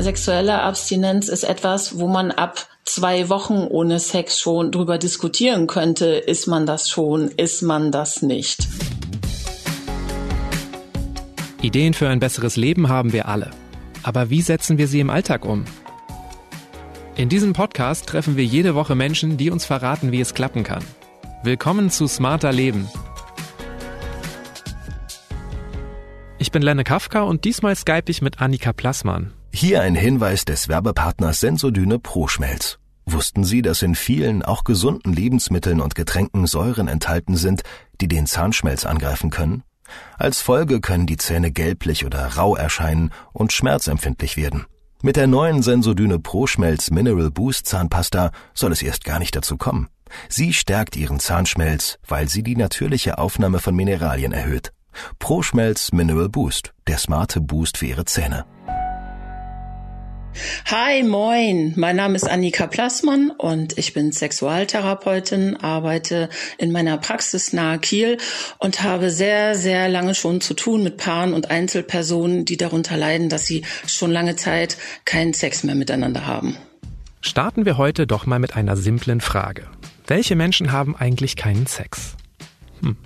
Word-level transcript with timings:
Sexuelle 0.00 0.62
Abstinenz 0.62 1.28
ist 1.28 1.42
etwas, 1.42 1.98
wo 1.98 2.06
man 2.06 2.30
ab 2.30 2.68
zwei 2.84 3.28
Wochen 3.28 3.66
ohne 3.68 3.98
Sex 3.98 4.38
schon 4.38 4.70
drüber 4.70 4.96
diskutieren 4.96 5.66
könnte, 5.66 6.06
ist 6.06 6.46
man 6.46 6.66
das 6.66 6.88
schon, 6.88 7.28
ist 7.32 7.62
man 7.62 7.90
das 7.90 8.22
nicht. 8.22 8.68
Ideen 11.60 11.94
für 11.94 12.08
ein 12.08 12.20
besseres 12.20 12.54
Leben 12.54 12.88
haben 12.88 13.12
wir 13.12 13.26
alle. 13.26 13.50
Aber 14.04 14.30
wie 14.30 14.40
setzen 14.40 14.78
wir 14.78 14.86
sie 14.86 15.00
im 15.00 15.10
Alltag 15.10 15.44
um? 15.44 15.64
In 17.16 17.28
diesem 17.28 17.52
Podcast 17.52 18.06
treffen 18.06 18.36
wir 18.36 18.44
jede 18.44 18.76
Woche 18.76 18.94
Menschen, 18.94 19.36
die 19.36 19.50
uns 19.50 19.64
verraten, 19.64 20.12
wie 20.12 20.20
es 20.20 20.32
klappen 20.32 20.62
kann. 20.62 20.84
Willkommen 21.42 21.90
zu 21.90 22.06
Smarter 22.06 22.52
Leben. 22.52 22.88
Ich 26.38 26.52
bin 26.52 26.62
Lenne 26.62 26.84
Kafka 26.84 27.22
und 27.22 27.44
diesmal 27.44 27.74
skype 27.74 28.08
ich 28.08 28.22
mit 28.22 28.40
Annika 28.40 28.72
Plassmann. 28.72 29.34
Hier 29.52 29.82
ein 29.82 29.94
Hinweis 29.94 30.44
des 30.44 30.68
Werbepartners 30.68 31.40
Sensodyne 31.40 31.98
Pro 31.98 32.28
Schmelz. 32.28 32.78
Wussten 33.06 33.44
Sie, 33.44 33.62
dass 33.62 33.82
in 33.82 33.94
vielen, 33.94 34.42
auch 34.42 34.64
gesunden 34.64 35.12
Lebensmitteln 35.12 35.80
und 35.80 35.94
Getränken 35.94 36.46
Säuren 36.46 36.88
enthalten 36.88 37.36
sind, 37.36 37.62
die 38.00 38.08
den 38.08 38.26
Zahnschmelz 38.26 38.84
angreifen 38.84 39.30
können? 39.30 39.62
Als 40.18 40.42
Folge 40.42 40.80
können 40.80 41.06
die 41.06 41.16
Zähne 41.16 41.50
gelblich 41.50 42.04
oder 42.04 42.26
rau 42.36 42.54
erscheinen 42.54 43.10
und 43.32 43.52
schmerzempfindlich 43.52 44.36
werden. 44.36 44.66
Mit 45.02 45.16
der 45.16 45.26
neuen 45.26 45.62
Sensodyne 45.62 46.18
Pro 46.18 46.46
Schmelz 46.46 46.90
Mineral 46.90 47.30
Boost 47.30 47.66
Zahnpasta 47.66 48.32
soll 48.52 48.72
es 48.72 48.82
erst 48.82 49.04
gar 49.04 49.18
nicht 49.18 49.34
dazu 49.34 49.56
kommen. 49.56 49.88
Sie 50.28 50.52
stärkt 50.52 50.96
Ihren 50.96 51.20
Zahnschmelz, 51.20 51.98
weil 52.06 52.28
sie 52.28 52.42
die 52.42 52.56
natürliche 52.56 53.18
Aufnahme 53.18 53.58
von 53.58 53.74
Mineralien 53.74 54.32
erhöht. 54.32 54.72
Pro 55.18 55.42
Schmelz 55.42 55.92
Mineral 55.92 56.28
Boost, 56.28 56.74
der 56.86 56.98
smarte 56.98 57.40
Boost 57.40 57.78
für 57.78 57.86
Ihre 57.86 58.04
Zähne. 58.04 58.44
Hi, 60.66 61.02
moin. 61.02 61.72
Mein 61.76 61.96
Name 61.96 62.14
ist 62.14 62.28
Annika 62.28 62.66
Plassmann 62.66 63.30
und 63.30 63.78
ich 63.78 63.94
bin 63.94 64.12
Sexualtherapeutin, 64.12 65.56
arbeite 65.56 66.28
in 66.58 66.72
meiner 66.72 66.98
Praxis 66.98 67.52
nahe 67.52 67.78
Kiel 67.78 68.18
und 68.58 68.82
habe 68.82 69.10
sehr, 69.10 69.54
sehr 69.54 69.88
lange 69.88 70.14
schon 70.14 70.40
zu 70.40 70.54
tun 70.54 70.82
mit 70.82 70.96
Paaren 70.96 71.32
und 71.32 71.50
Einzelpersonen, 71.50 72.44
die 72.44 72.56
darunter 72.56 72.96
leiden, 72.96 73.28
dass 73.28 73.46
sie 73.46 73.64
schon 73.86 74.10
lange 74.10 74.36
Zeit 74.36 74.76
keinen 75.04 75.34
Sex 75.34 75.64
mehr 75.64 75.74
miteinander 75.74 76.26
haben. 76.26 76.56
Starten 77.20 77.64
wir 77.64 77.76
heute 77.78 78.06
doch 78.06 78.26
mal 78.26 78.38
mit 78.38 78.54
einer 78.56 78.76
simplen 78.76 79.20
Frage. 79.20 79.66
Welche 80.06 80.36
Menschen 80.36 80.72
haben 80.72 80.96
eigentlich 80.96 81.36
keinen 81.36 81.66
Sex? 81.66 82.16
Hm. 82.82 82.96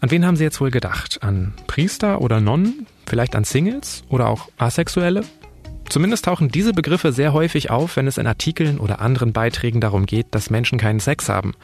An 0.00 0.10
wen 0.10 0.26
haben 0.26 0.36
Sie 0.36 0.44
jetzt 0.44 0.60
wohl 0.60 0.70
gedacht? 0.70 1.22
An 1.22 1.54
Priester 1.66 2.20
oder 2.20 2.40
Nonnen? 2.40 2.86
Vielleicht 3.06 3.34
an 3.36 3.44
Singles 3.44 4.02
oder 4.08 4.28
auch 4.28 4.48
Asexuelle? 4.58 5.24
Zumindest 5.88 6.24
tauchen 6.24 6.48
diese 6.48 6.72
Begriffe 6.72 7.12
sehr 7.12 7.32
häufig 7.32 7.70
auf, 7.70 7.96
wenn 7.96 8.06
es 8.06 8.18
in 8.18 8.26
Artikeln 8.26 8.78
oder 8.78 9.00
anderen 9.00 9.32
Beiträgen 9.32 9.80
darum 9.80 10.06
geht, 10.06 10.26
dass 10.32 10.50
Menschen 10.50 10.78
keinen 10.78 11.00
Sex 11.00 11.28
haben. 11.28 11.54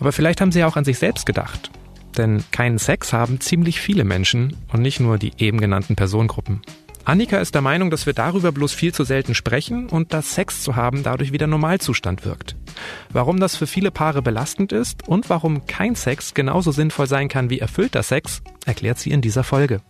Aber 0.00 0.12
vielleicht 0.12 0.40
haben 0.40 0.52
sie 0.52 0.64
auch 0.64 0.76
an 0.76 0.84
sich 0.84 0.98
selbst 0.98 1.26
gedacht. 1.26 1.70
Denn 2.16 2.44
keinen 2.50 2.78
Sex 2.78 3.12
haben 3.12 3.40
ziemlich 3.40 3.80
viele 3.80 4.04
Menschen 4.04 4.56
und 4.72 4.82
nicht 4.82 5.00
nur 5.00 5.18
die 5.18 5.32
eben 5.38 5.60
genannten 5.60 5.96
Personengruppen. 5.96 6.62
Annika 7.08 7.38
ist 7.38 7.54
der 7.54 7.62
Meinung, 7.62 7.90
dass 7.90 8.04
wir 8.04 8.12
darüber 8.12 8.52
bloß 8.52 8.74
viel 8.74 8.92
zu 8.92 9.02
selten 9.02 9.34
sprechen 9.34 9.88
und 9.88 10.12
dass 10.12 10.34
Sex 10.34 10.62
zu 10.62 10.76
haben 10.76 11.02
dadurch 11.02 11.32
wieder 11.32 11.46
Normalzustand 11.46 12.26
wirkt. 12.26 12.54
Warum 13.10 13.40
das 13.40 13.56
für 13.56 13.66
viele 13.66 13.90
Paare 13.90 14.20
belastend 14.20 14.72
ist 14.72 15.08
und 15.08 15.30
warum 15.30 15.66
kein 15.66 15.94
Sex 15.94 16.34
genauso 16.34 16.70
sinnvoll 16.70 17.06
sein 17.06 17.28
kann 17.28 17.48
wie 17.48 17.60
erfüllter 17.60 18.02
Sex, 18.02 18.42
erklärt 18.66 18.98
sie 18.98 19.10
in 19.10 19.22
dieser 19.22 19.42
Folge. 19.42 19.80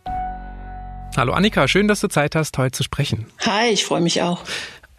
Hallo 1.19 1.33
Annika, 1.33 1.66
schön, 1.66 1.88
dass 1.88 1.98
du 1.98 2.06
Zeit 2.06 2.36
hast, 2.36 2.56
heute 2.58 2.77
zu 2.77 2.84
sprechen. 2.84 3.27
Hi, 3.44 3.70
ich 3.70 3.84
freue 3.84 4.00
mich 4.00 4.22
auch. 4.22 4.44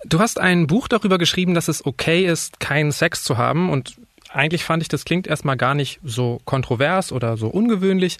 Du 0.03 0.19
hast 0.19 0.37
ein 0.37 0.67
Buch 0.67 0.89
darüber 0.89 1.17
geschrieben, 1.17 1.53
dass 1.53 1.69
es 1.69 1.85
okay 1.85 2.25
ist, 2.25 2.59
keinen 2.59 2.91
Sex 2.91 3.23
zu 3.23 3.37
haben 3.37 3.69
und 3.69 3.95
eigentlich 4.27 4.65
fand 4.65 4.83
ich, 4.83 4.89
das 4.89 5.05
klingt 5.05 5.27
erstmal 5.27 5.55
gar 5.55 5.75
nicht 5.75 6.01
so 6.03 6.41
kontrovers 6.43 7.13
oder 7.13 7.37
so 7.37 7.47
ungewöhnlich. 7.47 8.17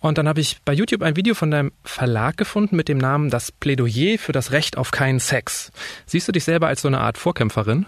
Und 0.00 0.18
dann 0.18 0.26
habe 0.26 0.40
ich 0.40 0.56
bei 0.64 0.72
YouTube 0.72 1.02
ein 1.02 1.14
Video 1.14 1.36
von 1.36 1.52
deinem 1.52 1.70
Verlag 1.84 2.36
gefunden 2.36 2.74
mit 2.74 2.88
dem 2.88 2.98
Namen 2.98 3.30
Das 3.30 3.52
Plädoyer 3.52 4.18
für 4.18 4.32
das 4.32 4.50
Recht 4.50 4.76
auf 4.76 4.90
keinen 4.90 5.20
Sex. 5.20 5.70
Siehst 6.04 6.26
du 6.26 6.32
dich 6.32 6.42
selber 6.42 6.66
als 6.66 6.82
so 6.82 6.88
eine 6.88 6.98
Art 6.98 7.16
Vorkämpferin? 7.16 7.86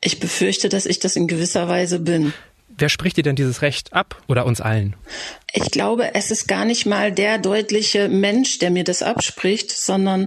Ich 0.00 0.18
befürchte, 0.18 0.68
dass 0.68 0.84
ich 0.84 0.98
das 0.98 1.14
in 1.14 1.28
gewisser 1.28 1.68
Weise 1.68 2.00
bin. 2.00 2.32
Wer 2.76 2.88
spricht 2.88 3.16
dir 3.16 3.22
denn 3.22 3.36
dieses 3.36 3.62
Recht 3.62 3.92
ab 3.92 4.20
oder 4.26 4.44
uns 4.46 4.60
allen? 4.60 4.96
Ich 5.56 5.70
glaube, 5.70 6.14
es 6.14 6.32
ist 6.32 6.48
gar 6.48 6.64
nicht 6.64 6.84
mal 6.84 7.12
der 7.12 7.38
deutliche 7.38 8.08
Mensch, 8.08 8.58
der 8.58 8.72
mir 8.72 8.82
das 8.82 9.02
abspricht, 9.02 9.70
sondern 9.70 10.26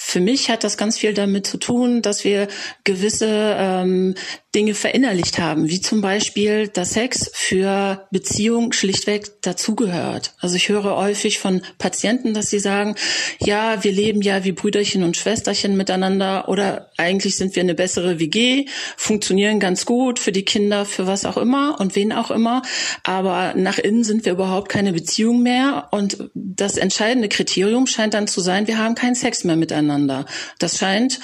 für 0.00 0.20
mich 0.20 0.48
hat 0.48 0.62
das 0.62 0.76
ganz 0.76 0.96
viel 0.96 1.12
damit 1.12 1.46
zu 1.46 1.58
tun, 1.58 2.02
dass 2.02 2.22
wir 2.22 2.46
gewisse 2.84 3.26
ähm, 3.58 4.14
Dinge 4.54 4.74
verinnerlicht 4.74 5.38
haben, 5.38 5.68
wie 5.68 5.80
zum 5.80 6.00
Beispiel, 6.00 6.68
dass 6.68 6.94
Sex 6.94 7.30
für 7.34 8.06
Beziehung 8.10 8.72
schlichtweg 8.72 9.42
dazugehört. 9.42 10.34
Also 10.38 10.54
ich 10.54 10.68
höre 10.68 10.96
häufig 10.96 11.38
von 11.38 11.62
Patienten, 11.78 12.32
dass 12.32 12.48
sie 12.48 12.60
sagen, 12.60 12.94
ja, 13.40 13.82
wir 13.82 13.92
leben 13.92 14.22
ja 14.22 14.44
wie 14.44 14.52
Brüderchen 14.52 15.02
und 15.02 15.16
Schwesterchen 15.16 15.76
miteinander 15.76 16.48
oder 16.48 16.90
eigentlich 16.96 17.36
sind 17.36 17.56
wir 17.56 17.62
eine 17.62 17.74
bessere 17.74 18.20
WG, 18.20 18.66
funktionieren 18.96 19.58
ganz 19.58 19.84
gut 19.84 20.18
für 20.18 20.32
die 20.32 20.44
Kinder, 20.44 20.86
für 20.86 21.06
was 21.06 21.26
auch 21.26 21.36
immer 21.36 21.78
und 21.80 21.96
wen 21.96 22.12
auch 22.12 22.30
immer, 22.30 22.62
aber 23.02 23.54
nach 23.54 23.78
innen 23.78 24.04
sind 24.04 24.24
wir 24.24 24.32
überhaupt 24.32 24.57
keine 24.66 24.92
Beziehung 24.92 25.42
mehr 25.42 25.88
und 25.92 26.30
das 26.34 26.76
entscheidende 26.76 27.28
Kriterium 27.28 27.86
scheint 27.86 28.14
dann 28.14 28.26
zu 28.26 28.40
sein, 28.40 28.66
wir 28.66 28.78
haben 28.78 28.96
keinen 28.96 29.14
Sex 29.14 29.44
mehr 29.44 29.56
miteinander 29.56 29.68
miteinander. 29.78 30.24
Das 30.58 30.78
scheint 30.78 31.20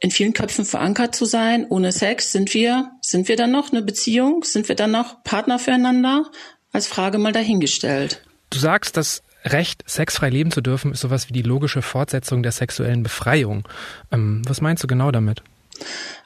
in 0.00 0.10
vielen 0.10 0.32
Köpfen 0.32 0.64
verankert 0.64 1.14
zu 1.14 1.24
sein. 1.24 1.66
Ohne 1.68 1.92
Sex 1.92 2.32
sind 2.32 2.54
wir, 2.54 2.90
sind 3.00 3.28
wir 3.28 3.36
dann 3.36 3.50
noch 3.50 3.72
eine 3.72 3.82
Beziehung? 3.82 4.44
Sind 4.44 4.68
wir 4.68 4.76
dann 4.76 4.92
noch 4.92 5.22
Partner 5.24 5.58
füreinander? 5.58 6.24
Als 6.72 6.86
Frage 6.86 7.18
mal 7.18 7.32
dahingestellt. 7.32 8.22
Du 8.50 8.58
sagst, 8.58 8.96
das 8.96 9.22
Recht, 9.44 9.82
sexfrei 9.88 10.30
leben 10.30 10.50
zu 10.50 10.60
dürfen, 10.60 10.92
ist 10.92 11.00
sowas 11.00 11.28
wie 11.28 11.32
die 11.32 11.42
logische 11.42 11.80
Fortsetzung 11.80 12.42
der 12.42 12.52
sexuellen 12.52 13.02
Befreiung. 13.02 13.66
Ähm, 14.12 14.42
was 14.46 14.60
meinst 14.60 14.82
du 14.82 14.86
genau 14.86 15.10
damit? 15.10 15.42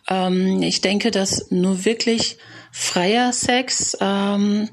Ähm, 0.08 0.62
ich 0.62 0.80
denke, 0.80 1.10
dass 1.10 1.50
nur 1.50 1.84
wirklich 1.84 2.38
freier 2.72 3.32
Sex 3.32 3.96
ähm, 4.00 4.68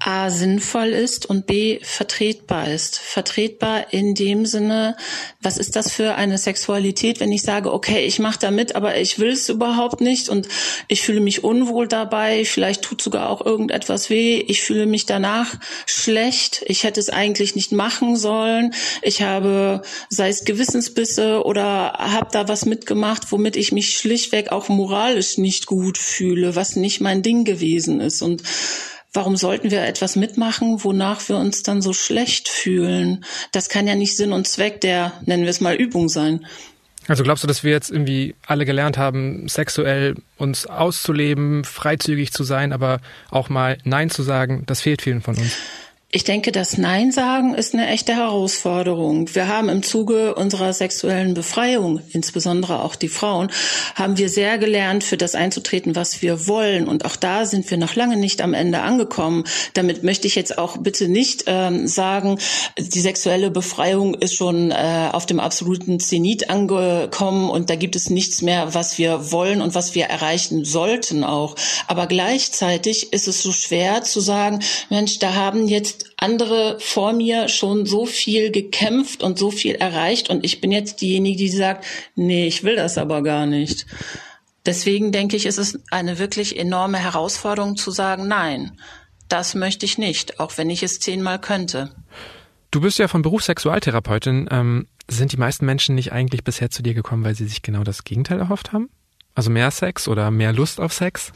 A 0.00 0.30
sinnvoll 0.30 0.90
ist 0.90 1.26
und 1.26 1.46
B 1.46 1.80
vertretbar 1.82 2.70
ist. 2.70 2.98
Vertretbar 2.98 3.92
in 3.92 4.14
dem 4.14 4.46
Sinne, 4.46 4.96
was 5.42 5.58
ist 5.58 5.74
das 5.74 5.90
für 5.90 6.14
eine 6.14 6.38
Sexualität, 6.38 7.18
wenn 7.18 7.32
ich 7.32 7.42
sage, 7.42 7.72
okay, 7.72 8.04
ich 8.04 8.20
mache 8.20 8.38
da 8.38 8.52
mit, 8.52 8.76
aber 8.76 8.96
ich 8.96 9.18
will 9.18 9.30
es 9.30 9.48
überhaupt 9.48 10.00
nicht 10.00 10.28
und 10.28 10.46
ich 10.86 11.02
fühle 11.02 11.20
mich 11.20 11.42
unwohl 11.42 11.88
dabei, 11.88 12.44
vielleicht 12.44 12.82
tut 12.82 13.02
sogar 13.02 13.28
auch 13.28 13.44
irgendetwas 13.44 14.08
weh, 14.08 14.38
ich 14.46 14.62
fühle 14.62 14.86
mich 14.86 15.04
danach 15.04 15.56
schlecht, 15.86 16.62
ich 16.66 16.84
hätte 16.84 17.00
es 17.00 17.10
eigentlich 17.10 17.56
nicht 17.56 17.72
machen 17.72 18.14
sollen, 18.14 18.74
ich 19.02 19.22
habe, 19.22 19.82
sei 20.08 20.28
es 20.28 20.44
Gewissensbisse 20.44 21.44
oder 21.44 21.94
habe 21.94 22.28
da 22.30 22.46
was 22.46 22.66
mitgemacht, 22.66 23.32
womit 23.32 23.56
ich 23.56 23.72
mich 23.72 23.96
schlichtweg 23.96 24.52
auch 24.52 24.68
moralisch 24.68 25.38
nicht 25.38 25.66
gut 25.66 25.98
fühle, 25.98 26.54
was 26.54 26.76
nicht 26.76 27.00
mein 27.00 27.22
Ding 27.22 27.44
gewesen 27.44 28.00
ist 28.00 28.22
und 28.22 28.44
Warum 29.12 29.36
sollten 29.36 29.70
wir 29.70 29.82
etwas 29.82 30.16
mitmachen, 30.16 30.84
wonach 30.84 31.28
wir 31.28 31.36
uns 31.36 31.62
dann 31.62 31.80
so 31.80 31.92
schlecht 31.92 32.48
fühlen? 32.48 33.24
Das 33.52 33.68
kann 33.68 33.86
ja 33.86 33.94
nicht 33.94 34.16
Sinn 34.16 34.32
und 34.32 34.46
Zweck 34.46 34.80
der, 34.82 35.12
nennen 35.24 35.44
wir 35.44 35.50
es 35.50 35.60
mal, 35.60 35.74
Übung 35.74 36.08
sein. 36.08 36.44
Also 37.06 37.24
glaubst 37.24 37.42
du, 37.42 37.48
dass 37.48 37.64
wir 37.64 37.70
jetzt 37.70 37.90
irgendwie 37.90 38.34
alle 38.46 38.66
gelernt 38.66 38.98
haben, 38.98 39.48
sexuell 39.48 40.16
uns 40.36 40.66
auszuleben, 40.66 41.64
freizügig 41.64 42.32
zu 42.32 42.44
sein, 42.44 42.74
aber 42.74 43.00
auch 43.30 43.48
mal 43.48 43.78
Nein 43.84 44.10
zu 44.10 44.22
sagen, 44.22 44.64
das 44.66 44.82
fehlt 44.82 45.00
vielen 45.00 45.22
von 45.22 45.36
uns? 45.36 45.56
Ich 46.10 46.24
denke, 46.24 46.52
das 46.52 46.78
Nein 46.78 47.12
sagen 47.12 47.52
ist 47.52 47.74
eine 47.74 47.86
echte 47.86 48.16
Herausforderung. 48.16 49.34
Wir 49.34 49.46
haben 49.46 49.68
im 49.68 49.82
Zuge 49.82 50.34
unserer 50.36 50.72
sexuellen 50.72 51.34
Befreiung, 51.34 52.00
insbesondere 52.14 52.82
auch 52.82 52.94
die 52.94 53.10
Frauen, 53.10 53.50
haben 53.94 54.16
wir 54.16 54.30
sehr 54.30 54.56
gelernt, 54.56 55.04
für 55.04 55.18
das 55.18 55.34
einzutreten, 55.34 55.96
was 55.96 56.22
wir 56.22 56.46
wollen. 56.46 56.88
Und 56.88 57.04
auch 57.04 57.14
da 57.14 57.44
sind 57.44 57.70
wir 57.70 57.76
noch 57.76 57.94
lange 57.94 58.16
nicht 58.16 58.40
am 58.40 58.54
Ende 58.54 58.80
angekommen. 58.80 59.44
Damit 59.74 60.02
möchte 60.02 60.26
ich 60.26 60.34
jetzt 60.34 60.56
auch 60.56 60.78
bitte 60.78 61.08
nicht 61.08 61.44
ähm, 61.46 61.86
sagen, 61.86 62.38
die 62.78 63.00
sexuelle 63.00 63.50
Befreiung 63.50 64.14
ist 64.14 64.34
schon 64.34 64.70
äh, 64.70 65.10
auf 65.12 65.26
dem 65.26 65.40
absoluten 65.40 66.00
Zenit 66.00 66.48
angekommen 66.48 67.50
und 67.50 67.68
da 67.68 67.76
gibt 67.76 67.96
es 67.96 68.08
nichts 68.08 68.40
mehr, 68.40 68.72
was 68.72 68.96
wir 68.96 69.30
wollen 69.30 69.60
und 69.60 69.74
was 69.74 69.94
wir 69.94 70.06
erreichen 70.06 70.64
sollten 70.64 71.22
auch. 71.22 71.54
Aber 71.86 72.06
gleichzeitig 72.06 73.12
ist 73.12 73.28
es 73.28 73.42
so 73.42 73.52
schwer 73.52 74.04
zu 74.04 74.20
sagen, 74.20 74.60
Mensch, 74.88 75.18
da 75.18 75.34
haben 75.34 75.68
jetzt 75.68 75.97
andere 76.16 76.78
vor 76.80 77.12
mir 77.12 77.48
schon 77.48 77.86
so 77.86 78.06
viel 78.06 78.50
gekämpft 78.50 79.22
und 79.22 79.38
so 79.38 79.50
viel 79.50 79.74
erreicht 79.74 80.30
und 80.30 80.44
ich 80.44 80.60
bin 80.60 80.72
jetzt 80.72 81.00
diejenige, 81.00 81.36
die 81.36 81.48
sagt, 81.48 81.84
nee, 82.14 82.46
ich 82.46 82.64
will 82.64 82.76
das 82.76 82.98
aber 82.98 83.22
gar 83.22 83.46
nicht. 83.46 83.86
Deswegen 84.66 85.12
denke 85.12 85.36
ich, 85.36 85.46
ist 85.46 85.58
es 85.58 85.80
eine 85.90 86.18
wirklich 86.18 86.58
enorme 86.58 86.98
Herausforderung 86.98 87.76
zu 87.76 87.90
sagen, 87.90 88.28
nein, 88.28 88.72
das 89.28 89.54
möchte 89.54 89.86
ich 89.86 89.98
nicht, 89.98 90.40
auch 90.40 90.56
wenn 90.56 90.70
ich 90.70 90.82
es 90.82 91.00
zehnmal 91.00 91.40
könnte. 91.40 91.94
Du 92.70 92.80
bist 92.80 92.98
ja 92.98 93.08
von 93.08 93.22
Beruf 93.22 93.44
Sexualtherapeutin. 93.44 94.48
Ähm, 94.50 94.86
Sind 95.08 95.32
die 95.32 95.38
meisten 95.38 95.64
Menschen 95.64 95.94
nicht 95.94 96.12
eigentlich 96.12 96.44
bisher 96.44 96.70
zu 96.70 96.82
dir 96.82 96.92
gekommen, 96.92 97.24
weil 97.24 97.34
sie 97.34 97.46
sich 97.46 97.62
genau 97.62 97.82
das 97.82 98.04
Gegenteil 98.04 98.38
erhofft 98.40 98.72
haben? 98.72 98.90
Also 99.34 99.50
mehr 99.50 99.70
Sex 99.70 100.08
oder 100.08 100.30
mehr 100.30 100.52
Lust 100.52 100.80
auf 100.80 100.92
Sex? 100.92 101.32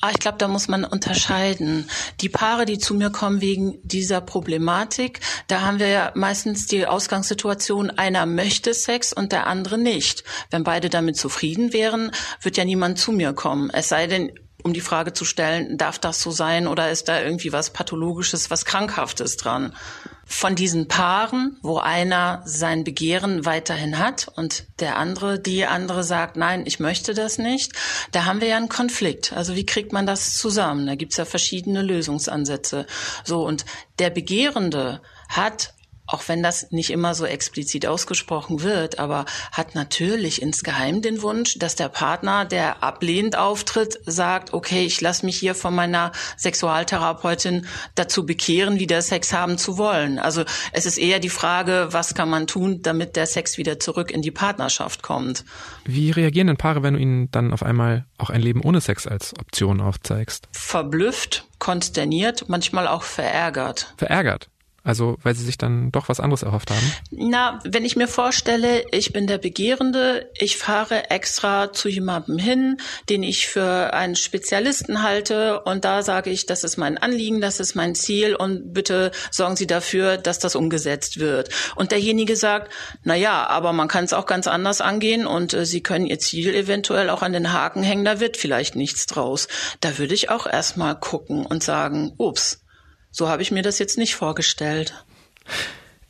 Ah, 0.00 0.10
ich 0.12 0.20
glaube, 0.20 0.38
da 0.38 0.46
muss 0.46 0.68
man 0.68 0.84
unterscheiden. 0.84 1.90
Die 2.20 2.28
Paare, 2.28 2.66
die 2.66 2.78
zu 2.78 2.94
mir 2.94 3.10
kommen 3.10 3.40
wegen 3.40 3.80
dieser 3.82 4.20
Problematik, 4.20 5.18
da 5.48 5.62
haben 5.62 5.80
wir 5.80 5.88
ja 5.88 6.12
meistens 6.14 6.66
die 6.66 6.86
Ausgangssituation, 6.86 7.90
einer 7.90 8.24
möchte 8.24 8.74
Sex 8.74 9.12
und 9.12 9.32
der 9.32 9.48
andere 9.48 9.76
nicht. 9.76 10.22
Wenn 10.50 10.62
beide 10.62 10.88
damit 10.88 11.16
zufrieden 11.16 11.72
wären, 11.72 12.12
wird 12.40 12.56
ja 12.56 12.64
niemand 12.64 13.00
zu 13.00 13.10
mir 13.10 13.32
kommen. 13.32 13.70
Es 13.70 13.88
sei 13.88 14.06
denn, 14.06 14.30
um 14.68 14.74
die 14.74 14.80
Frage 14.80 15.12
zu 15.12 15.24
stellen, 15.24 15.78
darf 15.78 15.98
das 15.98 16.20
so 16.22 16.30
sein 16.30 16.66
oder 16.66 16.90
ist 16.90 17.08
da 17.08 17.20
irgendwie 17.20 17.52
was 17.52 17.70
Pathologisches, 17.70 18.50
was 18.50 18.64
Krankhaftes 18.64 19.36
dran? 19.36 19.74
von 20.30 20.54
diesen 20.54 20.88
Paaren, 20.88 21.56
wo 21.62 21.78
einer 21.78 22.42
sein 22.44 22.84
Begehren 22.84 23.46
weiterhin 23.46 23.98
hat 23.98 24.28
und 24.36 24.64
der 24.78 24.96
andere, 24.96 25.38
die 25.38 25.64
andere 25.64 26.04
sagt, 26.04 26.36
nein, 26.36 26.64
ich 26.66 26.80
möchte 26.80 27.14
das 27.14 27.38
nicht, 27.38 27.72
da 28.12 28.26
haben 28.26 28.42
wir 28.42 28.48
ja 28.48 28.58
einen 28.58 28.68
Konflikt. 28.68 29.32
Also 29.32 29.56
wie 29.56 29.64
kriegt 29.64 29.94
man 29.94 30.06
das 30.06 30.34
zusammen? 30.34 30.86
Da 30.86 30.96
gibt's 30.96 31.16
ja 31.16 31.24
verschiedene 31.24 31.80
Lösungsansätze. 31.80 32.86
So, 33.24 33.46
und 33.46 33.64
der 33.98 34.10
Begehrende 34.10 35.00
hat 35.30 35.72
auch 36.08 36.22
wenn 36.26 36.42
das 36.42 36.70
nicht 36.72 36.90
immer 36.90 37.14
so 37.14 37.26
explizit 37.26 37.86
ausgesprochen 37.86 38.62
wird, 38.62 38.98
aber 38.98 39.26
hat 39.52 39.74
natürlich 39.74 40.40
insgeheim 40.42 41.02
den 41.02 41.22
Wunsch, 41.22 41.58
dass 41.58 41.76
der 41.76 41.90
Partner, 41.90 42.46
der 42.46 42.82
ablehnend 42.82 43.36
auftritt, 43.36 44.00
sagt, 44.06 44.54
okay, 44.54 44.84
ich 44.84 45.00
lasse 45.00 45.26
mich 45.26 45.36
hier 45.36 45.54
von 45.54 45.74
meiner 45.74 46.12
Sexualtherapeutin 46.36 47.66
dazu 47.94 48.24
bekehren, 48.24 48.78
wieder 48.78 49.02
Sex 49.02 49.34
haben 49.34 49.58
zu 49.58 49.76
wollen. 49.76 50.18
Also 50.18 50.44
es 50.72 50.86
ist 50.86 50.98
eher 50.98 51.20
die 51.20 51.28
Frage, 51.28 51.88
was 51.90 52.14
kann 52.14 52.30
man 52.30 52.46
tun, 52.46 52.80
damit 52.82 53.14
der 53.14 53.26
Sex 53.26 53.58
wieder 53.58 53.78
zurück 53.78 54.10
in 54.10 54.22
die 54.22 54.30
Partnerschaft 54.30 55.02
kommt. 55.02 55.44
Wie 55.84 56.10
reagieren 56.10 56.46
denn 56.46 56.56
Paare, 56.56 56.82
wenn 56.82 56.94
du 56.94 57.00
ihnen 57.00 57.30
dann 57.30 57.52
auf 57.52 57.62
einmal 57.62 58.06
auch 58.16 58.30
ein 58.30 58.40
Leben 58.40 58.62
ohne 58.62 58.80
Sex 58.80 59.06
als 59.06 59.34
Option 59.38 59.82
aufzeigst? 59.82 60.48
Verblüfft, 60.52 61.46
konsterniert, 61.58 62.48
manchmal 62.48 62.88
auch 62.88 63.02
verärgert. 63.02 63.92
Verärgert? 63.98 64.48
Also, 64.88 65.18
weil 65.22 65.34
sie 65.34 65.44
sich 65.44 65.58
dann 65.58 65.92
doch 65.92 66.08
was 66.08 66.18
anderes 66.18 66.42
erhofft 66.42 66.70
haben? 66.70 66.92
Na, 67.10 67.58
wenn 67.62 67.84
ich 67.84 67.94
mir 67.94 68.08
vorstelle, 68.08 68.86
ich 68.90 69.12
bin 69.12 69.26
der 69.26 69.36
Begehrende, 69.36 70.30
ich 70.38 70.56
fahre 70.56 71.10
extra 71.10 71.74
zu 71.74 71.90
jemandem 71.90 72.38
hin, 72.38 72.78
den 73.10 73.22
ich 73.22 73.48
für 73.48 73.92
einen 73.92 74.16
Spezialisten 74.16 75.02
halte 75.02 75.60
und 75.60 75.84
da 75.84 76.00
sage 76.00 76.30
ich, 76.30 76.46
das 76.46 76.64
ist 76.64 76.78
mein 76.78 76.96
Anliegen, 76.96 77.42
das 77.42 77.60
ist 77.60 77.74
mein 77.74 77.94
Ziel 77.94 78.34
und 78.34 78.72
bitte 78.72 79.10
sorgen 79.30 79.56
Sie 79.56 79.66
dafür, 79.66 80.16
dass 80.16 80.38
das 80.38 80.56
umgesetzt 80.56 81.20
wird. 81.20 81.50
Und 81.76 81.92
derjenige 81.92 82.34
sagt, 82.34 82.72
na 83.04 83.14
ja, 83.14 83.46
aber 83.46 83.74
man 83.74 83.88
kann 83.88 84.04
es 84.04 84.14
auch 84.14 84.24
ganz 84.24 84.46
anders 84.46 84.80
angehen 84.80 85.26
und 85.26 85.52
äh, 85.52 85.66
Sie 85.66 85.82
können 85.82 86.06
Ihr 86.06 86.18
Ziel 86.18 86.54
eventuell 86.54 87.10
auch 87.10 87.20
an 87.20 87.34
den 87.34 87.52
Haken 87.52 87.82
hängen, 87.82 88.06
da 88.06 88.20
wird 88.20 88.38
vielleicht 88.38 88.74
nichts 88.74 89.04
draus. 89.04 89.48
Da 89.82 89.98
würde 89.98 90.14
ich 90.14 90.30
auch 90.30 90.46
erstmal 90.46 90.98
gucken 90.98 91.44
und 91.44 91.62
sagen, 91.62 92.14
ups, 92.16 92.62
so 93.10 93.28
habe 93.28 93.42
ich 93.42 93.50
mir 93.50 93.62
das 93.62 93.78
jetzt 93.78 93.98
nicht 93.98 94.14
vorgestellt. 94.14 95.04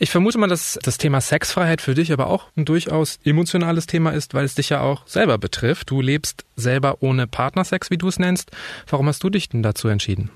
Ich 0.00 0.10
vermute 0.10 0.38
mal, 0.38 0.46
dass 0.46 0.78
das 0.82 0.96
Thema 0.96 1.20
Sexfreiheit 1.20 1.80
für 1.80 1.94
dich 1.94 2.12
aber 2.12 2.28
auch 2.28 2.46
ein 2.56 2.64
durchaus 2.64 3.18
emotionales 3.24 3.86
Thema 3.86 4.10
ist, 4.10 4.32
weil 4.32 4.44
es 4.44 4.54
dich 4.54 4.68
ja 4.68 4.80
auch 4.80 5.04
selber 5.08 5.38
betrifft. 5.38 5.90
Du 5.90 6.00
lebst 6.00 6.44
selber 6.54 6.98
ohne 7.02 7.26
Partnersex, 7.26 7.90
wie 7.90 7.98
du 7.98 8.06
es 8.06 8.20
nennst. 8.20 8.52
Warum 8.86 9.08
hast 9.08 9.24
du 9.24 9.30
dich 9.30 9.48
denn 9.48 9.64
dazu 9.64 9.88
entschieden? 9.88 10.30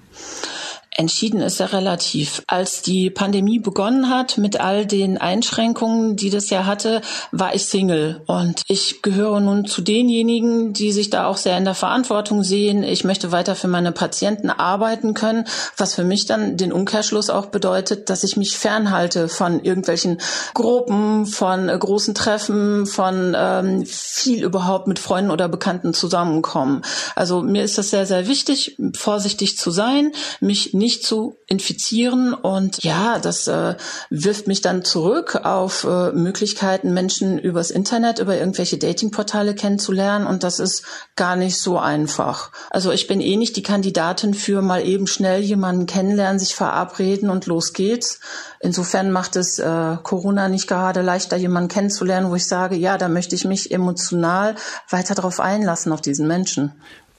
Entschieden 0.95 1.41
ist 1.41 1.59
er 1.59 1.73
relativ. 1.73 2.43
Als 2.47 2.83
die 2.83 3.09
Pandemie 3.09 3.59
begonnen 3.59 4.11
hat 4.11 4.37
mit 4.37 4.61
all 4.61 4.85
den 4.85 5.17
Einschränkungen, 5.17 6.17
die 6.17 6.29
das 6.29 6.51
ja 6.51 6.67
hatte, 6.67 7.01
war 7.31 7.55
ich 7.55 7.65
Single. 7.65 8.21
Und 8.27 8.63
ich 8.69 9.01
gehöre 9.01 9.41
nun 9.41 9.65
zu 9.65 9.81
denjenigen, 9.81 10.75
die 10.75 10.93
sich 10.93 11.09
da 11.09 11.27
auch 11.27 11.39
sehr 11.39 11.57
in 11.57 11.65
der 11.65 11.75
Verantwortung 11.75 12.45
sehen. 12.45 12.83
Ich 12.83 13.05
möchte 13.05 13.33
weiter 13.33 13.55
für 13.55 13.69
meine 13.69 13.93
Patienten 13.93 14.51
arbeiten 14.51 15.15
können, 15.15 15.47
was 15.79 15.95
für 15.95 16.05
mich 16.05 16.27
dann 16.27 16.59
den 16.59 16.73
Umkehrschluss 16.73 17.31
auch 17.31 17.47
bedeutet, 17.47 18.11
dass 18.11 18.23
ich 18.23 18.37
mich 18.37 18.59
fernhalte 18.59 19.29
von 19.29 19.65
irgendwelchen 19.65 20.19
Gruppen, 20.53 21.25
von 21.25 21.71
äh, 21.71 21.79
großen 21.79 22.15
Treffen, 22.15 22.85
von 22.85 23.35
ähm, 23.35 23.87
viel 23.87 24.45
überhaupt 24.45 24.89
mit 24.89 24.99
Freunden 24.99 25.31
oder 25.31 25.49
Bekannten 25.49 25.95
zusammenkommen. 25.95 26.83
Also 27.17 27.41
mir 27.41 27.65
ist 27.65 27.79
das 27.79 27.89
sehr, 27.89 28.05
sehr 28.05 28.27
wichtig, 28.27 28.77
vorsichtig 28.95 29.57
zu 29.57 29.71
sein, 29.71 30.13
mich 30.41 30.75
nicht 30.83 31.07
zu 31.07 31.39
infizieren. 31.47 32.35
Und 32.35 32.83
ja, 32.83 33.19
das 33.19 33.47
äh, 33.47 33.77
wirft 34.11 34.49
mich 34.49 34.61
dann 34.61 34.85
zurück 34.85 35.37
auf 35.45 35.85
äh, 35.85 36.13
Möglichkeiten, 36.13 36.93
Menschen 36.93 37.39
übers 37.39 37.71
Internet, 37.71 38.19
über 38.19 38.37
irgendwelche 38.37 38.77
Datingportale 38.77 39.55
kennenzulernen. 39.55 40.27
Und 40.27 40.43
das 40.43 40.59
ist 40.59 40.83
gar 41.17 41.37
nicht 41.37 41.57
so 41.57 41.79
einfach. 41.79 42.51
Also 42.71 42.91
ich 42.91 43.07
bin 43.07 43.21
eh 43.21 43.37
nicht 43.37 43.57
die 43.57 43.63
Kandidatin 43.63 44.35
für 44.35 44.61
mal 44.61 44.85
eben 44.85 45.07
schnell 45.07 45.41
jemanden 45.41 45.87
kennenlernen, 45.87 46.39
sich 46.39 46.55
verabreden 46.55 47.31
und 47.31 47.47
los 47.47 47.73
geht's. 47.73 48.21
Insofern 48.61 49.11
macht 49.11 49.37
es 49.37 49.59
äh, 49.59 49.97
Corona 50.03 50.49
nicht 50.49 50.67
gerade 50.69 51.03
leichter, 51.03 51.37
jemanden 51.37 51.69
kennenzulernen, 51.69 52.31
wo 52.31 52.35
ich 52.35 52.47
sage, 52.47 52.77
ja, 52.77 52.99
da 52.99 53.09
möchte 53.09 53.35
ich 53.35 53.45
mich 53.45 53.71
emotional 53.71 54.57
weiter 54.91 55.15
darauf 55.15 55.41
einlassen, 55.41 55.93
auf 55.93 56.01
diesen 56.01 56.27
Menschen. 56.27 56.73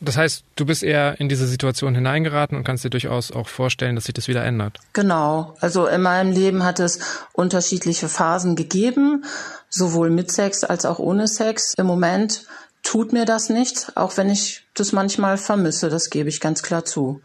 Das 0.06 0.18
heißt, 0.18 0.44
du 0.58 0.66
bist 0.66 0.84
eher 0.84 1.20
in 1.20 1.30
diese 1.30 1.48
Situation 1.48 1.96
hineingeraten 1.96 2.58
und 2.58 2.66
kannst 2.66 2.84
dir 2.84 2.90
durchaus 2.90 3.32
auch 3.32 3.48
vorstellen, 3.48 3.96
dass 3.96 4.06
sich 4.06 4.14
das 4.14 4.28
wieder 4.28 4.44
ändert. 4.44 4.80
Genau. 4.92 5.56
Also 5.62 5.88
in 5.88 6.02
meinem 6.02 6.32
Leben 6.32 6.64
hat 6.64 6.80
es 6.80 7.00
unterschiedliche 7.32 8.10
Phasen 8.10 8.58
gegeben, 8.58 9.24
sowohl 9.70 10.10
mit 10.10 10.32
Sex 10.32 10.66
als 10.66 10.86
auch 10.86 11.00
ohne 11.00 11.28
Sex. 11.28 11.74
Im 11.78 11.86
Moment 11.86 12.46
tut 12.84 13.14
mir 13.14 13.24
das 13.24 13.50
nichts, 13.50 13.96
auch 13.96 14.18
wenn 14.18 14.30
ich 14.30 14.66
das 14.74 14.92
manchmal 14.92 15.38
vermisse, 15.38 15.90
das 15.90 16.10
gebe 16.10 16.28
ich 16.28 16.42
ganz 16.42 16.64
klar 16.64 16.84
zu. 16.84 17.22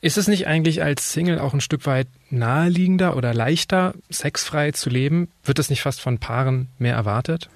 Ist 0.00 0.18
es 0.18 0.28
nicht 0.28 0.46
eigentlich 0.46 0.82
als 0.82 1.12
Single 1.12 1.38
auch 1.38 1.54
ein 1.54 1.60
Stück 1.60 1.86
weit 1.86 2.08
naheliegender 2.30 3.16
oder 3.16 3.34
leichter, 3.34 3.94
sexfrei 4.10 4.72
zu 4.72 4.90
leben? 4.90 5.28
Wird 5.44 5.58
das 5.58 5.70
nicht 5.70 5.82
fast 5.82 6.00
von 6.00 6.18
Paaren 6.18 6.68
mehr 6.78 6.94
erwartet? 6.94 7.48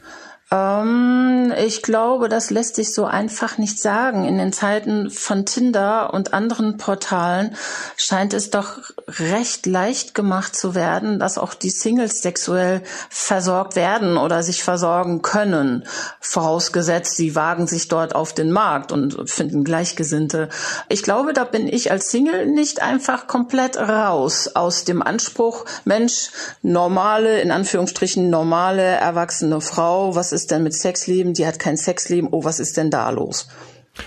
Ähm, 0.53 1.53
ich 1.59 1.83
glaube, 1.83 2.29
das 2.29 2.51
lässt 2.51 2.77
sich 2.77 2.95
so 2.95 3.05
einfach 3.05 3.59
nicht 3.59 3.81
sagen. 3.81 4.25
In 4.25 4.39
den 4.39 4.53
Zeiten 4.53 5.11
von 5.11 5.45
Tinder 5.45 6.15
und 6.15 6.33
anderen 6.33 6.77
Portalen 6.77 7.57
scheint 7.97 8.33
es 8.33 8.51
doch 8.51 8.79
recht 9.09 9.67
leicht 9.67 10.15
gemacht 10.15 10.55
zu 10.55 10.77
werden, 10.77 11.19
dass 11.19 11.39
auch 11.39 11.55
die 11.55 11.71
Singles 11.71 12.23
sexuell 12.23 12.83
versorgt 13.11 13.75
werden 13.75 14.17
oder 14.17 14.45
sich 14.45 14.63
versorgen 14.63 15.23
können. 15.23 15.85
Vorausgesetzt, 16.21 17.17
sie 17.17 17.35
wagen 17.35 17.67
sich 17.67 17.89
dort 17.89 18.15
auf 18.15 18.33
den 18.33 18.53
Markt 18.53 18.93
und 18.93 19.29
finden 19.29 19.65
Gleichgesinnte. 19.65 20.49
Ich 20.89 21.03
glaube, 21.03 21.33
da 21.33 21.43
bin 21.43 21.67
ich 21.67 21.91
als 21.91 22.11
Single 22.11 22.47
nicht 22.47 22.83
einfach 22.83 23.27
komplett 23.27 23.77
raus 23.77 24.51
aus 24.55 24.85
dem 24.85 25.03
Anspruch, 25.03 25.65
Mensch, 25.85 26.31
normale, 26.63 27.41
in 27.41 27.51
Anführungsstrichen 27.51 28.31
normale, 28.31 28.83
erwachsene 28.83 29.61
Frau, 29.61 30.15
was 30.15 30.36
ist 30.37 30.51
denn 30.51 30.63
mit 30.63 30.75
Sexleben? 30.75 31.33
Die 31.33 31.47
hat 31.47 31.59
kein 31.59 31.77
Sexleben. 31.77 32.29
Oh, 32.31 32.45
was 32.45 32.61
ist 32.61 32.77
denn 32.77 32.91
da 32.91 33.09
los? 33.11 33.49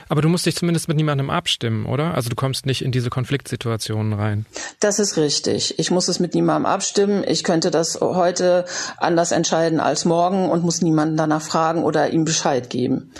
Aber 0.07 0.21
du 0.21 0.29
musst 0.29 0.45
dich 0.45 0.55
zumindest 0.55 0.87
mit 0.87 0.97
niemandem 0.97 1.31
abstimmen, 1.31 1.87
oder? 1.87 2.13
Also 2.13 2.29
du 2.29 2.35
kommst 2.35 2.67
nicht 2.67 2.83
in 2.83 2.91
diese 2.91 3.09
Konfliktsituationen 3.09 4.13
rein. 4.13 4.45
Das 4.79 4.99
ist 4.99 5.17
richtig. 5.17 5.79
Ich 5.79 5.89
muss 5.89 6.07
es 6.07 6.19
mit 6.19 6.35
niemandem 6.35 6.67
abstimmen. 6.67 7.23
Ich 7.27 7.43
könnte 7.43 7.71
das 7.71 7.99
heute 7.99 8.65
anders 8.97 9.31
entscheiden 9.31 9.79
als 9.79 10.05
morgen 10.05 10.49
und 10.49 10.63
muss 10.63 10.83
niemanden 10.83 11.17
danach 11.17 11.41
fragen 11.41 11.83
oder 11.83 12.11
ihm 12.11 12.23
Bescheid 12.23 12.69
geben. 12.69 13.11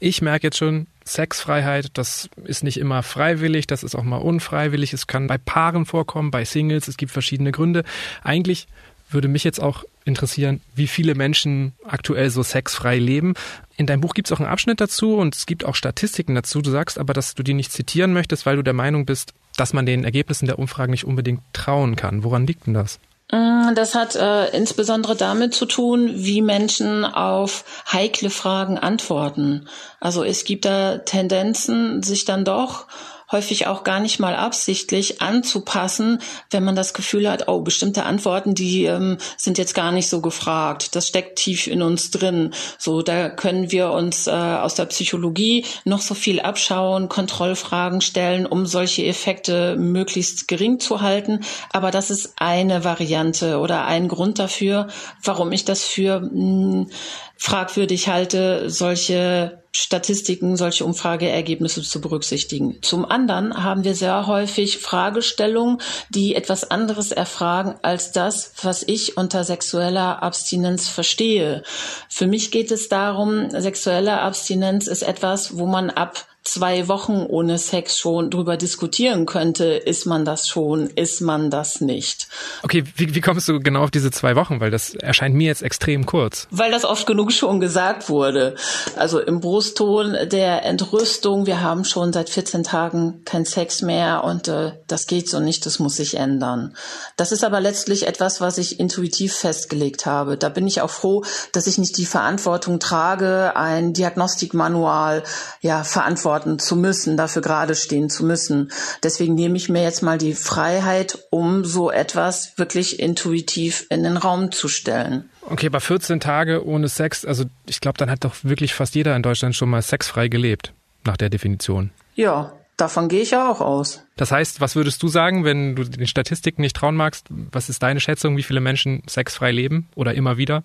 Ich 0.00 0.20
merke 0.20 0.48
jetzt 0.48 0.58
schon, 0.58 0.88
Sexfreiheit, 1.06 1.90
das 1.94 2.28
ist 2.44 2.62
nicht 2.62 2.78
immer 2.78 3.02
freiwillig, 3.02 3.66
das 3.66 3.82
ist 3.82 3.94
auch 3.94 4.02
mal 4.02 4.18
unfreiwillig. 4.18 4.92
Es 4.92 5.06
kann 5.06 5.26
bei 5.28 5.38
Paaren 5.38 5.86
vorkommen, 5.86 6.30
bei 6.32 6.44
Singles, 6.44 6.88
es 6.88 6.96
gibt 6.96 7.12
verschiedene 7.12 7.52
Gründe. 7.52 7.84
Eigentlich 8.22 8.66
würde 9.10 9.28
mich 9.28 9.44
jetzt 9.44 9.60
auch 9.60 9.84
interessieren, 10.04 10.60
wie 10.74 10.86
viele 10.86 11.14
Menschen 11.14 11.72
aktuell 11.86 12.30
so 12.30 12.42
sexfrei 12.42 12.98
leben. 12.98 13.34
In 13.76 13.86
deinem 13.86 14.00
Buch 14.00 14.14
gibt 14.14 14.28
es 14.28 14.32
auch 14.32 14.40
einen 14.40 14.48
Abschnitt 14.48 14.80
dazu 14.80 15.16
und 15.16 15.34
es 15.34 15.46
gibt 15.46 15.64
auch 15.64 15.74
Statistiken 15.74 16.34
dazu. 16.34 16.62
Du 16.62 16.70
sagst 16.70 16.98
aber, 16.98 17.12
dass 17.12 17.34
du 17.34 17.42
die 17.42 17.54
nicht 17.54 17.72
zitieren 17.72 18.12
möchtest, 18.12 18.46
weil 18.46 18.56
du 18.56 18.62
der 18.62 18.74
Meinung 18.74 19.06
bist, 19.06 19.34
dass 19.56 19.72
man 19.72 19.86
den 19.86 20.04
Ergebnissen 20.04 20.46
der 20.46 20.58
Umfragen 20.58 20.90
nicht 20.90 21.04
unbedingt 21.04 21.42
trauen 21.52 21.96
kann. 21.96 22.24
Woran 22.24 22.46
liegt 22.46 22.66
denn 22.66 22.74
das? 22.74 22.98
Mm, 23.30 23.74
das 23.74 23.94
hat 23.94 24.16
äh, 24.16 24.48
insbesondere 24.56 25.14
damit 25.14 25.54
zu 25.54 25.66
tun, 25.66 26.10
wie 26.14 26.40
Menschen 26.40 27.04
auf 27.04 27.64
heikle 27.92 28.30
Fragen 28.30 28.78
antworten. 28.78 29.68
Also 30.00 30.24
es 30.24 30.44
gibt 30.44 30.64
da 30.64 30.98
Tendenzen, 30.98 32.02
sich 32.02 32.24
dann 32.24 32.44
doch 32.44 32.86
häufig 33.30 33.66
auch 33.66 33.84
gar 33.84 34.00
nicht 34.00 34.18
mal 34.18 34.34
absichtlich 34.34 35.20
anzupassen, 35.20 36.20
wenn 36.50 36.64
man 36.64 36.76
das 36.76 36.94
Gefühl 36.94 37.30
hat, 37.30 37.48
oh, 37.48 37.60
bestimmte 37.60 38.04
Antworten, 38.04 38.54
die 38.54 38.84
ähm, 38.84 39.18
sind 39.36 39.58
jetzt 39.58 39.74
gar 39.74 39.92
nicht 39.92 40.08
so 40.08 40.20
gefragt. 40.20 40.96
Das 40.96 41.08
steckt 41.08 41.38
tief 41.38 41.66
in 41.66 41.82
uns 41.82 42.10
drin. 42.10 42.54
So, 42.78 43.02
da 43.02 43.28
können 43.28 43.70
wir 43.70 43.90
uns 43.92 44.26
äh, 44.26 44.30
aus 44.30 44.74
der 44.74 44.86
Psychologie 44.86 45.64
noch 45.84 46.00
so 46.00 46.14
viel 46.14 46.40
abschauen, 46.40 47.08
Kontrollfragen 47.08 48.00
stellen, 48.00 48.46
um 48.46 48.66
solche 48.66 49.04
Effekte 49.04 49.76
möglichst 49.76 50.48
gering 50.48 50.80
zu 50.80 51.02
halten. 51.02 51.40
Aber 51.72 51.90
das 51.90 52.10
ist 52.10 52.34
eine 52.36 52.84
Variante 52.84 53.58
oder 53.58 53.84
ein 53.84 54.08
Grund 54.08 54.38
dafür, 54.38 54.88
warum 55.22 55.52
ich 55.52 55.64
das 55.64 55.84
für 55.84 56.20
mh, 56.20 56.30
hm, 56.30 56.90
fragwürdig 57.38 58.08
halte, 58.08 58.68
solche 58.68 59.62
Statistiken, 59.70 60.56
solche 60.56 60.84
Umfrageergebnisse 60.84 61.82
zu 61.82 62.00
berücksichtigen. 62.00 62.82
Zum 62.82 63.04
anderen 63.04 63.62
haben 63.62 63.84
wir 63.84 63.94
sehr 63.94 64.26
häufig 64.26 64.78
Fragestellungen, 64.78 65.78
die 66.08 66.34
etwas 66.34 66.70
anderes 66.70 67.12
erfragen 67.12 67.76
als 67.82 68.10
das, 68.10 68.54
was 68.62 68.82
ich 68.82 69.16
unter 69.16 69.44
sexueller 69.44 70.22
Abstinenz 70.22 70.88
verstehe. 70.88 71.62
Für 72.08 72.26
mich 72.26 72.50
geht 72.50 72.72
es 72.72 72.88
darum, 72.88 73.50
sexuelle 73.50 74.20
Abstinenz 74.20 74.88
ist 74.88 75.02
etwas, 75.02 75.56
wo 75.58 75.66
man 75.66 75.90
ab 75.90 76.26
zwei 76.44 76.88
Wochen 76.88 77.26
ohne 77.28 77.58
Sex 77.58 77.98
schon 77.98 78.30
drüber 78.30 78.56
diskutieren 78.56 79.26
könnte, 79.26 79.64
ist 79.64 80.06
man 80.06 80.24
das 80.24 80.48
schon, 80.48 80.88
ist 80.88 81.20
man 81.20 81.50
das 81.50 81.80
nicht. 81.80 82.28
Okay, 82.62 82.84
wie, 82.96 83.14
wie 83.14 83.20
kommst 83.20 83.48
du 83.48 83.60
genau 83.60 83.82
auf 83.82 83.90
diese 83.90 84.10
zwei 84.10 84.34
Wochen? 84.36 84.60
Weil 84.60 84.70
das 84.70 84.94
erscheint 84.94 85.34
mir 85.34 85.48
jetzt 85.48 85.62
extrem 85.62 86.06
kurz. 86.06 86.46
Weil 86.50 86.70
das 86.70 86.84
oft 86.84 87.06
genug 87.06 87.32
schon 87.32 87.60
gesagt 87.60 88.08
wurde. 88.08 88.54
Also 88.96 89.20
im 89.20 89.40
Brustton 89.40 90.16
der 90.30 90.64
Entrüstung, 90.64 91.46
wir 91.46 91.60
haben 91.60 91.84
schon 91.84 92.12
seit 92.12 92.30
14 92.30 92.64
Tagen 92.64 93.22
kein 93.24 93.44
Sex 93.44 93.82
mehr 93.82 94.24
und 94.24 94.48
äh, 94.48 94.72
das 94.86 95.06
geht 95.06 95.28
so 95.28 95.40
nicht, 95.40 95.66
das 95.66 95.78
muss 95.78 95.96
sich 95.96 96.16
ändern. 96.16 96.74
Das 97.16 97.32
ist 97.32 97.44
aber 97.44 97.60
letztlich 97.60 98.06
etwas, 98.06 98.40
was 98.40 98.58
ich 98.58 98.80
intuitiv 98.80 99.34
festgelegt 99.34 100.06
habe. 100.06 100.38
Da 100.38 100.48
bin 100.48 100.66
ich 100.66 100.80
auch 100.80 100.90
froh, 100.90 101.24
dass 101.52 101.66
ich 101.66 101.78
nicht 101.78 101.98
die 101.98 102.06
Verantwortung 102.06 102.80
trage, 102.80 103.54
ein 103.54 103.92
Diagnostikmanual 103.92 105.24
ja 105.60 105.84
verantworten 105.84 106.27
verantworten 106.28 106.58
zu 106.58 106.76
müssen, 106.76 107.16
dafür 107.16 107.42
gerade 107.42 107.74
stehen 107.74 108.10
zu 108.10 108.24
müssen. 108.24 108.70
Deswegen 109.02 109.34
nehme 109.34 109.56
ich 109.56 109.68
mir 109.68 109.82
jetzt 109.82 110.02
mal 110.02 110.18
die 110.18 110.34
Freiheit, 110.34 111.18
um 111.30 111.64
so 111.64 111.90
etwas 111.90 112.58
wirklich 112.58 113.00
intuitiv 113.00 113.86
in 113.88 114.02
den 114.02 114.16
Raum 114.16 114.52
zu 114.52 114.68
stellen. 114.68 115.30
Okay, 115.48 115.70
bei 115.70 115.80
14 115.80 116.20
Tage 116.20 116.66
ohne 116.66 116.88
Sex, 116.88 117.24
also 117.24 117.44
ich 117.66 117.80
glaube, 117.80 117.96
dann 117.98 118.10
hat 118.10 118.24
doch 118.24 118.34
wirklich 118.42 118.74
fast 118.74 118.94
jeder 118.94 119.16
in 119.16 119.22
Deutschland 119.22 119.56
schon 119.56 119.70
mal 119.70 119.80
sexfrei 119.80 120.28
gelebt, 120.28 120.74
nach 121.04 121.16
der 121.16 121.30
Definition. 121.30 121.90
Ja, 122.14 122.52
davon 122.76 123.08
gehe 123.08 123.22
ich 123.22 123.30
ja 123.30 123.50
auch 123.50 123.62
aus. 123.62 124.02
Das 124.18 124.32
heißt, 124.32 124.60
was 124.60 124.74
würdest 124.74 125.00
du 125.02 125.08
sagen, 125.08 125.44
wenn 125.44 125.76
du 125.76 125.84
den 125.84 126.06
Statistiken 126.08 126.60
nicht 126.60 126.76
trauen 126.76 126.96
magst? 126.96 127.26
Was 127.30 127.68
ist 127.68 127.82
deine 127.84 128.00
Schätzung, 128.00 128.36
wie 128.36 128.42
viele 128.42 128.60
Menschen 128.60 129.02
sexfrei 129.08 129.52
leben 129.52 129.88
oder 129.94 130.12
immer 130.12 130.36
wieder? 130.36 130.62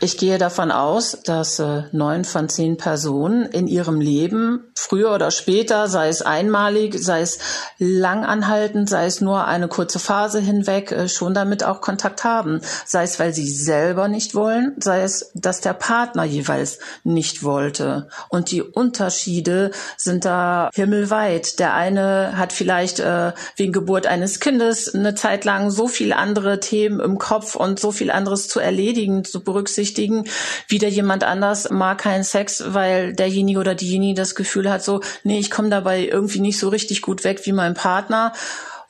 Ich 0.00 0.18
gehe 0.18 0.36
davon 0.36 0.72
aus, 0.72 1.22
dass 1.24 1.60
äh, 1.60 1.84
neun 1.92 2.24
von 2.24 2.48
zehn 2.48 2.76
Personen 2.76 3.46
in 3.46 3.68
ihrem 3.68 4.00
Leben 4.00 4.64
früher 4.74 5.14
oder 5.14 5.30
später, 5.30 5.86
sei 5.88 6.08
es 6.08 6.22
einmalig, 6.22 6.98
sei 6.98 7.20
es 7.20 7.38
langanhaltend, 7.78 8.88
sei 8.88 9.06
es 9.06 9.20
nur 9.20 9.46
eine 9.46 9.68
kurze 9.68 10.00
Phase 10.00 10.40
hinweg, 10.40 10.90
äh, 10.90 11.08
schon 11.08 11.34
damit 11.34 11.62
auch 11.62 11.80
Kontakt 11.80 12.24
haben. 12.24 12.60
Sei 12.84 13.04
es, 13.04 13.20
weil 13.20 13.32
sie 13.32 13.48
selber 13.48 14.08
nicht 14.08 14.34
wollen, 14.34 14.74
sei 14.78 15.02
es, 15.02 15.30
dass 15.34 15.60
der 15.60 15.74
Partner 15.74 16.24
jeweils 16.24 16.80
nicht 17.04 17.44
wollte. 17.44 18.08
Und 18.28 18.50
die 18.50 18.62
Unterschiede 18.62 19.70
sind 19.96 20.24
da 20.24 20.70
himmelweit. 20.74 21.60
Der 21.60 21.74
eine 21.74 22.36
hat 22.36 22.52
vielleicht 22.52 22.87
vielleicht 22.88 23.00
äh, 23.00 23.32
wegen 23.56 23.72
Geburt 23.72 24.06
eines 24.06 24.40
Kindes 24.40 24.94
eine 24.94 25.14
Zeit 25.14 25.44
lang 25.44 25.70
so 25.70 25.88
viel 25.88 26.12
andere 26.12 26.60
Themen 26.60 27.00
im 27.00 27.18
Kopf 27.18 27.54
und 27.54 27.78
so 27.78 27.92
viel 27.92 28.10
anderes 28.10 28.48
zu 28.48 28.60
erledigen, 28.60 29.24
zu 29.24 29.42
berücksichtigen. 29.42 30.24
Wieder 30.68 30.88
jemand 30.88 31.24
anders 31.24 31.70
mag 31.70 31.98
keinen 31.98 32.24
Sex, 32.24 32.62
weil 32.68 33.12
derjenige 33.14 33.60
oder 33.60 33.74
diejenige 33.74 34.14
das 34.14 34.34
Gefühl 34.34 34.70
hat, 34.70 34.82
so, 34.82 35.00
nee, 35.24 35.38
ich 35.38 35.50
komme 35.50 35.68
dabei 35.68 36.06
irgendwie 36.06 36.40
nicht 36.40 36.58
so 36.58 36.68
richtig 36.68 37.02
gut 37.02 37.24
weg 37.24 37.40
wie 37.44 37.52
mein 37.52 37.74
Partner 37.74 38.32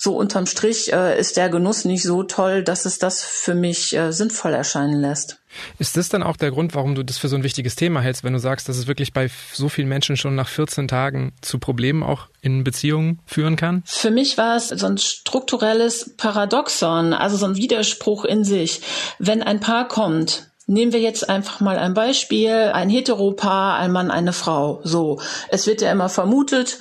so 0.00 0.17
unterm 0.17 0.47
Strich 0.47 0.93
äh, 0.93 1.19
ist 1.19 1.37
der 1.37 1.49
Genuss 1.49 1.85
nicht 1.85 2.05
so 2.05 2.23
toll, 2.23 2.62
dass 2.62 2.85
es 2.85 3.00
das 3.00 3.21
für 3.21 3.57
mich 3.57 3.97
äh, 3.97 4.12
sinnvoll 4.12 4.55
erscheinen 4.55 5.00
lässt. 5.00 5.38
Ist 5.78 5.97
das 5.97 6.09
dann 6.09 6.23
auch 6.23 6.37
der 6.37 6.50
Grund, 6.50 6.75
warum 6.75 6.95
du 6.95 7.02
das 7.02 7.19
für 7.19 7.28
so 7.28 7.37
ein 7.37 7.43
wichtiges 7.43 7.76
Thema 7.76 8.00
hältst, 8.00 8.25
wenn 8.25 8.33
du 8.33 8.38
sagst, 8.38 8.69
dass 8.69 8.76
es 8.76 8.87
wirklich 8.87 9.12
bei 9.12 9.31
so 9.52 9.69
vielen 9.69 9.88
Menschen 9.88 10.17
schon 10.17 10.35
nach 10.35 10.49
14 10.49 10.88
Tagen 10.88 11.33
zu 11.40 11.59
Problemen 11.59 12.02
auch 12.02 12.28
in 12.40 12.64
Beziehungen 12.64 13.21
führen 13.26 13.57
kann? 13.57 13.83
Für 13.85 14.11
mich 14.11 14.38
war 14.38 14.57
es 14.57 14.69
so 14.69 14.87
ein 14.87 14.99
strukturelles 14.99 16.14
Paradoxon, 16.17 17.12
also 17.12 17.37
so 17.37 17.47
ein 17.47 17.57
Widerspruch 17.57 18.25
in 18.25 18.45
sich. 18.45 18.81
Wenn 19.19 19.43
ein 19.43 19.61
Paar 19.61 19.88
kommt, 19.88 20.49
Nehmen 20.71 20.93
wir 20.93 21.00
jetzt 21.00 21.31
einfach 21.31 21.61
mal 21.61 21.78
ein 21.78 21.95
Beispiel, 21.95 22.52
ein 22.75 22.90
Heteropaar, 22.90 23.78
ein 23.78 23.90
Mann, 23.90 24.11
eine 24.11 24.35
Frau. 24.35 24.83
So, 24.85 25.19
es 25.49 25.67
wird 25.67 25.81
ja 25.81 25.90
immer 25.90 26.11
vermutet, 26.11 26.78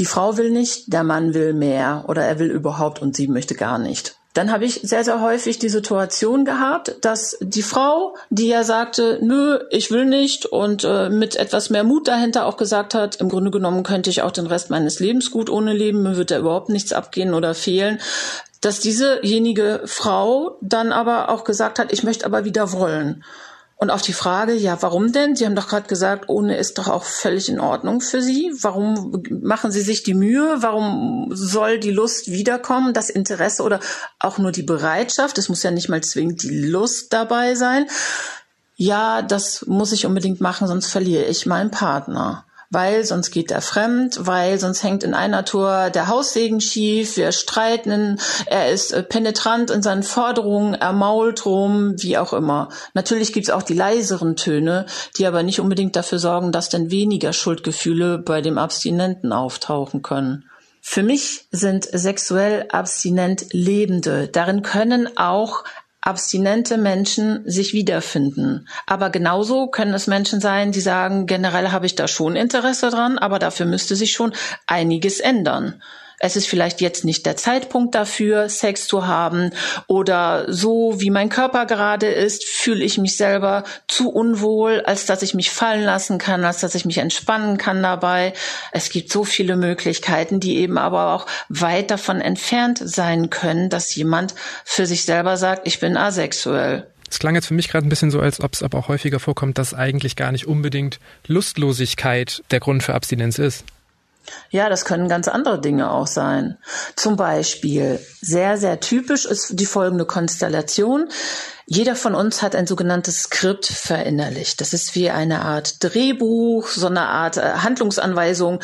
die 0.00 0.06
Frau 0.06 0.36
will 0.36 0.50
nicht, 0.50 0.92
der 0.92 1.04
Mann 1.04 1.34
will 1.34 1.54
mehr 1.54 2.04
oder 2.08 2.24
er 2.24 2.40
will 2.40 2.50
überhaupt 2.50 3.00
und 3.00 3.14
sie 3.14 3.28
möchte 3.28 3.54
gar 3.54 3.78
nicht. 3.78 4.17
Dann 4.38 4.52
habe 4.52 4.66
ich 4.66 4.82
sehr, 4.84 5.02
sehr 5.02 5.20
häufig 5.20 5.58
die 5.58 5.68
Situation 5.68 6.44
gehabt, 6.44 6.94
dass 7.00 7.36
die 7.40 7.64
Frau, 7.64 8.14
die 8.30 8.46
ja 8.46 8.62
sagte, 8.62 9.18
nö, 9.20 9.58
ich 9.70 9.90
will 9.90 10.04
nicht 10.04 10.46
und 10.46 10.84
äh, 10.84 11.10
mit 11.10 11.34
etwas 11.34 11.70
mehr 11.70 11.82
Mut 11.82 12.06
dahinter 12.06 12.46
auch 12.46 12.56
gesagt 12.56 12.94
hat, 12.94 13.16
im 13.16 13.30
Grunde 13.30 13.50
genommen 13.50 13.82
könnte 13.82 14.10
ich 14.10 14.22
auch 14.22 14.30
den 14.30 14.46
Rest 14.46 14.70
meines 14.70 15.00
Lebens 15.00 15.32
gut 15.32 15.50
ohne 15.50 15.72
leben, 15.72 16.04
mir 16.04 16.16
wird 16.16 16.30
da 16.30 16.38
überhaupt 16.38 16.68
nichts 16.68 16.92
abgehen 16.92 17.34
oder 17.34 17.52
fehlen, 17.52 17.98
dass 18.60 18.78
diesejenige 18.78 19.82
Frau 19.86 20.56
dann 20.60 20.92
aber 20.92 21.30
auch 21.30 21.42
gesagt 21.42 21.80
hat, 21.80 21.92
ich 21.92 22.04
möchte 22.04 22.24
aber 22.24 22.44
wieder 22.44 22.70
wollen. 22.70 23.24
Und 23.80 23.90
auf 23.90 24.02
die 24.02 24.12
Frage, 24.12 24.54
ja, 24.54 24.82
warum 24.82 25.12
denn? 25.12 25.36
Sie 25.36 25.46
haben 25.46 25.54
doch 25.54 25.68
gerade 25.68 25.86
gesagt, 25.86 26.28
ohne 26.28 26.56
ist 26.56 26.78
doch 26.78 26.88
auch 26.88 27.04
völlig 27.04 27.48
in 27.48 27.60
Ordnung 27.60 28.00
für 28.00 28.20
Sie. 28.20 28.50
Warum 28.60 29.22
machen 29.40 29.70
Sie 29.70 29.82
sich 29.82 30.02
die 30.02 30.14
Mühe? 30.14 30.56
Warum 30.58 31.30
soll 31.32 31.78
die 31.78 31.92
Lust 31.92 32.28
wiederkommen, 32.28 32.92
das 32.92 33.08
Interesse 33.08 33.62
oder 33.62 33.78
auch 34.18 34.38
nur 34.38 34.50
die 34.50 34.64
Bereitschaft? 34.64 35.38
Es 35.38 35.48
muss 35.48 35.62
ja 35.62 35.70
nicht 35.70 35.88
mal 35.88 36.02
zwingend 36.02 36.42
die 36.42 36.66
Lust 36.66 37.12
dabei 37.12 37.54
sein. 37.54 37.86
Ja, 38.74 39.22
das 39.22 39.64
muss 39.66 39.92
ich 39.92 40.06
unbedingt 40.06 40.40
machen, 40.40 40.66
sonst 40.66 40.90
verliere 40.90 41.26
ich 41.26 41.46
meinen 41.46 41.70
Partner 41.70 42.47
weil 42.70 43.04
sonst 43.04 43.30
geht 43.30 43.50
er 43.50 43.62
fremd, 43.62 44.26
weil 44.26 44.58
sonst 44.58 44.82
hängt 44.82 45.02
in 45.02 45.14
einer 45.14 45.44
Tour 45.44 45.90
der 45.90 46.08
Haussegen 46.08 46.60
schief, 46.60 47.16
wir 47.16 47.32
streiten, 47.32 48.18
er 48.46 48.70
ist 48.70 48.92
äh, 48.92 49.02
penetrant 49.02 49.70
in 49.70 49.82
seinen 49.82 50.02
Forderungen, 50.02 50.74
er 50.74 50.92
mault 50.92 51.46
rum, 51.46 51.94
wie 51.96 52.18
auch 52.18 52.32
immer. 52.32 52.68
Natürlich 52.94 53.32
gibt's 53.32 53.50
auch 53.50 53.62
die 53.62 53.74
leiseren 53.74 54.36
Töne, 54.36 54.86
die 55.16 55.26
aber 55.26 55.42
nicht 55.42 55.60
unbedingt 55.60 55.96
dafür 55.96 56.18
sorgen, 56.18 56.52
dass 56.52 56.68
dann 56.68 56.90
weniger 56.90 57.32
Schuldgefühle 57.32 58.18
bei 58.18 58.42
dem 58.42 58.58
Abstinenten 58.58 59.32
auftauchen 59.32 60.02
können. 60.02 60.44
Für 60.80 61.02
mich 61.02 61.46
sind 61.50 61.84
sexuell 61.84 62.66
abstinent 62.70 63.46
Lebende. 63.52 64.28
Darin 64.28 64.62
können 64.62 65.16
auch 65.16 65.64
abstinente 66.08 66.78
Menschen 66.78 67.42
sich 67.44 67.74
wiederfinden. 67.74 68.66
Aber 68.86 69.10
genauso 69.10 69.68
können 69.68 69.94
es 69.94 70.06
Menschen 70.06 70.40
sein, 70.40 70.72
die 70.72 70.80
sagen, 70.80 71.26
generell 71.26 71.70
habe 71.70 71.86
ich 71.86 71.94
da 71.94 72.08
schon 72.08 72.34
Interesse 72.34 72.90
dran, 72.90 73.18
aber 73.18 73.38
dafür 73.38 73.66
müsste 73.66 73.94
sich 73.94 74.12
schon 74.12 74.32
einiges 74.66 75.20
ändern 75.20 75.82
es 76.18 76.36
ist 76.36 76.48
vielleicht 76.48 76.80
jetzt 76.80 77.04
nicht 77.04 77.26
der 77.26 77.36
Zeitpunkt 77.36 77.94
dafür, 77.94 78.48
Sex 78.48 78.86
zu 78.86 79.06
haben 79.06 79.50
oder 79.86 80.52
so 80.52 81.00
wie 81.00 81.10
mein 81.10 81.28
Körper 81.28 81.66
gerade 81.66 82.06
ist, 82.06 82.44
fühle 82.44 82.84
ich 82.84 82.98
mich 82.98 83.16
selber 83.16 83.64
zu 83.86 84.10
unwohl, 84.10 84.80
als 84.80 85.06
dass 85.06 85.22
ich 85.22 85.34
mich 85.34 85.50
fallen 85.50 85.84
lassen 85.84 86.18
kann, 86.18 86.44
als 86.44 86.60
dass 86.60 86.74
ich 86.74 86.84
mich 86.84 86.98
entspannen 86.98 87.56
kann 87.56 87.82
dabei. 87.82 88.32
Es 88.72 88.90
gibt 88.90 89.12
so 89.12 89.24
viele 89.24 89.56
Möglichkeiten, 89.56 90.40
die 90.40 90.58
eben 90.58 90.78
aber 90.78 91.14
auch 91.14 91.26
weit 91.48 91.90
davon 91.90 92.20
entfernt 92.20 92.80
sein 92.82 93.30
können, 93.30 93.70
dass 93.70 93.94
jemand 93.94 94.34
für 94.64 94.86
sich 94.86 95.04
selber 95.04 95.36
sagt, 95.36 95.66
ich 95.66 95.78
bin 95.78 95.96
asexuell. 95.96 96.86
Es 97.10 97.18
klang 97.18 97.34
jetzt 97.34 97.46
für 97.46 97.54
mich 97.54 97.68
gerade 97.68 97.86
ein 97.86 97.88
bisschen 97.88 98.10
so, 98.10 98.20
als 98.20 98.40
ob 98.40 98.52
es 98.52 98.62
aber 98.62 98.78
auch 98.78 98.88
häufiger 98.88 99.18
vorkommt, 99.18 99.56
dass 99.56 99.72
eigentlich 99.72 100.14
gar 100.14 100.30
nicht 100.30 100.46
unbedingt 100.46 100.98
Lustlosigkeit 101.26 102.42
der 102.50 102.60
Grund 102.60 102.82
für 102.82 102.94
Abstinenz 102.94 103.38
ist. 103.38 103.64
Ja, 104.50 104.68
das 104.68 104.84
können 104.84 105.08
ganz 105.08 105.28
andere 105.28 105.60
Dinge 105.60 105.90
auch 105.90 106.06
sein. 106.06 106.58
Zum 106.96 107.16
Beispiel, 107.16 108.00
sehr, 108.20 108.56
sehr 108.56 108.80
typisch 108.80 109.26
ist 109.26 109.58
die 109.60 109.66
folgende 109.66 110.06
Konstellation. 110.06 111.08
Jeder 111.66 111.96
von 111.96 112.14
uns 112.14 112.40
hat 112.40 112.56
ein 112.56 112.66
sogenanntes 112.66 113.24
Skript 113.24 113.66
verinnerlicht. 113.66 114.60
Das 114.62 114.72
ist 114.72 114.94
wie 114.94 115.10
eine 115.10 115.42
Art 115.42 115.84
Drehbuch, 115.84 116.66
so 116.68 116.86
eine 116.86 117.02
Art 117.02 117.36
äh, 117.36 117.42
Handlungsanweisung. 117.58 118.60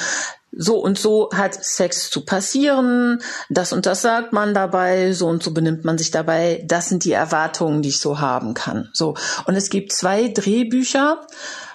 So 0.56 0.78
und 0.78 0.99
so 0.99 1.30
hat 1.35 1.52
Sex 1.62 2.11
zu 2.11 2.25
passieren, 2.25 3.21
das 3.50 3.73
und 3.73 3.87
das 3.87 4.02
sagt 4.02 4.33
man 4.33 4.54
dabei, 4.54 5.12
so 5.12 5.26
und 5.26 5.42
so 5.42 5.52
benimmt 5.52 5.85
man 5.85 5.99
sich 5.99 6.12
dabei, 6.12 6.62
das 6.64 6.88
sind 6.88 7.04
die 7.04 7.12
Erwartungen, 7.12 7.83
die 7.83 7.88
ich 7.88 7.99
so 7.99 8.21
haben 8.21 8.54
kann. 8.54 8.88
So. 8.92 9.16
Und 9.47 9.56
es 9.56 9.68
gibt 9.68 9.92
zwei 9.92 10.28
Drehbücher, 10.28 11.26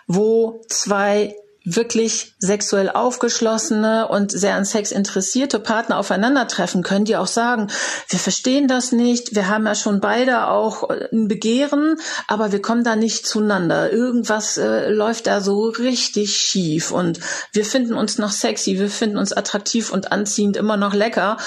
wo 0.07 0.61
zwei 0.69 1.35
wirklich 1.65 2.33
sexuell 2.39 2.89
aufgeschlossene 2.89 4.07
und 4.07 4.31
sehr 4.31 4.55
an 4.55 4.65
Sex 4.65 4.91
interessierte 4.91 5.59
Partner 5.59 5.97
aufeinandertreffen 5.97 6.83
können, 6.83 7.05
die 7.05 7.17
auch 7.17 7.27
sagen, 7.27 7.67
wir 8.07 8.19
verstehen 8.19 8.67
das 8.67 8.91
nicht, 8.91 9.35
wir 9.35 9.49
haben 9.49 9.65
ja 9.65 9.75
schon 9.75 9.99
beide 9.99 10.47
auch 10.47 10.89
ein 10.89 11.27
Begehren, 11.27 11.97
aber 12.27 12.51
wir 12.51 12.61
kommen 12.61 12.83
da 12.83 12.95
nicht 12.95 13.27
zueinander. 13.27 13.91
Irgendwas 13.91 14.57
äh, 14.57 14.89
läuft 14.89 15.27
da 15.27 15.41
so 15.41 15.67
richtig 15.69 16.37
schief 16.37 16.91
und 16.91 17.19
wir 17.51 17.65
finden 17.65 17.93
uns 17.93 18.17
noch 18.17 18.31
sexy, 18.31 18.79
wir 18.79 18.89
finden 18.89 19.17
uns 19.17 19.33
attraktiv 19.33 19.91
und 19.91 20.11
anziehend 20.11 20.55
immer 20.57 20.77
noch 20.77 20.93
lecker, 20.93 21.37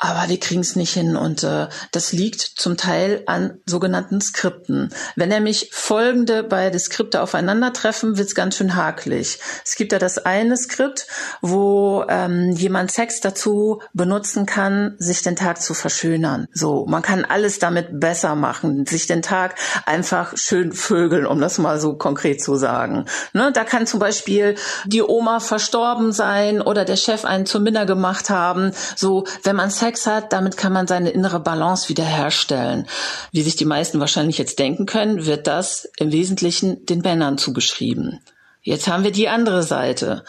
aber 0.00 0.30
wir 0.30 0.40
kriegen 0.40 0.62
es 0.62 0.76
nicht 0.76 0.94
hin 0.94 1.14
und 1.14 1.44
äh, 1.44 1.68
das 1.92 2.12
liegt 2.12 2.40
zum 2.40 2.78
Teil 2.78 3.22
an 3.26 3.58
sogenannten 3.66 4.22
Skripten. 4.22 4.94
Wenn 5.14 5.28
nämlich 5.28 5.68
folgende 5.72 6.42
beide 6.42 6.78
Skripte 6.78 7.20
aufeinandertreffen, 7.20 8.16
wird's 8.16 8.34
ganz 8.34 8.56
schön 8.56 8.76
hakelig. 8.76 9.38
Es 9.62 9.76
gibt 9.76 9.92
ja 9.92 9.98
das 9.98 10.16
eine 10.16 10.56
Skript, 10.56 11.06
wo 11.42 12.06
ähm, 12.08 12.52
jemand 12.52 12.90
Sex 12.90 13.20
dazu 13.20 13.82
benutzen 13.92 14.46
kann, 14.46 14.96
sich 14.98 15.20
den 15.20 15.36
Tag 15.36 15.60
zu 15.60 15.74
verschönern. 15.74 16.48
So, 16.54 16.86
man 16.86 17.02
kann 17.02 17.26
alles 17.26 17.58
damit 17.58 18.00
besser 18.00 18.34
machen, 18.36 18.86
sich 18.86 19.06
den 19.06 19.20
Tag 19.20 19.56
einfach 19.84 20.34
schön 20.38 20.72
vögeln, 20.72 21.26
um 21.26 21.42
das 21.42 21.58
mal 21.58 21.78
so 21.78 21.94
konkret 21.94 22.42
zu 22.42 22.56
sagen. 22.56 23.04
Ne, 23.34 23.52
da 23.52 23.64
kann 23.64 23.86
zum 23.86 24.00
Beispiel 24.00 24.54
die 24.86 25.02
Oma 25.02 25.40
verstorben 25.40 26.12
sein 26.12 26.62
oder 26.62 26.86
der 26.86 26.96
Chef 26.96 27.26
einen 27.26 27.44
zur 27.44 27.60
Minder 27.60 27.84
gemacht 27.84 28.30
haben. 28.30 28.72
So, 28.96 29.24
wenn 29.42 29.56
man 29.56 29.70
Sex 29.70 29.89
Sex 29.90 30.06
hat, 30.06 30.32
damit 30.32 30.56
kann 30.56 30.72
man 30.72 30.86
seine 30.86 31.10
innere 31.10 31.40
Balance 31.40 31.88
wiederherstellen. 31.88 32.86
Wie 33.32 33.42
sich 33.42 33.56
die 33.56 33.64
meisten 33.64 33.98
wahrscheinlich 33.98 34.38
jetzt 34.38 34.60
denken 34.60 34.86
können, 34.86 35.26
wird 35.26 35.48
das 35.48 35.88
im 35.96 36.12
Wesentlichen 36.12 36.86
den 36.86 37.00
Männern 37.00 37.38
zugeschrieben. 37.38 38.20
Jetzt 38.62 38.86
haben 38.86 39.02
wir 39.02 39.10
die 39.10 39.28
andere 39.28 39.64
Seite. 39.64 40.24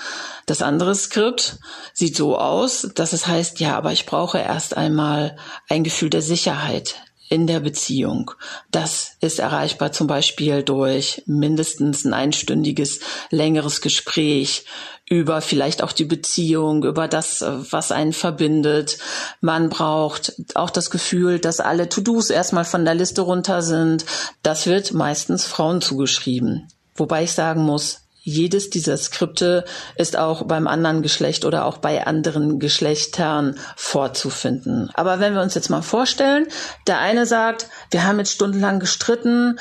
Das 0.48 0.63
andere 0.63 0.96
Skript 0.96 1.60
sieht 1.94 2.15
so 2.15 2.39
aus, 2.39 2.89
dass 2.96 3.13
es 3.13 3.27
heißt, 3.27 3.60
ja, 3.60 3.77
aber 3.77 3.91
ich 3.91 4.08
brauche 4.08 4.39
erst 4.39 4.75
einmal 4.75 5.38
ein 5.70 5.84
Gefühl 5.84 6.10
der 6.10 6.24
Sicherheit 6.24 6.96
in 7.30 7.46
der 7.46 7.60
Beziehung. 7.60 8.32
Das 8.72 9.18
ist 9.22 9.38
erreichbar 9.38 9.91
zum 9.91 10.08
Beispiel 10.08 10.63
durch 10.63 11.22
mindestens 11.27 12.03
ein 12.03 12.13
einstündiges, 12.13 13.00
längeres 13.30 13.82
Gespräch 13.82 14.65
über 15.12 15.41
vielleicht 15.41 15.84
auch 15.84 15.91
die 15.91 16.06
Beziehung, 16.06 16.86
über 16.86 17.10
das, 17.10 17.44
was 17.46 17.91
einen 17.91 18.13
verbindet. 18.13 18.98
Man 19.41 19.68
braucht 19.68 20.34
auch 20.56 20.70
das 20.70 20.89
Gefühl, 20.89 21.38
dass 21.39 21.60
alle 21.60 21.89
To-Dos 21.89 22.30
erstmal 22.30 22.63
von 22.63 22.86
der 22.86 22.96
Liste 22.96 23.22
runter 23.22 23.62
sind. 23.62 24.06
Das 24.41 24.68
wird 24.68 24.94
meistens 24.94 25.44
Frauen 25.46 25.82
zugeschrieben. 25.82 26.70
Wobei 26.96 27.24
ich 27.24 27.34
sagen 27.34 27.62
muss, 27.62 28.03
jedes 28.24 28.70
dieser 28.70 28.96
Skripte 28.96 29.65
ist 29.98 30.15
auch 30.15 30.44
beim 30.44 30.65
anderen 30.65 31.01
Geschlecht 31.01 31.44
oder 31.44 31.65
auch 31.65 31.80
bei 31.80 32.08
anderen 32.08 32.60
Geschlechtern 32.60 33.60
vorzufinden. 33.75 34.91
Aber 34.94 35.20
wenn 35.20 35.34
wir 35.34 35.41
uns 35.41 35.56
jetzt 35.56 35.70
mal 35.70 35.82
vorstellen, 35.82 36.48
der 36.88 37.00
eine 37.00 37.25
sagt, 37.25 37.68
wir 37.89 38.06
haben 38.06 38.20
jetzt 38.20 38.32
stundenlang 38.32 38.80
gestritten, 38.80 39.60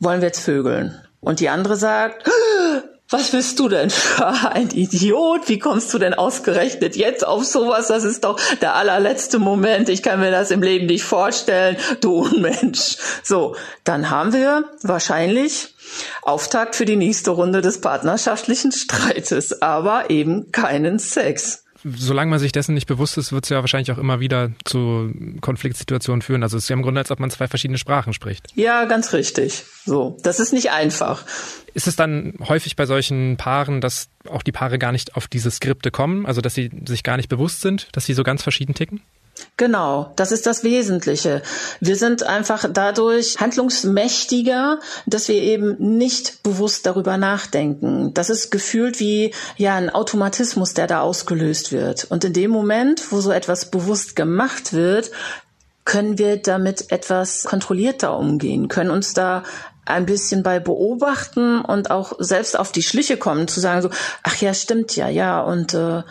wollen 0.00 0.22
wir 0.22 0.28
jetzt 0.28 0.40
vögeln? 0.40 1.00
Und 1.20 1.38
die 1.40 1.50
andere 1.50 1.76
sagt, 1.76 2.24
was 3.10 3.30
bist 3.30 3.58
du 3.58 3.68
denn 3.68 3.90
für 3.90 4.26
ein 4.26 4.70
Idiot? 4.70 5.48
Wie 5.48 5.58
kommst 5.58 5.92
du 5.94 5.98
denn 5.98 6.14
ausgerechnet 6.14 6.94
jetzt 6.96 7.26
auf 7.26 7.44
sowas? 7.44 7.88
Das 7.88 8.04
ist 8.04 8.24
doch 8.24 8.38
der 8.60 8.74
allerletzte 8.74 9.38
Moment. 9.38 9.88
Ich 9.88 10.02
kann 10.02 10.20
mir 10.20 10.30
das 10.30 10.50
im 10.50 10.62
Leben 10.62 10.86
nicht 10.86 11.04
vorstellen. 11.04 11.76
Du 12.00 12.18
Unmensch. 12.18 12.96
So, 13.22 13.56
dann 13.84 14.10
haben 14.10 14.32
wir 14.32 14.64
wahrscheinlich 14.82 15.74
Auftakt 16.20 16.76
für 16.76 16.84
die 16.84 16.96
nächste 16.96 17.30
Runde 17.30 17.62
des 17.62 17.80
partnerschaftlichen 17.80 18.72
Streites, 18.72 19.62
aber 19.62 20.10
eben 20.10 20.52
keinen 20.52 20.98
Sex 20.98 21.64
solange 21.96 22.30
man 22.30 22.38
sich 22.38 22.52
dessen 22.52 22.74
nicht 22.74 22.86
bewusst 22.86 23.18
ist, 23.18 23.32
wird 23.32 23.44
es 23.44 23.50
ja 23.50 23.60
wahrscheinlich 23.60 23.92
auch 23.92 23.98
immer 23.98 24.20
wieder 24.20 24.50
zu 24.64 25.12
Konfliktsituationen 25.40 26.22
führen. 26.22 26.42
Also 26.42 26.56
es 26.56 26.64
ist 26.64 26.68
ja 26.68 26.76
im 26.76 26.82
Grunde, 26.82 27.00
als 27.00 27.10
ob 27.10 27.20
man 27.20 27.30
zwei 27.30 27.48
verschiedene 27.48 27.78
Sprachen 27.78 28.12
spricht. 28.12 28.46
Ja, 28.54 28.84
ganz 28.84 29.12
richtig. 29.12 29.64
So, 29.84 30.16
das 30.22 30.40
ist 30.40 30.52
nicht 30.52 30.70
einfach. 30.70 31.24
Ist 31.74 31.86
es 31.86 31.96
dann 31.96 32.34
häufig 32.46 32.76
bei 32.76 32.86
solchen 32.86 33.36
Paaren, 33.36 33.80
dass 33.80 34.08
auch 34.28 34.42
die 34.42 34.52
Paare 34.52 34.78
gar 34.78 34.92
nicht 34.92 35.16
auf 35.16 35.28
diese 35.28 35.50
Skripte 35.50 35.90
kommen, 35.90 36.26
also 36.26 36.40
dass 36.40 36.54
sie 36.54 36.70
sich 36.86 37.02
gar 37.02 37.16
nicht 37.16 37.28
bewusst 37.28 37.60
sind, 37.60 37.88
dass 37.92 38.06
sie 38.06 38.14
so 38.14 38.22
ganz 38.22 38.42
verschieden 38.42 38.74
ticken? 38.74 39.00
Genau, 39.56 40.12
das 40.16 40.32
ist 40.32 40.46
das 40.46 40.64
Wesentliche. 40.64 41.42
Wir 41.80 41.96
sind 41.96 42.22
einfach 42.22 42.66
dadurch 42.72 43.36
handlungsmächtiger, 43.38 44.78
dass 45.06 45.28
wir 45.28 45.42
eben 45.42 45.76
nicht 45.78 46.42
bewusst 46.42 46.86
darüber 46.86 47.16
nachdenken. 47.16 48.14
Das 48.14 48.30
ist 48.30 48.50
gefühlt 48.50 49.00
wie 49.00 49.34
ja 49.56 49.74
ein 49.74 49.90
Automatismus, 49.90 50.74
der 50.74 50.86
da 50.86 51.00
ausgelöst 51.00 51.72
wird. 51.72 52.04
Und 52.04 52.24
in 52.24 52.32
dem 52.32 52.50
Moment, 52.50 53.10
wo 53.10 53.20
so 53.20 53.32
etwas 53.32 53.70
bewusst 53.70 54.16
gemacht 54.16 54.72
wird, 54.72 55.10
können 55.84 56.18
wir 56.18 56.36
damit 56.36 56.92
etwas 56.92 57.44
kontrollierter 57.44 58.16
umgehen, 58.16 58.68
können 58.68 58.90
uns 58.90 59.14
da 59.14 59.42
ein 59.86 60.04
bisschen 60.04 60.42
bei 60.42 60.60
beobachten 60.60 61.62
und 61.62 61.90
auch 61.90 62.12
selbst 62.18 62.58
auf 62.58 62.72
die 62.72 62.82
Schliche 62.82 63.16
kommen, 63.16 63.48
zu 63.48 63.58
sagen 63.58 63.82
so, 63.82 63.90
ach 64.22 64.36
ja, 64.36 64.52
stimmt 64.52 64.94
ja, 64.96 65.08
ja, 65.08 65.40
und 65.40 65.72
äh, 65.72 66.02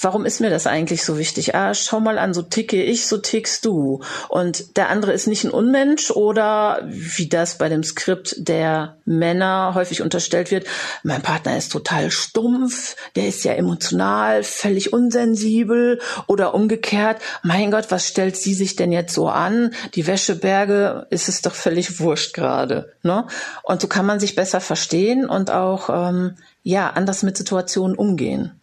warum 0.00 0.24
ist 0.24 0.40
mir 0.40 0.50
das 0.50 0.66
eigentlich 0.66 1.04
so 1.04 1.18
wichtig? 1.18 1.54
Ah, 1.54 1.74
schau 1.74 2.00
mal 2.00 2.18
an, 2.18 2.34
so 2.34 2.42
ticke 2.42 2.82
ich, 2.82 3.06
so 3.06 3.18
tickst 3.18 3.64
du. 3.64 4.00
Und 4.28 4.76
der 4.76 4.88
andere 4.90 5.12
ist 5.12 5.26
nicht 5.26 5.44
ein 5.44 5.50
Unmensch 5.50 6.10
oder 6.10 6.80
wie 6.86 7.28
das 7.28 7.58
bei 7.58 7.68
dem 7.68 7.82
Skript 7.82 8.36
der 8.38 8.96
Männer 9.04 9.72
häufig 9.74 10.02
unterstellt 10.02 10.50
wird, 10.50 10.66
mein 11.02 11.22
Partner 11.22 11.56
ist 11.56 11.72
total 11.72 12.10
stumpf, 12.10 12.96
der 13.16 13.28
ist 13.28 13.44
ja 13.44 13.52
emotional, 13.52 14.42
völlig 14.44 14.92
unsensibel 14.92 16.00
oder 16.26 16.54
umgekehrt, 16.54 17.20
mein 17.42 17.70
Gott, 17.70 17.90
was 17.90 18.06
stellt 18.06 18.36
sie 18.36 18.54
sich 18.54 18.76
denn 18.76 18.92
jetzt 18.92 19.14
so 19.14 19.28
an? 19.28 19.74
Die 19.94 20.06
Wäscheberge 20.06 21.06
ist 21.10 21.28
es 21.28 21.42
doch 21.42 21.54
völlig 21.54 22.00
wurscht 22.00 22.34
gerade. 22.34 22.92
Ne? 23.02 23.26
Und 23.62 23.80
so 23.80 23.88
kann 23.88 24.06
man 24.06 24.20
sich 24.20 24.34
besser 24.34 24.60
verstehen 24.60 25.28
und 25.28 25.50
auch 25.50 25.88
ähm, 25.90 26.36
ja 26.62 26.90
anders 26.90 27.22
mit 27.22 27.36
Situationen 27.36 27.96
umgehen. 27.96 28.58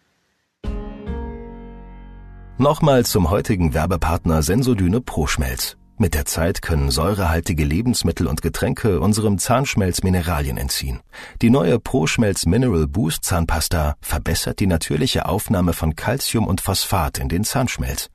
Nochmal 2.58 3.04
zum 3.04 3.28
heutigen 3.28 3.74
Werbepartner 3.74 4.40
Sensodyne 4.42 5.02
Pro-Schmelz. 5.02 5.76
Mit 5.98 6.14
der 6.14 6.24
Zeit 6.24 6.62
können 6.62 6.90
säurehaltige 6.90 7.64
Lebensmittel 7.64 8.26
und 8.26 8.40
Getränke 8.40 9.00
unserem 9.00 9.36
Zahnschmelz 9.36 10.02
Mineralien 10.02 10.56
entziehen. 10.56 11.00
Die 11.42 11.50
neue 11.50 11.78
Pro-Schmelz 11.78 12.46
Mineral 12.46 12.86
Boost 12.86 13.26
Zahnpasta 13.26 13.96
verbessert 14.00 14.58
die 14.58 14.66
natürliche 14.66 15.26
Aufnahme 15.26 15.74
von 15.74 15.96
Calcium 15.96 16.46
und 16.46 16.62
Phosphat 16.62 17.18
in 17.18 17.28
den 17.28 17.44
Zahnschmelz. 17.44 18.08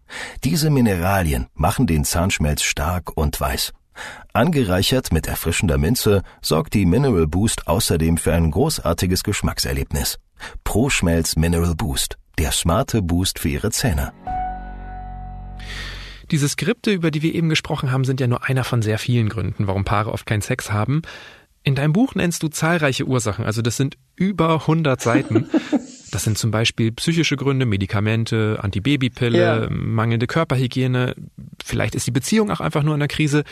Diese 0.43 0.71
Mineralien 0.71 1.45
machen 1.53 1.85
den 1.85 2.03
Zahnschmelz 2.03 2.63
stark 2.63 3.15
und 3.15 3.39
weiß. 3.39 3.73
Angereichert 4.33 5.13
mit 5.13 5.27
erfrischender 5.27 5.77
Minze 5.77 6.23
sorgt 6.41 6.73
die 6.73 6.87
Mineral 6.87 7.27
Boost 7.27 7.67
außerdem 7.67 8.17
für 8.17 8.33
ein 8.33 8.49
großartiges 8.49 9.23
Geschmackserlebnis. 9.23 10.17
Pro-Schmelz 10.63 11.35
Mineral 11.35 11.75
Boost 11.75 12.17
der 12.41 12.51
smarte 12.51 13.03
Boost 13.03 13.37
für 13.37 13.49
Ihre 13.49 13.69
Zähne. 13.69 14.13
Diese 16.31 16.47
Skripte, 16.47 16.91
über 16.91 17.11
die 17.11 17.21
wir 17.21 17.35
eben 17.35 17.49
gesprochen 17.49 17.91
haben, 17.91 18.05
sind 18.05 18.19
ja 18.21 18.27
nur 18.27 18.45
einer 18.45 18.63
von 18.63 18.81
sehr 18.81 18.97
vielen 18.97 19.29
Gründen, 19.29 19.67
warum 19.67 19.83
Paare 19.83 20.11
oft 20.11 20.25
keinen 20.25 20.41
Sex 20.41 20.71
haben. 20.71 21.01
In 21.63 21.75
deinem 21.75 21.93
Buch 21.93 22.15
nennst 22.15 22.41
du 22.41 22.47
zahlreiche 22.47 23.05
Ursachen, 23.05 23.45
also 23.45 23.61
das 23.61 23.77
sind 23.77 23.97
über 24.15 24.61
100 24.61 24.99
Seiten. 25.01 25.49
Das 26.11 26.25
sind 26.25 26.37
zum 26.37 26.51
Beispiel 26.51 26.91
psychische 26.91 27.37
Gründe, 27.37 27.65
Medikamente, 27.65 28.59
Antibabypille, 28.61 29.61
ja. 29.61 29.69
mangelnde 29.69 30.27
Körperhygiene. 30.27 31.15
Vielleicht 31.63 31.95
ist 31.95 32.05
die 32.05 32.11
Beziehung 32.11 32.51
auch 32.51 32.59
einfach 32.59 32.83
nur 32.83 32.93
in 32.95 32.99
der 32.99 33.07
Krise. 33.07 33.45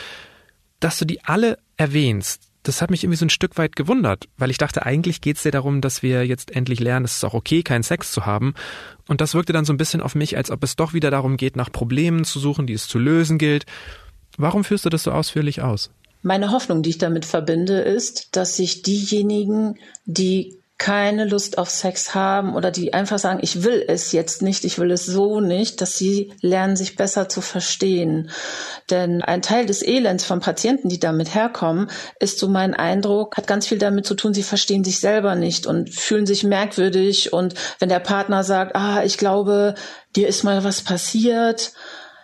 Dass 0.78 0.98
du 0.98 1.06
die 1.06 1.24
alle 1.24 1.56
erwähnst, 1.78 2.50
das 2.62 2.82
hat 2.82 2.90
mich 2.90 3.02
irgendwie 3.02 3.16
so 3.16 3.24
ein 3.24 3.30
Stück 3.30 3.56
weit 3.56 3.76
gewundert, 3.76 4.28
weil 4.36 4.50
ich 4.50 4.58
dachte, 4.58 4.84
eigentlich 4.84 5.22
geht 5.22 5.36
es 5.36 5.42
dir 5.42 5.52
darum, 5.52 5.80
dass 5.80 6.02
wir 6.02 6.26
jetzt 6.26 6.54
endlich 6.54 6.80
lernen, 6.80 7.06
es 7.06 7.16
ist 7.16 7.24
auch 7.24 7.34
okay, 7.34 7.62
keinen 7.62 7.82
Sex 7.82 8.12
zu 8.12 8.26
haben. 8.26 8.54
Und 9.10 9.20
das 9.20 9.34
wirkte 9.34 9.52
dann 9.52 9.64
so 9.64 9.72
ein 9.72 9.76
bisschen 9.76 10.02
auf 10.02 10.14
mich, 10.14 10.36
als 10.36 10.52
ob 10.52 10.62
es 10.62 10.76
doch 10.76 10.92
wieder 10.92 11.10
darum 11.10 11.36
geht, 11.36 11.56
nach 11.56 11.72
Problemen 11.72 12.22
zu 12.22 12.38
suchen, 12.38 12.68
die 12.68 12.74
es 12.74 12.86
zu 12.86 12.96
lösen 13.00 13.38
gilt. 13.38 13.66
Warum 14.38 14.62
führst 14.62 14.84
du 14.84 14.88
das 14.88 15.02
so 15.02 15.10
ausführlich 15.10 15.62
aus? 15.62 15.90
Meine 16.22 16.52
Hoffnung, 16.52 16.84
die 16.84 16.90
ich 16.90 16.98
damit 16.98 17.24
verbinde, 17.24 17.80
ist, 17.80 18.36
dass 18.36 18.54
sich 18.54 18.82
diejenigen, 18.82 19.74
die 20.04 20.59
keine 20.80 21.26
Lust 21.26 21.58
auf 21.58 21.68
Sex 21.68 22.14
haben 22.14 22.54
oder 22.54 22.70
die 22.70 22.94
einfach 22.94 23.18
sagen, 23.18 23.40
ich 23.42 23.64
will 23.64 23.84
es 23.86 24.12
jetzt 24.12 24.40
nicht, 24.40 24.64
ich 24.64 24.78
will 24.78 24.90
es 24.90 25.04
so 25.04 25.40
nicht, 25.40 25.82
dass 25.82 25.98
sie 25.98 26.32
lernen, 26.40 26.74
sich 26.74 26.96
besser 26.96 27.28
zu 27.28 27.42
verstehen. 27.42 28.30
Denn 28.88 29.20
ein 29.20 29.42
Teil 29.42 29.66
des 29.66 29.82
Elends 29.82 30.24
von 30.24 30.40
Patienten, 30.40 30.88
die 30.88 30.98
damit 30.98 31.34
herkommen, 31.34 31.90
ist 32.18 32.38
so 32.38 32.48
mein 32.48 32.72
Eindruck, 32.72 33.36
hat 33.36 33.46
ganz 33.46 33.66
viel 33.66 33.76
damit 33.76 34.06
zu 34.06 34.14
tun, 34.14 34.32
sie 34.32 34.42
verstehen 34.42 34.82
sich 34.82 35.00
selber 35.00 35.34
nicht 35.34 35.66
und 35.66 35.90
fühlen 35.90 36.24
sich 36.24 36.44
merkwürdig. 36.44 37.34
Und 37.34 37.54
wenn 37.78 37.90
der 37.90 38.00
Partner 38.00 38.42
sagt, 38.42 38.74
ah, 38.74 39.04
ich 39.04 39.18
glaube, 39.18 39.74
dir 40.16 40.28
ist 40.28 40.44
mal 40.44 40.64
was 40.64 40.80
passiert, 40.80 41.72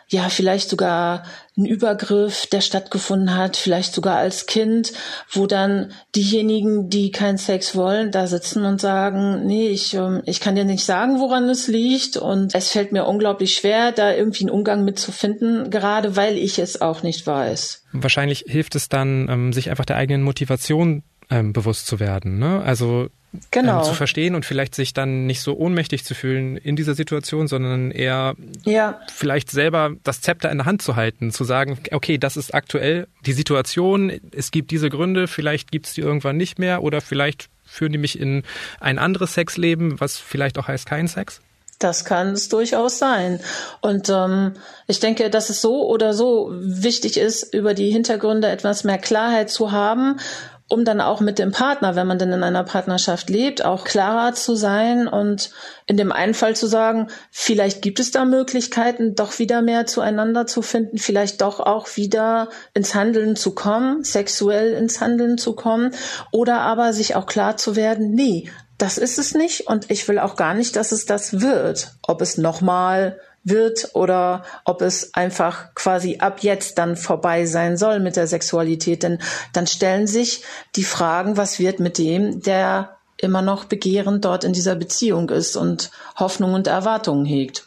ja, 0.08 0.28
vielleicht 0.28 0.68
sogar 0.68 1.24
ein 1.56 1.64
Übergriff, 1.64 2.46
der 2.46 2.60
stattgefunden 2.60 3.34
hat, 3.34 3.56
vielleicht 3.56 3.92
sogar 3.92 4.18
als 4.18 4.46
Kind, 4.46 4.92
wo 5.30 5.46
dann 5.46 5.92
diejenigen, 6.14 6.90
die 6.90 7.10
keinen 7.10 7.38
Sex 7.38 7.74
wollen, 7.74 8.12
da 8.12 8.26
sitzen 8.26 8.64
und 8.64 8.80
sagen, 8.80 9.46
nee, 9.46 9.68
ich, 9.68 9.94
ähm, 9.94 10.22
ich 10.26 10.40
kann 10.40 10.54
dir 10.54 10.64
nicht 10.64 10.84
sagen, 10.84 11.18
woran 11.18 11.48
es 11.48 11.66
liegt 11.66 12.16
und 12.16 12.54
es 12.54 12.70
fällt 12.70 12.92
mir 12.92 13.06
unglaublich 13.06 13.54
schwer, 13.54 13.90
da 13.90 14.12
irgendwie 14.12 14.44
einen 14.44 14.50
Umgang 14.50 14.84
mitzufinden, 14.84 15.70
gerade 15.70 16.14
weil 16.14 16.36
ich 16.36 16.58
es 16.58 16.80
auch 16.80 17.02
nicht 17.02 17.26
weiß. 17.26 17.84
Wahrscheinlich 17.92 18.44
hilft 18.46 18.76
es 18.76 18.88
dann, 18.88 19.28
ähm, 19.28 19.52
sich 19.52 19.70
einfach 19.70 19.86
der 19.86 19.96
eigenen 19.96 20.22
Motivation 20.22 21.02
ähm, 21.30 21.52
bewusst 21.52 21.86
zu 21.86 21.98
werden. 21.98 22.38
Ne? 22.38 22.62
Also 22.62 23.08
genau. 23.50 23.78
ähm, 23.78 23.84
zu 23.84 23.94
verstehen 23.94 24.34
und 24.34 24.44
vielleicht 24.44 24.74
sich 24.74 24.94
dann 24.94 25.26
nicht 25.26 25.40
so 25.40 25.56
ohnmächtig 25.56 26.04
zu 26.04 26.14
fühlen 26.14 26.56
in 26.56 26.76
dieser 26.76 26.94
Situation, 26.94 27.48
sondern 27.48 27.90
eher 27.90 28.34
ja. 28.64 29.00
vielleicht 29.12 29.50
selber 29.50 29.92
das 30.04 30.20
Zepter 30.20 30.50
in 30.50 30.58
der 30.58 30.66
Hand 30.66 30.82
zu 30.82 30.96
halten, 30.96 31.30
zu 31.30 31.44
sagen, 31.44 31.78
okay, 31.92 32.18
das 32.18 32.36
ist 32.36 32.54
aktuell 32.54 33.06
die 33.24 33.32
Situation, 33.32 34.12
es 34.32 34.50
gibt 34.50 34.70
diese 34.70 34.90
Gründe, 34.90 35.28
vielleicht 35.28 35.70
gibt 35.70 35.86
es 35.86 35.94
die 35.94 36.00
irgendwann 36.00 36.36
nicht 36.36 36.58
mehr 36.58 36.82
oder 36.82 37.00
vielleicht 37.00 37.48
führen 37.64 37.92
die 37.92 37.98
mich 37.98 38.18
in 38.18 38.44
ein 38.80 38.98
anderes 38.98 39.34
Sexleben, 39.34 40.00
was 40.00 40.16
vielleicht 40.16 40.58
auch 40.58 40.68
heißt 40.68 40.86
kein 40.86 41.08
Sex? 41.08 41.40
Das 41.78 42.06
kann 42.06 42.28
es 42.28 42.48
durchaus 42.48 42.98
sein. 42.98 43.38
Und 43.82 44.08
ähm, 44.08 44.54
ich 44.86 44.98
denke, 45.00 45.28
dass 45.28 45.50
es 45.50 45.60
so 45.60 45.86
oder 45.86 46.14
so 46.14 46.50
wichtig 46.54 47.18
ist, 47.18 47.54
über 47.54 47.74
die 47.74 47.90
Hintergründe 47.90 48.48
etwas 48.48 48.84
mehr 48.84 48.96
Klarheit 48.96 49.50
zu 49.50 49.72
haben 49.72 50.18
um 50.68 50.84
dann 50.84 51.00
auch 51.00 51.20
mit 51.20 51.38
dem 51.38 51.52
Partner, 51.52 51.94
wenn 51.94 52.06
man 52.06 52.18
denn 52.18 52.32
in 52.32 52.42
einer 52.42 52.64
Partnerschaft 52.64 53.30
lebt, 53.30 53.64
auch 53.64 53.84
klarer 53.84 54.34
zu 54.34 54.56
sein 54.56 55.06
und 55.06 55.50
in 55.86 55.96
dem 55.96 56.10
einen 56.10 56.34
Fall 56.34 56.56
zu 56.56 56.66
sagen, 56.66 57.08
vielleicht 57.30 57.82
gibt 57.82 58.00
es 58.00 58.10
da 58.10 58.24
Möglichkeiten, 58.24 59.14
doch 59.14 59.38
wieder 59.38 59.62
mehr 59.62 59.86
zueinander 59.86 60.46
zu 60.46 60.62
finden, 60.62 60.98
vielleicht 60.98 61.40
doch 61.40 61.60
auch 61.60 61.96
wieder 61.96 62.48
ins 62.74 62.94
Handeln 62.94 63.36
zu 63.36 63.54
kommen, 63.54 64.02
sexuell 64.02 64.72
ins 64.72 65.00
Handeln 65.00 65.38
zu 65.38 65.54
kommen 65.54 65.92
oder 66.32 66.60
aber 66.60 66.92
sich 66.92 67.14
auch 67.14 67.26
klar 67.26 67.56
zu 67.56 67.76
werden, 67.76 68.12
nee, 68.12 68.50
das 68.76 68.98
ist 68.98 69.18
es 69.18 69.34
nicht 69.34 69.68
und 69.68 69.90
ich 69.90 70.06
will 70.08 70.18
auch 70.18 70.36
gar 70.36 70.54
nicht, 70.54 70.76
dass 70.76 70.92
es 70.92 71.06
das 71.06 71.40
wird. 71.40 71.92
Ob 72.02 72.20
es 72.20 72.38
nochmal 72.38 73.18
wird 73.46 73.90
oder 73.94 74.42
ob 74.64 74.82
es 74.82 75.14
einfach 75.14 75.74
quasi 75.74 76.18
ab 76.18 76.40
jetzt 76.40 76.78
dann 76.78 76.96
vorbei 76.96 77.46
sein 77.46 77.76
soll 77.76 78.00
mit 78.00 78.16
der 78.16 78.26
Sexualität. 78.26 79.02
Denn 79.02 79.20
dann 79.52 79.66
stellen 79.66 80.06
sich 80.06 80.42
die 80.74 80.84
Fragen, 80.84 81.36
was 81.36 81.58
wird 81.58 81.80
mit 81.80 81.96
dem, 81.98 82.42
der 82.42 82.96
immer 83.18 83.42
noch 83.42 83.64
begehrend 83.64 84.24
dort 84.24 84.44
in 84.44 84.52
dieser 84.52 84.74
Beziehung 84.74 85.30
ist 85.30 85.56
und 85.56 85.90
Hoffnung 86.16 86.54
und 86.54 86.66
Erwartungen 86.66 87.24
hegt. 87.24 87.66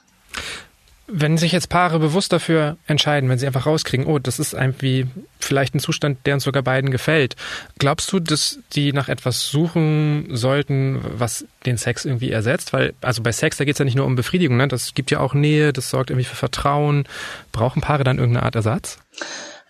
Wenn 1.11 1.37
sich 1.37 1.51
jetzt 1.51 1.69
Paare 1.69 1.99
bewusst 1.99 2.31
dafür 2.31 2.77
entscheiden, 2.85 3.29
wenn 3.29 3.39
sie 3.39 3.47
einfach 3.47 3.65
rauskriegen, 3.65 4.05
oh, 4.05 4.19
das 4.19 4.39
ist 4.39 4.53
irgendwie 4.53 5.07
vielleicht 5.39 5.73
ein 5.73 5.79
Zustand, 5.79 6.25
der 6.25 6.35
uns 6.35 6.43
sogar 6.43 6.63
beiden 6.63 6.91
gefällt, 6.91 7.35
glaubst 7.79 8.11
du, 8.11 8.19
dass 8.19 8.59
die 8.73 8.93
nach 8.93 9.09
etwas 9.09 9.47
suchen 9.47 10.27
sollten, 10.29 10.99
was 11.03 11.45
den 11.65 11.77
Sex 11.77 12.05
irgendwie 12.05 12.31
ersetzt? 12.31 12.73
Weil, 12.73 12.93
also 13.01 13.23
bei 13.23 13.31
Sex, 13.31 13.57
da 13.57 13.65
geht 13.65 13.75
es 13.75 13.79
ja 13.79 13.85
nicht 13.85 13.95
nur 13.95 14.05
um 14.05 14.15
Befriedigung, 14.15 14.57
ne? 14.57 14.67
das 14.67 14.93
gibt 14.93 15.11
ja 15.11 15.19
auch 15.19 15.33
Nähe, 15.33 15.73
das 15.73 15.89
sorgt 15.89 16.09
irgendwie 16.11 16.27
für 16.27 16.35
Vertrauen. 16.35 17.05
Brauchen 17.51 17.81
Paare 17.81 18.03
dann 18.03 18.19
irgendeine 18.19 18.45
Art 18.45 18.55
Ersatz? 18.55 18.99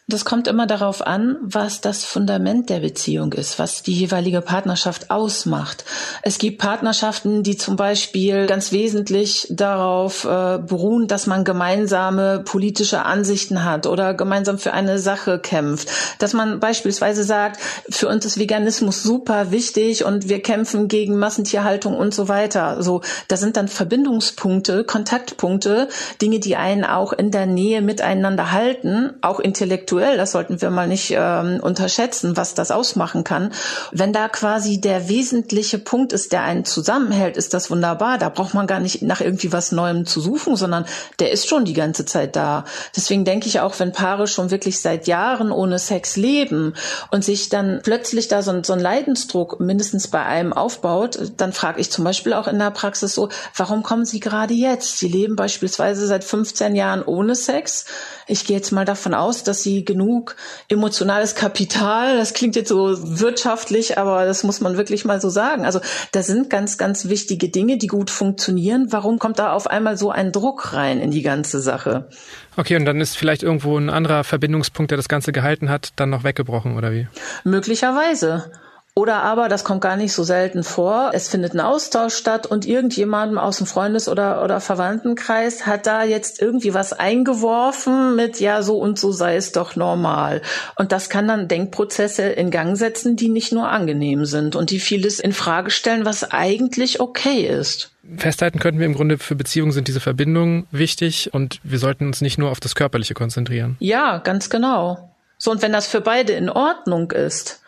Das 0.09 0.25
kommt 0.25 0.47
immer 0.47 0.65
darauf 0.65 1.05
an, 1.05 1.37
was 1.43 1.81
das 1.81 2.03
Fundament 2.03 2.71
der 2.71 2.79
Beziehung 2.79 3.31
ist, 3.33 3.59
was 3.59 3.83
die 3.83 3.93
jeweilige 3.93 4.41
Partnerschaft 4.41 5.11
ausmacht. 5.11 5.85
Es 6.23 6.39
gibt 6.39 6.57
Partnerschaften, 6.57 7.43
die 7.43 7.57
zum 7.57 7.75
Beispiel 7.75 8.47
ganz 8.47 8.71
wesentlich 8.71 9.45
darauf 9.51 10.25
äh, 10.25 10.57
beruhen, 10.57 11.07
dass 11.07 11.27
man 11.27 11.43
gemeinsame 11.43 12.39
politische 12.39 13.05
Ansichten 13.05 13.63
hat 13.63 13.85
oder 13.85 14.15
gemeinsam 14.15 14.57
für 14.57 14.73
eine 14.73 14.97
Sache 14.97 15.37
kämpft. 15.37 15.91
Dass 16.17 16.33
man 16.33 16.59
beispielsweise 16.59 17.23
sagt, 17.23 17.59
für 17.91 18.07
uns 18.07 18.25
ist 18.25 18.39
Veganismus 18.39 19.03
super 19.03 19.51
wichtig 19.51 20.05
und 20.05 20.27
wir 20.27 20.41
kämpfen 20.41 20.87
gegen 20.87 21.19
Massentierhaltung 21.19 21.95
und 21.95 22.15
so 22.15 22.27
weiter. 22.27 22.81
So, 22.81 23.01
da 23.27 23.37
sind 23.37 23.57
dann 23.57 23.67
Verbindungspunkte, 23.67 24.85
Kontaktpunkte, 24.85 25.87
Dinge, 26.19 26.39
die 26.39 26.55
einen 26.55 26.83
auch 26.83 27.13
in 27.13 27.29
der 27.29 27.45
Nähe 27.45 27.83
miteinander 27.83 28.51
halten, 28.51 29.13
auch 29.21 29.39
intellektuell 29.39 29.98
individuell, 29.99 30.17
das 30.17 30.31
sollten 30.31 30.62
wir 30.62 30.69
mal 30.69 30.88
nicht 30.88 31.13
ähm, 31.15 31.59
unterschätzen, 31.62 32.38
was 32.38 32.55
das 32.55 32.71
ausmachen 32.71 33.23
kann. 33.23 33.51
Wenn 33.91 34.13
da 34.13 34.29
quasi 34.29 34.79
der 34.81 35.09
wesentliche 35.09 35.77
Punkt 35.77 36.13
ist, 36.13 36.31
der 36.31 36.43
einen 36.43 36.65
zusammenhält, 36.65 37.38
ist 37.38 37.53
das 37.53 37.69
wunderbar. 37.69 38.17
Da 38.17 38.29
braucht 38.29 38.53
man 38.53 38.67
gar 38.67 38.79
nicht 38.79 39.01
nach 39.01 39.21
irgendwie 39.21 39.51
was 39.51 39.71
Neuem 39.71 40.05
zu 40.05 40.21
suchen, 40.21 40.55
sondern 40.55 40.85
der 41.19 41.31
ist 41.31 41.47
schon 41.47 41.65
die 41.65 41.73
ganze 41.73 42.05
Zeit 42.05 42.35
da. 42.35 42.65
Deswegen 42.95 43.25
denke 43.25 43.47
ich 43.47 43.59
auch, 43.59 43.77
wenn 43.79 43.91
Paare 43.91 44.27
schon 44.27 44.51
wirklich 44.51 44.79
seit 44.79 45.07
Jahren 45.07 45.51
ohne 45.51 45.79
Sex 45.79 46.15
leben 46.15 46.73
und 47.12 47.23
sich 47.23 47.49
dann 47.49 47.81
plötzlich 47.83 48.27
da 48.27 48.41
so, 48.41 48.63
so 48.63 48.73
ein 48.73 48.79
Leidensdruck 48.79 49.59
mindestens 49.59 50.07
bei 50.07 50.23
einem 50.23 50.53
aufbaut, 50.53 51.19
dann 51.38 51.53
frage 51.53 51.81
ich 51.81 51.91
zum 51.91 52.03
Beispiel 52.03 52.33
auch 52.33 52.47
in 52.47 52.59
der 52.59 52.71
Praxis 52.71 53.13
so, 53.13 53.29
warum 53.55 53.83
kommen 53.83 54.05
Sie 54.05 54.19
gerade 54.19 54.53
jetzt? 54.53 54.97
Sie 54.97 55.07
leben 55.07 55.35
beispielsweise 55.35 56.07
seit 56.07 56.23
15 56.23 56.75
Jahren 56.75 57.03
ohne 57.03 57.35
Sex. 57.35 57.85
Ich 58.27 58.45
gehe 58.45 58.57
jetzt 58.57 58.71
mal 58.71 58.85
davon 58.85 59.15
aus, 59.15 59.43
dass 59.43 59.63
Sie 59.63 59.83
genug 59.89 60.36
emotionales 60.67 61.34
Kapital. 61.34 62.17
Das 62.17 62.36
klingt 62.36 62.56
jetzt 62.56 62.69
so 62.69 63.19
wirtschaftlich, 63.19 63.97
aber 63.97 64.25
das 64.25 64.43
muss 64.43 64.62
man 64.62 64.78
wirklich 64.78 65.04
mal 65.04 65.19
so 65.19 65.30
sagen. 65.30 65.65
Also 65.65 65.82
da 66.12 66.21
sind 66.21 66.52
ganz, 66.52 66.78
ganz 66.78 67.10
wichtige 67.10 67.49
Dinge, 67.49 67.78
die 67.78 67.88
gut 67.88 68.12
funktionieren. 68.12 68.88
Warum 68.91 69.17
kommt 69.17 69.39
da 69.39 69.52
auf 69.54 69.65
einmal 69.65 69.97
so 69.97 70.12
ein 70.12 70.32
Druck 70.32 70.73
rein 70.73 70.99
in 70.99 71.10
die 71.10 71.23
ganze 71.23 71.60
Sache? 71.60 72.08
Okay, 72.56 72.75
und 72.75 72.86
dann 72.86 73.02
ist 73.02 73.17
vielleicht 73.17 73.41
irgendwo 73.41 73.78
ein 73.78 73.89
anderer 73.89 74.23
Verbindungspunkt, 74.23 74.91
der 74.91 74.97
das 74.97 75.10
Ganze 75.10 75.32
gehalten 75.32 75.69
hat, 75.69 75.89
dann 75.95 76.12
noch 76.12 76.23
weggebrochen, 76.23 76.78
oder 76.78 76.91
wie? 76.91 77.08
Möglicherweise. 77.43 78.52
Oder 78.99 79.23
aber, 79.23 79.47
das 79.47 79.63
kommt 79.63 79.79
gar 79.79 79.95
nicht 79.95 80.12
so 80.12 80.25
selten 80.25 80.62
vor, 80.62 81.12
es 81.13 81.29
findet 81.29 81.53
ein 81.53 81.62
Austausch 81.62 82.15
statt 82.15 82.45
und 82.45 82.65
irgendjemandem 82.65 83.38
aus 83.38 83.55
dem 83.55 83.65
Freundes- 83.65 84.09
oder, 84.09 84.43
oder 84.43 84.59
Verwandtenkreis 84.59 85.65
hat 85.65 85.88
da 85.88 86.03
jetzt 86.03 86.41
irgendwie 86.41 86.73
was 86.73 86.91
eingeworfen 86.91 88.17
mit, 88.17 88.41
ja, 88.41 88.62
so 88.62 88.77
und 88.77 88.99
so 88.99 89.13
sei 89.13 89.38
es 89.38 89.53
doch 89.53 89.77
normal. 89.77 90.41
Und 90.75 90.91
das 90.91 91.09
kann 91.09 91.29
dann 91.29 91.47
Denkprozesse 91.47 92.23
in 92.23 92.51
Gang 92.51 92.75
setzen, 92.75 93.15
die 93.15 93.29
nicht 93.29 93.53
nur 93.53 93.69
angenehm 93.69 94.25
sind 94.25 94.57
und 94.57 94.69
die 94.69 94.81
vieles 94.81 95.21
in 95.21 95.31
Frage 95.31 95.71
stellen, 95.71 96.03
was 96.03 96.29
eigentlich 96.29 96.99
okay 96.99 97.47
ist. 97.47 97.91
Festhalten 98.17 98.59
könnten 98.59 98.81
wir 98.81 98.85
im 98.85 98.95
Grunde, 98.95 99.17
für 99.17 99.35
Beziehungen 99.35 99.71
sind 99.71 99.88
diese 99.88 100.01
Verbindungen 100.01 100.67
wichtig 100.71 101.33
und 101.33 101.62
wir 101.63 101.79
sollten 101.79 102.05
uns 102.07 102.19
nicht 102.19 102.38
nur 102.38 102.51
auf 102.51 102.59
das 102.59 102.75
Körperliche 102.75 103.13
konzentrieren. 103.13 103.77
Ja, 103.79 104.17
ganz 104.17 104.49
genau. 104.49 105.09
So, 105.38 105.51
und 105.51 105.62
wenn 105.62 105.71
das 105.71 105.88
für 105.88 106.01
beide 106.01 106.33
in 106.33 106.49
Ordnung 106.49 107.12
ist, 107.12 107.62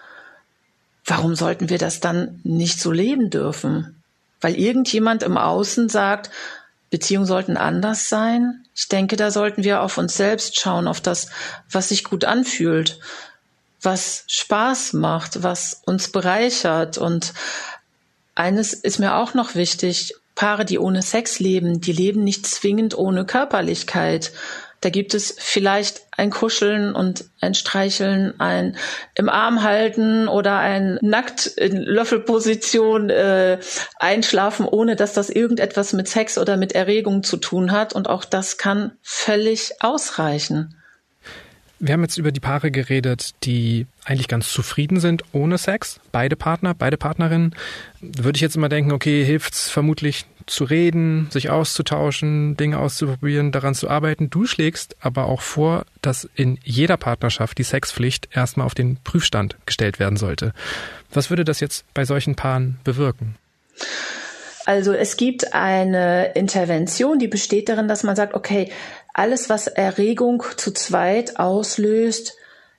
warum 1.05 1.35
sollten 1.35 1.69
wir 1.69 1.77
das 1.77 1.99
dann 1.99 2.39
nicht 2.43 2.79
so 2.79 2.91
leben 2.91 3.29
dürfen? 3.29 4.01
Weil 4.39 4.55
irgendjemand 4.55 5.23
im 5.23 5.37
Außen 5.37 5.89
sagt, 5.89 6.31
Beziehungen 6.89 7.25
sollten 7.25 7.57
anders 7.57 8.09
sein. 8.09 8.65
Ich 8.75 8.89
denke, 8.89 9.15
da 9.15 9.31
sollten 9.31 9.63
wir 9.63 9.81
auf 9.81 9.97
uns 9.97 10.15
selbst 10.15 10.59
schauen, 10.59 10.87
auf 10.87 10.99
das, 10.99 11.29
was 11.71 11.89
sich 11.89 12.03
gut 12.03 12.25
anfühlt, 12.25 12.99
was 13.81 14.25
Spaß 14.27 14.93
macht, 14.93 15.41
was 15.41 15.81
uns 15.85 16.11
bereichert. 16.11 16.97
Und 16.97 17.33
eines 18.35 18.73
ist 18.73 18.99
mir 18.99 19.15
auch 19.15 19.33
noch 19.33 19.55
wichtig. 19.55 20.15
Paare, 20.35 20.65
die 20.65 20.79
ohne 20.79 21.01
Sex 21.01 21.39
leben, 21.39 21.81
die 21.81 21.93
leben 21.93 22.23
nicht 22.23 22.45
zwingend 22.45 22.97
ohne 22.97 23.25
Körperlichkeit. 23.25 24.31
Da 24.81 24.89
gibt 24.89 25.13
es 25.13 25.35
vielleicht 25.37 26.01
ein 26.17 26.31
Kuscheln 26.31 26.93
und 26.93 27.25
ein 27.39 27.53
Streicheln, 27.53 28.39
ein 28.39 28.75
im 29.15 29.29
Arm 29.29 29.61
halten 29.61 30.27
oder 30.27 30.57
ein 30.57 30.97
nackt 31.01 31.45
in 31.45 31.77
Löffelposition 31.77 33.11
äh, 33.11 33.59
einschlafen, 33.99 34.65
ohne 34.65 34.95
dass 34.95 35.13
das 35.13 35.29
irgendetwas 35.29 35.93
mit 35.93 36.07
Sex 36.07 36.39
oder 36.39 36.57
mit 36.57 36.73
Erregung 36.73 37.21
zu 37.21 37.37
tun 37.37 37.71
hat. 37.71 37.93
Und 37.93 38.09
auch 38.09 38.25
das 38.25 38.57
kann 38.57 38.93
völlig 39.03 39.73
ausreichen. 39.81 40.75
Wir 41.77 41.93
haben 41.93 42.03
jetzt 42.03 42.17
über 42.17 42.31
die 42.31 42.39
Paare 42.39 42.69
geredet, 42.69 43.31
die 43.43 43.87
eigentlich 44.05 44.27
ganz 44.27 44.51
zufrieden 44.51 44.99
sind 44.99 45.23
ohne 45.31 45.57
Sex. 45.57 45.99
Beide 46.11 46.35
Partner, 46.35 46.75
beide 46.75 46.97
Partnerinnen. 46.97 47.55
Würde 48.01 48.37
ich 48.37 48.41
jetzt 48.41 48.55
immer 48.55 48.69
denken, 48.69 48.91
okay, 48.91 49.23
hilft's 49.23 49.69
vermutlich 49.69 50.25
zu 50.51 50.65
reden, 50.65 51.29
sich 51.31 51.49
auszutauschen, 51.49 52.57
Dinge 52.57 52.77
auszuprobieren, 52.77 53.51
daran 53.51 53.73
zu 53.73 53.89
arbeiten. 53.89 54.29
Du 54.29 54.45
schlägst 54.45 54.97
aber 54.99 55.25
auch 55.25 55.41
vor, 55.41 55.85
dass 56.01 56.29
in 56.35 56.59
jeder 56.63 56.97
Partnerschaft 56.97 57.57
die 57.57 57.63
Sexpflicht 57.63 58.27
erstmal 58.31 58.65
auf 58.65 58.75
den 58.75 58.97
Prüfstand 58.97 59.55
gestellt 59.65 59.99
werden 59.99 60.17
sollte. 60.17 60.53
Was 61.13 61.29
würde 61.29 61.45
das 61.45 61.61
jetzt 61.61 61.85
bei 61.93 62.03
solchen 62.03 62.35
Paaren 62.35 62.79
bewirken? 62.83 63.35
Also 64.65 64.91
es 64.91 65.15
gibt 65.15 65.53
eine 65.53 66.33
Intervention, 66.33 67.17
die 67.17 67.27
besteht 67.27 67.69
darin, 67.69 67.87
dass 67.87 68.03
man 68.03 68.15
sagt, 68.15 68.33
okay, 68.33 68.71
alles, 69.13 69.49
was 69.49 69.67
Erregung 69.67 70.43
zu 70.57 70.71
zweit 70.71 71.39
auslöst, 71.39 72.33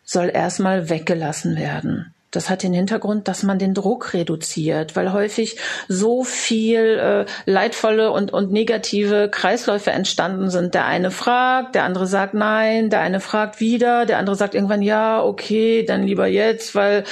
soll 0.04 0.30
erstmal 0.32 0.90
weggelassen 0.90 1.56
werden. 1.56 2.12
Das 2.32 2.48
hat 2.48 2.62
den 2.62 2.72
Hintergrund, 2.72 3.28
dass 3.28 3.42
man 3.42 3.58
den 3.58 3.74
Druck 3.74 4.14
reduziert, 4.14 4.96
weil 4.96 5.12
häufig 5.12 5.58
so 5.86 6.24
viel 6.24 6.98
äh, 6.98 7.26
leidvolle 7.44 8.10
und, 8.10 8.32
und 8.32 8.50
negative 8.50 9.28
Kreisläufe 9.30 9.90
entstanden 9.90 10.50
sind. 10.50 10.74
Der 10.74 10.86
eine 10.86 11.10
fragt, 11.10 11.74
der 11.74 11.84
andere 11.84 12.06
sagt 12.06 12.34
nein, 12.34 12.88
der 12.88 13.00
eine 13.00 13.20
fragt 13.20 13.60
wieder, 13.60 14.06
der 14.06 14.18
andere 14.18 14.34
sagt 14.34 14.54
irgendwann 14.54 14.82
ja, 14.82 15.22
okay, 15.22 15.84
dann 15.84 16.06
lieber 16.06 16.26
jetzt, 16.26 16.74
weil 16.74 17.04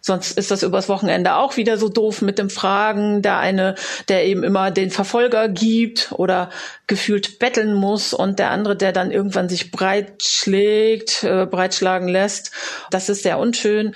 Sonst 0.00 0.38
ist 0.38 0.50
das 0.50 0.62
übers 0.62 0.88
Wochenende 0.88 1.34
auch 1.34 1.56
wieder 1.56 1.76
so 1.76 1.88
doof 1.88 2.22
mit 2.22 2.38
dem 2.38 2.50
Fragen. 2.50 3.20
Der 3.20 3.38
eine, 3.38 3.74
der 4.08 4.24
eben 4.24 4.42
immer 4.42 4.70
den 4.70 4.90
Verfolger 4.90 5.48
gibt 5.48 6.12
oder 6.12 6.50
gefühlt 6.86 7.38
betteln 7.38 7.74
muss 7.74 8.14
und 8.14 8.38
der 8.38 8.50
andere, 8.50 8.76
der 8.76 8.92
dann 8.92 9.10
irgendwann 9.10 9.48
sich 9.48 9.70
breitschlägt, 9.70 11.24
äh, 11.24 11.46
breitschlagen 11.46 12.08
lässt. 12.08 12.52
Das 12.90 13.08
ist 13.08 13.22
sehr 13.22 13.38
unschön. 13.38 13.94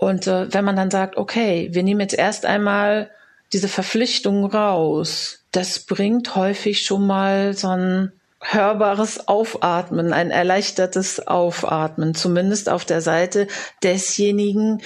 Und 0.00 0.26
äh, 0.26 0.52
wenn 0.52 0.64
man 0.64 0.76
dann 0.76 0.90
sagt, 0.90 1.18
okay, 1.18 1.68
wir 1.72 1.82
nehmen 1.82 2.00
jetzt 2.00 2.14
erst 2.14 2.46
einmal 2.46 3.10
diese 3.52 3.68
Verpflichtung 3.68 4.46
raus, 4.46 5.44
das 5.52 5.80
bringt 5.80 6.34
häufig 6.36 6.82
schon 6.82 7.06
mal 7.06 7.52
so 7.52 7.68
ein 7.68 8.12
hörbares 8.40 9.28
Aufatmen, 9.28 10.14
ein 10.14 10.30
erleichtertes 10.30 11.26
Aufatmen, 11.26 12.14
zumindest 12.14 12.70
auf 12.70 12.86
der 12.86 13.02
Seite 13.02 13.46
desjenigen, 13.82 14.80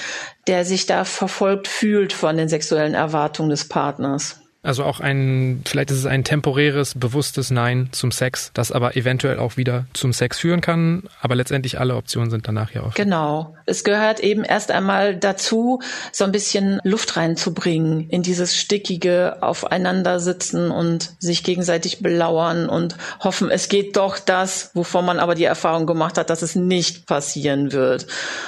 der 0.49 0.65
sich 0.65 0.87
da 0.87 1.05
verfolgt 1.05 1.69
fühlt 1.69 2.13
von 2.13 2.37
den 2.37 2.49
sexuellen 2.49 2.95
Erwartungen 2.95 3.51
des 3.51 3.69
Partners. 3.69 4.41
Also 4.65 4.83
auch 4.85 5.01
ein, 5.01 5.63
vielleicht 5.67 5.91
ist 5.91 5.99
es 5.99 6.07
ein 6.07 6.25
temporäres, 6.25 6.95
bewusstes 6.99 7.51
Nein 7.51 7.91
zum 7.93 8.11
Sex, 8.11 8.51
das 8.55 8.73
aber 8.73 8.97
eventuell 8.97 9.39
auch 9.39 9.59
wieder 9.59 9.85
zum 9.93 10.15
Sex 10.15 10.39
führen 10.39 10.63
kann, 10.63 11.03
aber 11.21 11.35
letztendlich 11.35 11.79
alle 11.79 11.95
Optionen 11.97 12.31
sind 12.31 12.49
danach 12.49 12.73
ja 12.73 12.83
auch. 12.83 12.95
Genau. 12.95 13.55
Es 13.67 13.85
gehört 13.85 14.21
eben 14.21 14.43
erst 14.43 14.71
einmal 14.71 15.17
dazu, 15.17 15.81
so 16.13 16.25
ein 16.25 16.33
bisschen 16.33 16.81
Luft 16.83 17.19
reinzubringen 17.19 18.09
in 18.09 18.23
dieses 18.23 18.57
stickige 18.57 19.43
Aufeinandersitzen 19.43 20.71
und 20.71 21.13
sich 21.19 21.45
gegenseitig 21.45 22.01
belauern 22.01 22.71
und 22.71 22.97
hoffen, 23.21 23.51
es 23.51 23.69
geht 23.69 23.99
doch 23.99 24.19
das, 24.19 24.71
wovon 24.73 25.05
man 25.05 25.19
aber 25.19 25.35
die 25.35 25.45
Erfahrung 25.45 25.87
gemacht 25.87 26.17
hat, 26.17 26.31
dass 26.31 26.41
es 26.41 26.55
nicht 26.55 27.07
passieren 27.07 27.73
wird. 27.73 28.07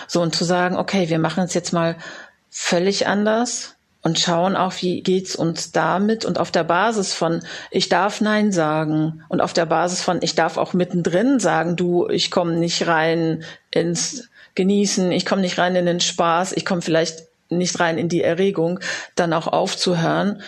So 0.08 0.22
und 0.22 0.34
zu 0.34 0.44
sagen, 0.44 0.76
okay, 0.76 1.10
wir 1.10 1.18
machen 1.18 1.44
es 1.44 1.52
jetzt 1.52 1.74
mal 1.74 1.96
völlig 2.48 3.06
anders 3.06 3.75
und 4.06 4.20
schauen 4.20 4.54
auch, 4.54 4.72
wie 4.82 5.02
geht's 5.02 5.34
uns 5.34 5.72
damit 5.72 6.24
und 6.24 6.38
auf 6.38 6.52
der 6.52 6.62
Basis 6.62 7.12
von 7.12 7.42
ich 7.72 7.88
darf 7.88 8.20
nein 8.20 8.52
sagen 8.52 9.24
und 9.28 9.40
auf 9.40 9.52
der 9.52 9.66
Basis 9.66 10.00
von 10.00 10.20
ich 10.22 10.36
darf 10.36 10.58
auch 10.58 10.74
mittendrin 10.74 11.40
sagen, 11.40 11.74
du, 11.74 12.08
ich 12.08 12.30
komme 12.30 12.54
nicht 12.54 12.86
rein 12.86 13.42
ins 13.72 14.28
Genießen, 14.54 15.10
ich 15.10 15.26
komme 15.26 15.42
nicht 15.42 15.58
rein 15.58 15.74
in 15.74 15.86
den 15.86 15.98
Spaß, 15.98 16.52
ich 16.52 16.64
komme 16.64 16.82
vielleicht 16.82 17.24
nicht 17.48 17.80
rein 17.80 17.98
in 17.98 18.08
die 18.08 18.22
Erregung, 18.22 18.78
dann 19.16 19.32
auch 19.32 19.48
aufzuhören 19.48 20.40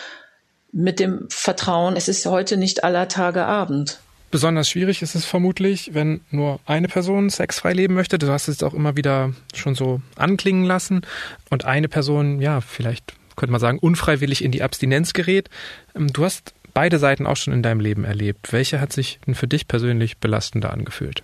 mit 0.70 1.00
dem 1.00 1.26
Vertrauen, 1.28 1.96
es 1.96 2.06
ist 2.06 2.26
heute 2.26 2.58
nicht 2.58 2.84
aller 2.84 3.08
Tage 3.08 3.44
Abend. 3.44 3.98
Besonders 4.30 4.68
schwierig 4.68 5.02
ist 5.02 5.16
es 5.16 5.24
vermutlich, 5.24 5.94
wenn 5.94 6.20
nur 6.30 6.60
eine 6.64 6.86
Person 6.86 7.28
sexfrei 7.28 7.72
leben 7.72 7.94
möchte. 7.94 8.18
Du 8.18 8.28
hast 8.28 8.46
es 8.46 8.62
auch 8.62 8.74
immer 8.74 8.94
wieder 8.94 9.32
schon 9.52 9.74
so 9.74 10.00
anklingen 10.14 10.64
lassen 10.64 11.02
und 11.50 11.64
eine 11.64 11.88
Person, 11.88 12.40
ja, 12.40 12.60
vielleicht 12.60 13.17
könnte 13.38 13.52
man 13.52 13.60
sagen, 13.60 13.78
unfreiwillig 13.78 14.44
in 14.44 14.52
die 14.52 14.62
Abstinenz 14.62 15.14
gerät. 15.14 15.48
Ähm, 15.94 16.12
du 16.12 16.24
hast 16.24 16.52
beide 16.74 16.98
Seiten 16.98 17.26
auch 17.26 17.36
schon 17.36 17.54
in 17.54 17.62
deinem 17.62 17.80
Leben 17.80 18.04
erlebt. 18.04 18.52
Welche 18.52 18.80
hat 18.80 18.92
sich 18.92 19.18
denn 19.26 19.34
für 19.34 19.48
dich 19.48 19.66
persönlich 19.66 20.18
belastender 20.18 20.72
angefühlt? 20.72 21.22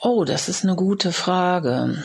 Oh, 0.00 0.24
das 0.24 0.48
ist 0.48 0.64
eine 0.64 0.76
gute 0.76 1.12
Frage. 1.12 2.02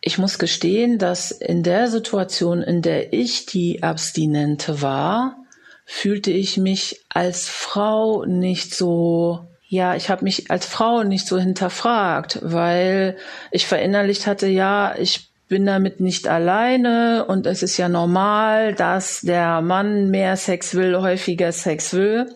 Ich 0.00 0.18
muss 0.18 0.38
gestehen, 0.38 0.98
dass 0.98 1.30
in 1.30 1.62
der 1.62 1.88
Situation, 1.88 2.62
in 2.62 2.82
der 2.82 3.12
ich 3.12 3.46
die 3.46 3.82
Abstinente 3.82 4.82
war, 4.82 5.36
fühlte 5.84 6.30
ich 6.30 6.56
mich 6.56 7.04
als 7.08 7.48
Frau 7.48 8.24
nicht 8.24 8.74
so 8.74 9.46
ja, 9.72 9.94
ich 9.94 10.10
habe 10.10 10.24
mich 10.24 10.50
als 10.50 10.66
Frau 10.66 11.04
nicht 11.04 11.28
so 11.28 11.38
hinterfragt, 11.38 12.40
weil 12.42 13.16
ich 13.52 13.68
verinnerlicht 13.68 14.26
hatte, 14.26 14.48
ja, 14.48 14.96
ich 14.98 15.29
bin 15.50 15.66
damit 15.66 15.98
nicht 15.98 16.28
alleine 16.28 17.24
und 17.26 17.44
es 17.44 17.64
ist 17.64 17.76
ja 17.76 17.88
normal, 17.88 18.72
dass 18.72 19.20
der 19.20 19.60
Mann 19.60 20.08
mehr 20.08 20.36
Sex 20.36 20.76
will, 20.76 20.96
häufiger 21.00 21.50
Sex 21.50 21.92
will. 21.92 22.32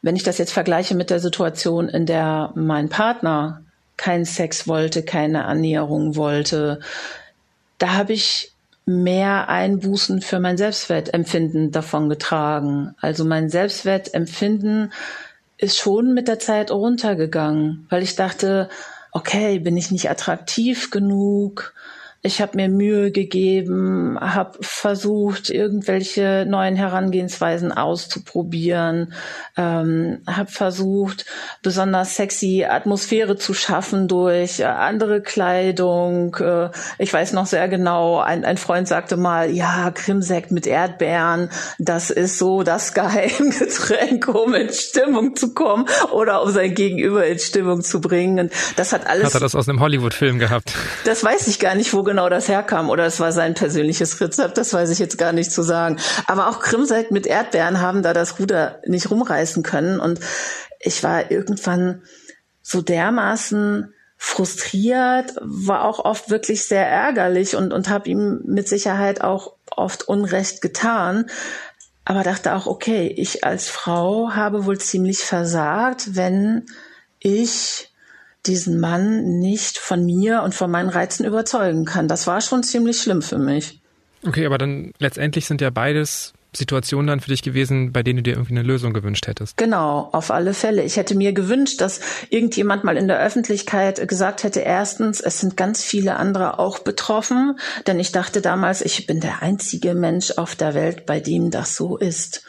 Wenn 0.00 0.14
ich 0.14 0.22
das 0.22 0.38
jetzt 0.38 0.52
vergleiche 0.52 0.94
mit 0.94 1.10
der 1.10 1.18
Situation, 1.18 1.88
in 1.88 2.06
der 2.06 2.52
mein 2.54 2.88
Partner 2.88 3.62
keinen 3.96 4.24
Sex 4.24 4.68
wollte, 4.68 5.02
keine 5.02 5.44
Annäherung 5.46 6.14
wollte, 6.14 6.78
da 7.78 7.94
habe 7.94 8.12
ich 8.12 8.52
mehr 8.86 9.48
Einbußen 9.48 10.22
für 10.22 10.38
mein 10.38 10.56
Selbstwertempfinden 10.56 11.72
davon 11.72 12.08
getragen. 12.08 12.94
Also 13.00 13.24
mein 13.24 13.48
Selbstwertempfinden 13.50 14.92
ist 15.58 15.78
schon 15.78 16.14
mit 16.14 16.28
der 16.28 16.38
Zeit 16.38 16.70
runtergegangen, 16.70 17.88
weil 17.90 18.04
ich 18.04 18.14
dachte, 18.14 18.68
okay, 19.10 19.58
bin 19.58 19.76
ich 19.76 19.90
nicht 19.90 20.08
attraktiv 20.08 20.92
genug? 20.92 21.74
Ich 22.24 22.40
habe 22.40 22.54
mir 22.54 22.68
Mühe 22.68 23.10
gegeben, 23.10 24.16
habe 24.20 24.56
versucht, 24.60 25.50
irgendwelche 25.50 26.46
neuen 26.48 26.76
Herangehensweisen 26.76 27.72
auszuprobieren, 27.72 29.12
ähm, 29.56 30.20
habe 30.28 30.48
versucht, 30.48 31.26
besonders 31.64 32.14
sexy 32.14 32.64
Atmosphäre 32.64 33.36
zu 33.36 33.54
schaffen 33.54 34.06
durch 34.06 34.60
äh, 34.60 34.66
andere 34.66 35.20
Kleidung. 35.20 36.36
Äh, 36.36 36.70
ich 36.98 37.12
weiß 37.12 37.32
noch 37.32 37.46
sehr 37.46 37.66
genau, 37.66 38.20
ein, 38.20 38.44
ein 38.44 38.56
Freund 38.56 38.86
sagte 38.86 39.16
mal, 39.16 39.50
ja, 39.50 39.90
Krimsekt 39.90 40.52
mit 40.52 40.68
Erdbeeren, 40.68 41.50
das 41.80 42.10
ist 42.10 42.38
so 42.38 42.62
das 42.62 42.94
Geheimgetränk, 42.94 44.28
um 44.28 44.54
in 44.54 44.72
Stimmung 44.72 45.34
zu 45.34 45.54
kommen 45.54 45.86
oder 46.12 46.44
um 46.44 46.52
sein 46.52 46.72
Gegenüber 46.72 47.26
in 47.26 47.40
Stimmung 47.40 47.82
zu 47.82 48.00
bringen. 48.00 48.38
Und 48.38 48.52
das 48.76 48.92
hat 48.92 49.08
alles. 49.08 49.24
Hat 49.24 49.34
er 49.34 49.40
das 49.40 49.56
aus 49.56 49.68
einem 49.68 49.80
Hollywood-Film 49.80 50.38
gehabt? 50.38 50.72
Das 51.04 51.24
weiß 51.24 51.48
ich 51.48 51.58
gar 51.58 51.74
nicht, 51.74 51.92
wo 51.92 52.04
genau 52.04 52.11
das 52.16 52.48
herkam 52.48 52.90
oder 52.90 53.06
es 53.06 53.20
war 53.20 53.32
sein 53.32 53.54
persönliches 53.54 54.20
Rezept, 54.20 54.58
das 54.58 54.72
weiß 54.72 54.90
ich 54.90 54.98
jetzt 54.98 55.18
gar 55.18 55.32
nicht 55.32 55.52
zu 55.52 55.62
sagen. 55.62 55.98
Aber 56.26 56.48
auch 56.48 56.60
Krimsekt 56.60 57.10
mit 57.10 57.26
Erdbeeren 57.26 57.80
haben 57.80 58.02
da 58.02 58.12
das 58.12 58.38
Ruder 58.38 58.80
nicht 58.86 59.10
rumreißen 59.10 59.62
können 59.62 60.00
und 60.00 60.20
ich 60.80 61.02
war 61.02 61.30
irgendwann 61.30 62.02
so 62.62 62.82
dermaßen 62.82 63.92
frustriert, 64.16 65.34
war 65.40 65.84
auch 65.84 65.98
oft 66.04 66.30
wirklich 66.30 66.64
sehr 66.64 66.86
ärgerlich 66.86 67.56
und, 67.56 67.72
und 67.72 67.88
habe 67.88 68.08
ihm 68.08 68.40
mit 68.44 68.68
Sicherheit 68.68 69.20
auch 69.20 69.54
oft 69.70 70.08
Unrecht 70.08 70.62
getan. 70.62 71.26
Aber 72.04 72.22
dachte 72.22 72.54
auch, 72.54 72.66
okay, 72.66 73.12
ich 73.16 73.44
als 73.44 73.68
Frau 73.68 74.30
habe 74.30 74.64
wohl 74.64 74.78
ziemlich 74.78 75.18
versagt, 75.18 76.14
wenn 76.14 76.66
ich 77.18 77.91
diesen 78.46 78.80
Mann 78.80 79.38
nicht 79.38 79.78
von 79.78 80.04
mir 80.04 80.42
und 80.42 80.54
von 80.54 80.70
meinen 80.70 80.88
Reizen 80.88 81.24
überzeugen 81.24 81.84
kann. 81.84 82.08
Das 82.08 82.26
war 82.26 82.40
schon 82.40 82.62
ziemlich 82.62 83.00
schlimm 83.00 83.22
für 83.22 83.38
mich. 83.38 83.80
Okay, 84.26 84.46
aber 84.46 84.58
dann 84.58 84.92
letztendlich 84.98 85.46
sind 85.46 85.60
ja 85.60 85.70
beides 85.70 86.32
Situationen 86.54 87.06
dann 87.06 87.20
für 87.20 87.30
dich 87.30 87.42
gewesen, 87.42 87.92
bei 87.92 88.02
denen 88.02 88.18
du 88.18 88.22
dir 88.24 88.34
irgendwie 88.34 88.52
eine 88.52 88.62
Lösung 88.62 88.92
gewünscht 88.92 89.26
hättest. 89.26 89.56
Genau, 89.56 90.10
auf 90.12 90.30
alle 90.30 90.52
Fälle. 90.52 90.82
Ich 90.82 90.96
hätte 90.96 91.14
mir 91.14 91.32
gewünscht, 91.32 91.80
dass 91.80 92.00
irgendjemand 92.28 92.84
mal 92.84 92.98
in 92.98 93.08
der 93.08 93.20
Öffentlichkeit 93.20 94.06
gesagt 94.06 94.42
hätte, 94.42 94.60
erstens, 94.60 95.20
es 95.20 95.40
sind 95.40 95.56
ganz 95.56 95.82
viele 95.82 96.16
andere 96.16 96.58
auch 96.58 96.78
betroffen, 96.80 97.58
denn 97.86 97.98
ich 97.98 98.12
dachte 98.12 98.42
damals, 98.42 98.82
ich 98.82 99.06
bin 99.06 99.20
der 99.20 99.42
einzige 99.42 99.94
Mensch 99.94 100.32
auf 100.32 100.54
der 100.54 100.74
Welt, 100.74 101.06
bei 101.06 101.20
dem 101.20 101.50
das 101.50 101.74
so 101.74 101.96
ist. 101.96 102.44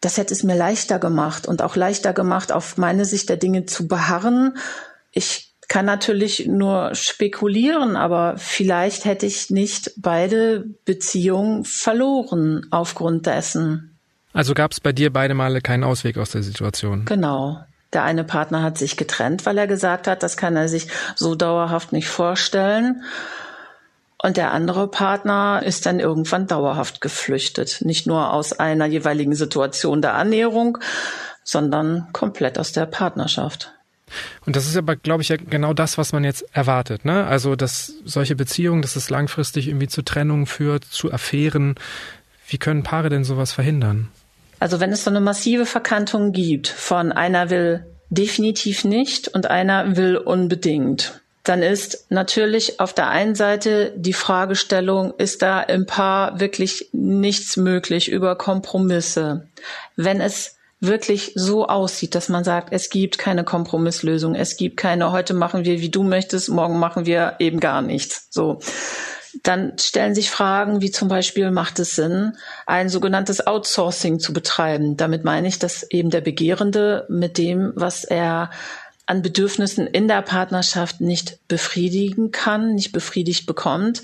Das 0.00 0.16
hätte 0.16 0.32
es 0.32 0.42
mir 0.42 0.56
leichter 0.56 0.98
gemacht 0.98 1.46
und 1.46 1.60
auch 1.60 1.76
leichter 1.76 2.14
gemacht, 2.14 2.50
auf 2.50 2.78
meine 2.78 3.04
Sicht 3.04 3.28
der 3.28 3.36
Dinge 3.36 3.66
zu 3.66 3.88
beharren, 3.88 4.56
ich 5.14 5.54
kann 5.68 5.86
natürlich 5.86 6.46
nur 6.46 6.94
spekulieren, 6.94 7.96
aber 7.96 8.34
vielleicht 8.36 9.04
hätte 9.04 9.26
ich 9.26 9.50
nicht 9.50 9.92
beide 9.96 10.66
Beziehungen 10.84 11.64
verloren 11.64 12.66
aufgrund 12.70 13.26
dessen. 13.26 13.96
Also 14.32 14.52
gab 14.52 14.72
es 14.72 14.80
bei 14.80 14.92
dir 14.92 15.12
beide 15.12 15.34
Male 15.34 15.60
keinen 15.60 15.84
Ausweg 15.84 16.18
aus 16.18 16.32
der 16.32 16.42
Situation? 16.42 17.04
Genau. 17.06 17.60
Der 17.92 18.02
eine 18.02 18.24
Partner 18.24 18.62
hat 18.62 18.76
sich 18.76 18.96
getrennt, 18.96 19.46
weil 19.46 19.56
er 19.56 19.68
gesagt 19.68 20.08
hat, 20.08 20.24
das 20.24 20.36
kann 20.36 20.56
er 20.56 20.68
sich 20.68 20.88
so 21.14 21.36
dauerhaft 21.36 21.92
nicht 21.92 22.08
vorstellen. 22.08 23.02
Und 24.20 24.36
der 24.36 24.52
andere 24.52 24.88
Partner 24.88 25.62
ist 25.64 25.86
dann 25.86 26.00
irgendwann 26.00 26.48
dauerhaft 26.48 27.00
geflüchtet. 27.00 27.82
Nicht 27.82 28.06
nur 28.06 28.32
aus 28.32 28.52
einer 28.58 28.86
jeweiligen 28.86 29.34
Situation 29.34 30.02
der 30.02 30.14
Annäherung, 30.14 30.78
sondern 31.44 32.08
komplett 32.12 32.58
aus 32.58 32.72
der 32.72 32.86
Partnerschaft. 32.86 33.72
Und 34.46 34.56
das 34.56 34.66
ist 34.66 34.76
aber, 34.76 34.96
glaube 34.96 35.22
ich, 35.22 35.28
ja 35.28 35.36
genau 35.36 35.72
das, 35.72 35.98
was 35.98 36.12
man 36.12 36.24
jetzt 36.24 36.44
erwartet. 36.52 37.04
Ne? 37.04 37.26
Also, 37.26 37.56
dass 37.56 37.92
solche 38.04 38.36
Beziehungen, 38.36 38.82
dass 38.82 38.96
es 38.96 39.10
langfristig 39.10 39.68
irgendwie 39.68 39.88
zu 39.88 40.02
Trennungen 40.02 40.46
führt, 40.46 40.84
zu 40.84 41.12
Affären. 41.12 41.74
Wie 42.46 42.58
können 42.58 42.82
Paare 42.82 43.08
denn 43.08 43.24
sowas 43.24 43.52
verhindern? 43.52 44.08
Also, 44.60 44.80
wenn 44.80 44.92
es 44.92 45.04
so 45.04 45.10
eine 45.10 45.20
massive 45.20 45.66
Verkantung 45.66 46.32
gibt 46.32 46.68
von 46.68 47.12
einer 47.12 47.50
will 47.50 47.84
definitiv 48.10 48.84
nicht 48.84 49.28
und 49.28 49.46
einer 49.50 49.96
will 49.96 50.16
unbedingt, 50.16 51.20
dann 51.44 51.62
ist 51.62 52.06
natürlich 52.10 52.80
auf 52.80 52.94
der 52.94 53.08
einen 53.08 53.34
Seite 53.34 53.92
die 53.96 54.14
Fragestellung, 54.14 55.12
ist 55.18 55.42
da 55.42 55.60
im 55.60 55.84
Paar 55.84 56.40
wirklich 56.40 56.88
nichts 56.92 57.56
möglich 57.58 58.10
über 58.10 58.36
Kompromisse? 58.36 59.46
Wenn 59.94 60.22
es 60.22 60.56
wirklich 60.80 61.32
so 61.34 61.66
aussieht, 61.66 62.14
dass 62.14 62.28
man 62.28 62.44
sagt, 62.44 62.72
es 62.72 62.90
gibt 62.90 63.18
keine 63.18 63.44
Kompromisslösung, 63.44 64.34
es 64.34 64.56
gibt 64.56 64.76
keine, 64.76 65.12
heute 65.12 65.34
machen 65.34 65.64
wir, 65.64 65.80
wie 65.80 65.88
du 65.88 66.02
möchtest, 66.02 66.48
morgen 66.48 66.78
machen 66.78 67.06
wir 67.06 67.36
eben 67.38 67.60
gar 67.60 67.82
nichts. 67.82 68.28
So. 68.30 68.60
Dann 69.42 69.76
stellen 69.78 70.14
sich 70.14 70.30
Fragen 70.30 70.80
wie 70.80 70.90
zum 70.90 71.08
Beispiel, 71.08 71.50
macht 71.50 71.78
es 71.80 71.96
Sinn, 71.96 72.36
ein 72.66 72.88
sogenanntes 72.88 73.46
Outsourcing 73.46 74.20
zu 74.20 74.32
betreiben? 74.32 74.96
Damit 74.96 75.24
meine 75.24 75.48
ich, 75.48 75.58
dass 75.58 75.82
eben 75.90 76.10
der 76.10 76.20
Begehrende 76.20 77.06
mit 77.08 77.36
dem, 77.36 77.72
was 77.74 78.04
er 78.04 78.50
an 79.06 79.22
Bedürfnissen 79.22 79.86
in 79.86 80.08
der 80.08 80.22
Partnerschaft 80.22 81.00
nicht 81.00 81.38
befriedigen 81.48 82.30
kann, 82.30 82.74
nicht 82.74 82.92
befriedigt 82.92 83.46
bekommt, 83.46 84.02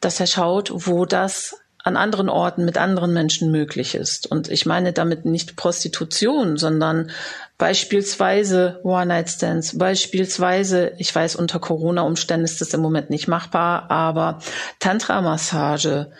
dass 0.00 0.20
er 0.20 0.26
schaut, 0.26 0.70
wo 0.72 1.04
das 1.04 1.56
an 1.84 1.98
anderen 1.98 2.30
Orten 2.30 2.64
mit 2.64 2.78
anderen 2.78 3.12
Menschen 3.12 3.50
möglich 3.52 3.94
ist. 3.94 4.26
Und 4.26 4.48
ich 4.48 4.64
meine 4.64 4.94
damit 4.94 5.26
nicht 5.26 5.54
Prostitution, 5.54 6.56
sondern 6.56 7.10
beispielsweise 7.58 8.80
One-Night-Stands, 8.82 9.76
beispielsweise, 9.76 10.92
ich 10.96 11.14
weiß, 11.14 11.36
unter 11.36 11.60
Corona-Umständen 11.60 12.46
ist 12.46 12.62
das 12.62 12.72
im 12.72 12.80
Moment 12.80 13.10
nicht 13.10 13.28
machbar, 13.28 13.90
aber 13.90 14.40
Tantra-Massage 14.80 16.10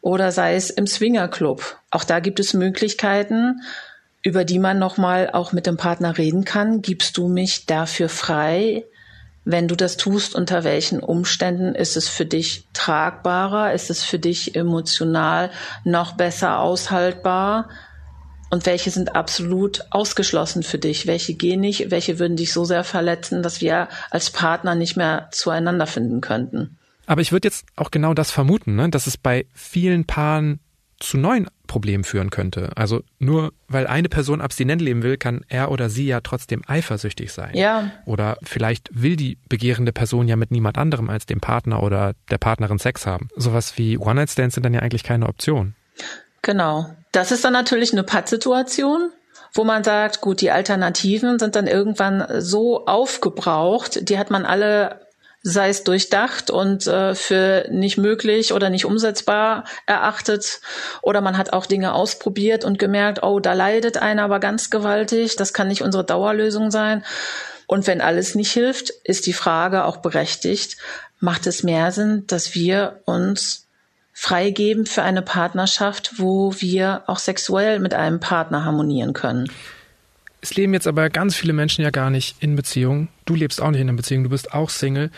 oder 0.00 0.30
sei 0.30 0.54
es 0.54 0.70
im 0.70 0.86
Swinger-Club. 0.86 1.76
Auch 1.90 2.04
da 2.04 2.20
gibt 2.20 2.38
es 2.38 2.54
Möglichkeiten, 2.54 3.60
über 4.22 4.44
die 4.44 4.60
man 4.60 4.78
nochmal 4.78 5.30
auch 5.32 5.52
mit 5.52 5.66
dem 5.66 5.76
Partner 5.76 6.16
reden 6.18 6.44
kann. 6.44 6.82
Gibst 6.82 7.16
du 7.16 7.26
mich 7.26 7.66
dafür 7.66 8.08
frei? 8.08 8.84
Wenn 9.50 9.66
du 9.66 9.76
das 9.76 9.96
tust, 9.96 10.34
unter 10.34 10.62
welchen 10.62 11.00
Umständen 11.00 11.74
ist 11.74 11.96
es 11.96 12.06
für 12.06 12.26
dich 12.26 12.68
tragbarer? 12.74 13.72
Ist 13.72 13.88
es 13.88 14.04
für 14.04 14.18
dich 14.18 14.54
emotional 14.54 15.50
noch 15.84 16.18
besser 16.18 16.60
aushaltbar? 16.60 17.70
Und 18.50 18.66
welche 18.66 18.90
sind 18.90 19.16
absolut 19.16 19.86
ausgeschlossen 19.88 20.62
für 20.62 20.76
dich? 20.76 21.06
Welche 21.06 21.32
gehen 21.32 21.60
nicht? 21.60 21.90
Welche 21.90 22.18
würden 22.18 22.36
dich 22.36 22.52
so 22.52 22.66
sehr 22.66 22.84
verletzen, 22.84 23.42
dass 23.42 23.62
wir 23.62 23.88
als 24.10 24.28
Partner 24.28 24.74
nicht 24.74 24.98
mehr 24.98 25.28
zueinander 25.30 25.86
finden 25.86 26.20
könnten? 26.20 26.76
Aber 27.06 27.22
ich 27.22 27.32
würde 27.32 27.48
jetzt 27.48 27.64
auch 27.74 27.90
genau 27.90 28.12
das 28.12 28.30
vermuten, 28.30 28.76
ne? 28.76 28.90
dass 28.90 29.06
es 29.06 29.16
bei 29.16 29.46
vielen 29.54 30.04
Paaren 30.04 30.60
zu 31.00 31.16
neuen 31.18 31.48
Problemen 31.66 32.04
führen 32.04 32.30
könnte. 32.30 32.70
Also 32.76 33.02
nur 33.18 33.52
weil 33.68 33.86
eine 33.86 34.08
Person 34.08 34.40
abstinent 34.40 34.82
leben 34.82 35.02
will, 35.02 35.16
kann 35.16 35.44
er 35.48 35.70
oder 35.70 35.90
sie 35.90 36.06
ja 36.06 36.20
trotzdem 36.20 36.62
eifersüchtig 36.66 37.32
sein. 37.32 37.54
Ja. 37.54 37.92
Oder 38.04 38.38
vielleicht 38.42 38.88
will 38.92 39.16
die 39.16 39.38
begehrende 39.48 39.92
Person 39.92 40.28
ja 40.28 40.36
mit 40.36 40.50
niemand 40.50 40.78
anderem 40.78 41.10
als 41.10 41.26
dem 41.26 41.40
Partner 41.40 41.82
oder 41.82 42.14
der 42.30 42.38
Partnerin 42.38 42.78
Sex 42.78 43.06
haben. 43.06 43.28
Sowas 43.36 43.78
wie 43.78 43.98
One-Night-Stands 43.98 44.54
sind 44.54 44.64
dann 44.64 44.74
ja 44.74 44.80
eigentlich 44.80 45.04
keine 45.04 45.28
Option. 45.28 45.74
Genau. 46.42 46.86
Das 47.12 47.32
ist 47.32 47.44
dann 47.44 47.52
natürlich 47.52 47.92
eine 47.92 48.02
Pattsituation 48.02 49.10
wo 49.54 49.64
man 49.64 49.82
sagt, 49.82 50.20
gut, 50.20 50.40
die 50.40 50.50
Alternativen 50.50 51.38
sind 51.38 51.56
dann 51.56 51.66
irgendwann 51.66 52.24
so 52.38 52.86
aufgebraucht, 52.86 54.08
die 54.08 54.18
hat 54.18 54.30
man 54.30 54.44
alle 54.44 55.00
sei 55.50 55.68
es 55.70 55.84
durchdacht 55.84 56.50
und 56.50 56.86
äh, 56.86 57.14
für 57.14 57.66
nicht 57.70 57.98
möglich 57.98 58.52
oder 58.52 58.70
nicht 58.70 58.84
umsetzbar 58.84 59.64
erachtet. 59.86 60.60
Oder 61.02 61.20
man 61.20 61.38
hat 61.38 61.52
auch 61.52 61.66
Dinge 61.66 61.94
ausprobiert 61.94 62.64
und 62.64 62.78
gemerkt, 62.78 63.22
oh, 63.22 63.40
da 63.40 63.52
leidet 63.54 63.96
einer 63.96 64.24
aber 64.24 64.40
ganz 64.40 64.70
gewaltig, 64.70 65.36
das 65.36 65.52
kann 65.52 65.68
nicht 65.68 65.82
unsere 65.82 66.04
Dauerlösung 66.04 66.70
sein. 66.70 67.04
Und 67.66 67.86
wenn 67.86 68.00
alles 68.00 68.34
nicht 68.34 68.52
hilft, 68.52 68.90
ist 69.04 69.26
die 69.26 69.32
Frage 69.32 69.84
auch 69.84 69.98
berechtigt, 69.98 70.76
macht 71.20 71.46
es 71.46 71.62
mehr 71.62 71.92
Sinn, 71.92 72.24
dass 72.26 72.54
wir 72.54 73.00
uns 73.04 73.66
freigeben 74.12 74.86
für 74.86 75.02
eine 75.02 75.22
Partnerschaft, 75.22 76.18
wo 76.18 76.52
wir 76.58 77.04
auch 77.06 77.18
sexuell 77.18 77.78
mit 77.78 77.94
einem 77.94 78.20
Partner 78.20 78.64
harmonieren 78.64 79.12
können. 79.12 79.50
Es 80.48 80.56
leben 80.56 80.72
jetzt 80.72 80.86
aber 80.86 81.10
ganz 81.10 81.36
viele 81.36 81.52
Menschen 81.52 81.82
ja 81.82 81.90
gar 81.90 82.08
nicht 82.08 82.36
in 82.40 82.56
Beziehung. 82.56 83.08
Du 83.26 83.34
lebst 83.34 83.60
auch 83.60 83.70
nicht 83.70 83.82
in 83.82 83.88
einer 83.90 83.98
Beziehung, 83.98 84.24
du 84.24 84.30
bist 84.30 84.54
auch 84.54 84.70
Single. 84.70 85.10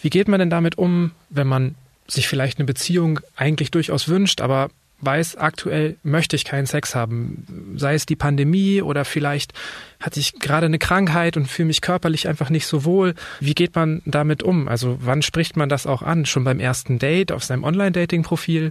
Wie 0.00 0.10
geht 0.10 0.28
man 0.28 0.38
denn 0.38 0.48
damit 0.48 0.78
um, 0.78 1.10
wenn 1.28 1.48
man 1.48 1.74
sich 2.06 2.28
vielleicht 2.28 2.58
eine 2.58 2.66
Beziehung 2.66 3.18
eigentlich 3.34 3.72
durchaus 3.72 4.06
wünscht, 4.06 4.40
aber 4.40 4.70
weiß, 5.00 5.38
aktuell 5.38 5.96
möchte 6.04 6.36
ich 6.36 6.44
keinen 6.44 6.66
Sex 6.66 6.94
haben. 6.94 7.74
Sei 7.76 7.94
es 7.94 8.06
die 8.06 8.14
Pandemie 8.14 8.80
oder 8.80 9.04
vielleicht 9.04 9.54
hatte 9.98 10.20
ich 10.20 10.38
gerade 10.38 10.66
eine 10.66 10.78
Krankheit 10.78 11.36
und 11.36 11.46
fühle 11.46 11.66
mich 11.66 11.80
körperlich 11.80 12.28
einfach 12.28 12.48
nicht 12.48 12.66
so 12.66 12.84
wohl. 12.84 13.16
Wie 13.40 13.54
geht 13.54 13.74
man 13.74 14.02
damit 14.04 14.44
um? 14.44 14.68
Also 14.68 14.98
wann 15.00 15.22
spricht 15.22 15.56
man 15.56 15.68
das 15.68 15.88
auch 15.88 16.02
an? 16.02 16.26
Schon 16.26 16.44
beim 16.44 16.60
ersten 16.60 17.00
Date 17.00 17.32
auf 17.32 17.42
seinem 17.42 17.64
Online-Dating-Profil? 17.64 18.70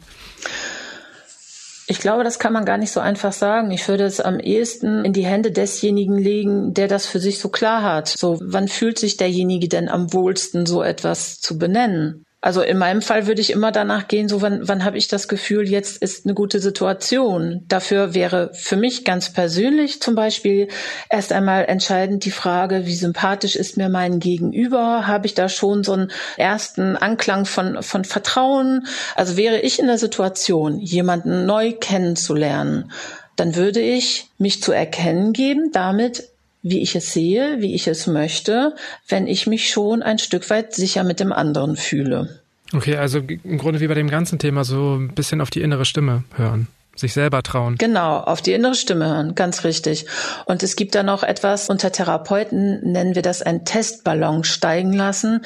Ich 1.92 1.98
glaube, 1.98 2.24
das 2.24 2.38
kann 2.38 2.54
man 2.54 2.66
gar 2.66 2.78
nicht 2.78 2.92
so 2.92 3.00
einfach 3.00 3.34
sagen. 3.34 3.72
Ich 3.72 3.88
würde 3.88 4.04
es 4.04 4.22
am 4.22 4.40
ehesten 4.40 5.04
in 5.04 5.12
die 5.12 5.26
Hände 5.26 5.52
desjenigen 5.52 6.20
legen, 6.20 6.76
der 6.76 6.88
das 6.88 7.08
für 7.08 7.20
sich 7.20 7.40
so 7.40 7.50
klar 7.50 7.82
hat. 7.82 8.10
So, 8.10 8.38
wann 8.44 8.68
fühlt 8.68 9.00
sich 9.00 9.18
derjenige 9.18 9.68
denn 9.68 9.90
am 9.90 10.14
wohlsten, 10.14 10.68
so 10.68 10.84
etwas 10.84 11.40
zu 11.40 11.58
benennen? 11.58 12.26
Also 12.42 12.62
in 12.62 12.78
meinem 12.78 13.02
Fall 13.02 13.28
würde 13.28 13.42
ich 13.42 13.52
immer 13.52 13.74
danach 13.74 14.08
gehen, 14.08 14.30
so 14.30 14.42
wann, 14.42 14.66
wann 14.66 14.86
habe 14.86 14.98
ich 14.98 15.10
das 15.10 15.28
Gefühl, 15.28 15.68
jetzt 15.68 16.02
ist 16.02 16.26
eine 16.26 16.34
gute 16.34 16.62
Situation. 16.62 17.66
Dafür 17.68 18.14
wäre 18.14 18.52
für 18.54 18.78
mich 18.78 19.04
ganz 19.04 19.34
persönlich 19.34 20.02
zum 20.02 20.16
Beispiel 20.16 20.70
erst 21.10 21.34
einmal 21.34 21.66
entscheidend 21.66 22.24
die 22.24 22.32
Frage, 22.32 22.86
wie 22.86 22.96
sympathisch 22.96 23.58
ist 23.58 23.76
mir 23.76 23.90
mein 23.90 24.22
Gegenüber? 24.22 25.06
Habe 25.06 25.28
ich 25.28 25.34
da 25.34 25.50
schon 25.50 25.84
so 25.84 25.92
einen 25.92 26.12
ersten 26.38 26.96
Anklang 26.96 27.44
von, 27.44 27.84
von 27.84 28.06
Vertrauen? 28.06 28.88
Also 29.16 29.36
wäre 29.36 29.60
ich 29.60 29.80
in 29.80 29.88
der 29.88 29.98
Situation, 29.98 30.80
jemanden 30.80 31.46
neu 31.46 31.74
kennenzulernen, 31.74 32.90
dann 33.36 33.56
würde 33.56 33.82
ich 33.82 34.30
mich 34.38 34.64
zu 34.64 34.72
erkennen 34.72 35.34
geben 35.34 35.72
damit, 35.74 36.30
wie 36.62 36.82
ich 36.82 36.96
es 36.96 37.14
sehe, 37.14 37.58
wie 37.60 37.74
ich 37.74 37.88
es 37.88 38.08
möchte, 38.08 38.76
wenn 39.08 39.28
ich 39.28 39.48
mich 39.48 39.70
schon 39.70 40.02
ein 40.02 40.20
Stück 40.20 40.50
weit 40.50 40.74
sicher 40.74 41.04
mit 41.04 41.20
dem 41.20 41.32
anderen 41.32 41.76
fühle. 41.76 42.40
Okay, 42.74 42.98
also 42.98 43.20
im 43.20 43.58
Grunde 43.58 43.80
wie 43.80 43.88
bei 43.88 43.96
dem 43.96 44.10
ganzen 44.10 44.38
Thema 44.40 44.64
so 44.64 44.96
ein 44.96 45.10
bisschen 45.10 45.42
auf 45.42 45.50
die 45.50 45.62
innere 45.62 45.86
Stimme 45.86 46.24
hören 46.36 46.68
sich 47.00 47.14
selber 47.14 47.42
trauen. 47.42 47.76
Genau, 47.78 48.18
auf 48.18 48.42
die 48.42 48.54
innere 48.54 48.76
Stimme 48.76 49.08
hören, 49.08 49.36
ganz 49.36 49.64
richtig. 49.64 50.06
Und 50.46 50.64
es 50.64 50.76
gibt 50.76 50.96
da 50.96 51.04
noch 51.04 51.24
etwas, 51.24 51.70
unter 51.70 51.92
Therapeuten 51.92 52.92
nennen 52.92 53.16
wir 53.16 53.22
das 53.22 53.42
ein 53.42 53.66
Testballon 53.66 54.44
steigen 54.44 54.94
lassen. 54.94 55.42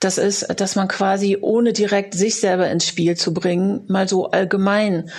Das 0.00 0.18
ist, 0.18 0.60
dass 0.60 0.76
man 0.76 0.88
quasi 0.88 1.38
ohne 1.40 1.72
direkt 1.72 2.14
sich 2.14 2.38
selber 2.38 2.70
ins 2.70 2.86
Spiel 2.86 3.16
zu 3.16 3.32
bringen, 3.32 3.84
mal 3.88 4.08
so 4.08 4.30
allgemein 4.30 5.10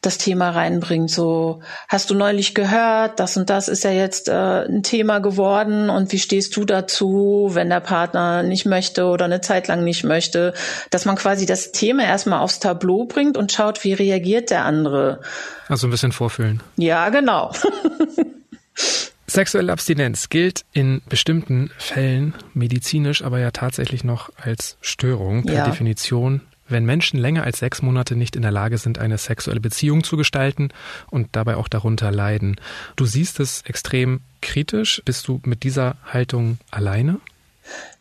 das 0.00 0.18
Thema 0.18 0.50
reinbringt. 0.50 1.10
So, 1.10 1.60
hast 1.88 2.10
du 2.10 2.14
neulich 2.14 2.54
gehört, 2.54 3.18
das 3.18 3.36
und 3.36 3.50
das 3.50 3.68
ist 3.68 3.82
ja 3.82 3.90
jetzt 3.90 4.28
äh, 4.28 4.64
ein 4.64 4.82
Thema 4.82 5.18
geworden 5.18 5.90
und 5.90 6.12
wie 6.12 6.18
stehst 6.18 6.56
du 6.56 6.64
dazu, 6.64 7.50
wenn 7.52 7.68
der 7.68 7.80
Partner 7.80 8.42
nicht 8.42 8.64
möchte 8.64 9.06
oder 9.06 9.24
eine 9.24 9.40
Zeit 9.40 9.66
lang 9.66 9.82
nicht 9.82 10.04
möchte, 10.04 10.54
dass 10.90 11.04
man 11.04 11.16
quasi 11.16 11.46
das 11.46 11.72
Thema 11.72 12.04
erstmal 12.04 12.40
aufs 12.40 12.60
Tableau 12.60 13.06
bringt 13.06 13.36
und 13.36 13.50
schaut, 13.50 13.82
wie 13.82 13.92
reagiert 13.92 14.50
der 14.50 14.64
andere. 14.64 15.20
Also 15.68 15.88
ein 15.88 15.90
bisschen 15.90 16.12
vorfühlen. 16.12 16.62
Ja, 16.76 17.08
genau. 17.08 17.52
Sexuelle 19.26 19.72
Abstinenz 19.72 20.30
gilt 20.30 20.64
in 20.72 21.02
bestimmten 21.08 21.70
Fällen 21.76 22.34
medizinisch 22.54 23.22
aber 23.22 23.40
ja 23.40 23.50
tatsächlich 23.50 24.02
noch 24.02 24.30
als 24.36 24.78
Störung 24.80 25.44
per 25.44 25.56
ja. 25.56 25.64
Definition 25.66 26.40
wenn 26.68 26.84
Menschen 26.84 27.18
länger 27.18 27.44
als 27.44 27.58
sechs 27.58 27.82
Monate 27.82 28.16
nicht 28.16 28.36
in 28.36 28.42
der 28.42 28.50
Lage 28.50 28.78
sind, 28.78 28.98
eine 28.98 29.18
sexuelle 29.18 29.60
Beziehung 29.60 30.04
zu 30.04 30.16
gestalten 30.16 30.68
und 31.10 31.28
dabei 31.32 31.56
auch 31.56 31.68
darunter 31.68 32.10
leiden. 32.10 32.56
Du 32.96 33.06
siehst 33.06 33.40
es 33.40 33.62
extrem 33.62 34.20
kritisch. 34.40 35.02
Bist 35.04 35.26
du 35.28 35.40
mit 35.44 35.62
dieser 35.62 35.96
Haltung 36.04 36.58
alleine? 36.70 37.20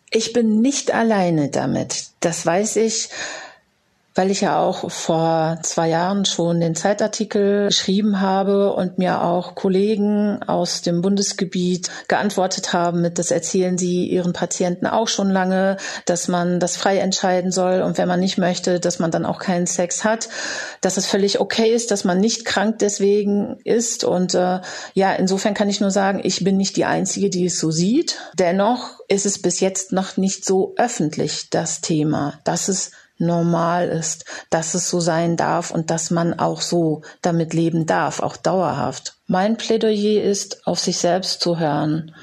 Ich 0.09 0.33
bin 0.33 0.61
nicht 0.61 0.93
alleine 0.93 1.49
damit. 1.49 2.07
Das 2.21 2.45
weiß 2.45 2.77
ich 2.77 3.09
weil 4.17 4.31
ich 4.31 4.41
ja 4.41 4.59
auch 4.59 4.89
vor 4.89 5.59
zwei 5.61 5.89
Jahren 5.89 6.25
schon 6.25 6.59
den 6.59 6.73
Zeitartikel 6.73 7.67
geschrieben 7.67 8.19
habe 8.19 8.73
und 8.73 8.97
mir 8.97 9.21
auch 9.21 9.53
Kollegen 9.53 10.41
aus 10.41 10.81
dem 10.81 11.03
Bundesgebiet 11.03 11.91
geantwortet 12.07 12.73
haben 12.73 13.01
mit, 13.01 13.19
das 13.19 13.29
erzählen 13.29 13.77
sie 13.77 14.07
ihren 14.07 14.33
Patienten 14.33 14.87
auch 14.87 15.07
schon 15.07 15.29
lange, 15.29 15.77
dass 16.05 16.27
man 16.27 16.59
das 16.59 16.77
frei 16.77 16.97
entscheiden 16.97 17.51
soll 17.51 17.83
und 17.83 17.99
wenn 17.99 18.07
man 18.07 18.19
nicht 18.19 18.39
möchte, 18.39 18.79
dass 18.79 18.97
man 18.97 19.11
dann 19.11 19.23
auch 19.23 19.37
keinen 19.37 19.67
Sex 19.67 20.03
hat, 20.03 20.29
dass 20.81 20.97
es 20.97 21.05
völlig 21.05 21.39
okay 21.39 21.71
ist, 21.71 21.91
dass 21.91 22.03
man 22.03 22.19
nicht 22.19 22.43
krank 22.43 22.79
deswegen 22.79 23.57
ist 23.65 24.03
und 24.03 24.33
äh, 24.33 24.61
ja, 24.95 25.13
insofern 25.13 25.53
kann 25.53 25.69
ich 25.69 25.79
nur 25.79 25.91
sagen, 25.91 26.21
ich 26.23 26.43
bin 26.43 26.57
nicht 26.57 26.75
die 26.75 26.85
Einzige, 26.85 27.29
die 27.29 27.45
es 27.45 27.59
so 27.59 27.69
sieht. 27.69 28.17
Dennoch 28.33 28.99
ist 29.07 29.27
es 29.27 29.39
bis 29.39 29.59
jetzt 29.59 29.91
noch 29.91 30.17
nicht 30.17 30.43
so 30.43 30.73
öffentlich, 30.75 31.51
das 31.51 31.81
Thema, 31.81 32.39
dass 32.43 32.67
es 32.67 32.91
normal 33.17 33.87
ist, 33.87 34.25
dass 34.49 34.73
es 34.73 34.89
so 34.89 34.99
sein 34.99 35.37
darf 35.37 35.71
und 35.71 35.89
dass 35.89 36.11
man 36.11 36.37
auch 36.37 36.61
so 36.61 37.01
damit 37.21 37.53
leben 37.53 37.85
darf, 37.85 38.21
auch 38.21 38.37
dauerhaft. 38.37 39.15
Mein 39.27 39.57
Plädoyer 39.57 40.23
ist, 40.23 40.67
auf 40.67 40.79
sich 40.79 40.97
selbst 40.97 41.41
zu 41.41 41.59
hören. 41.59 42.13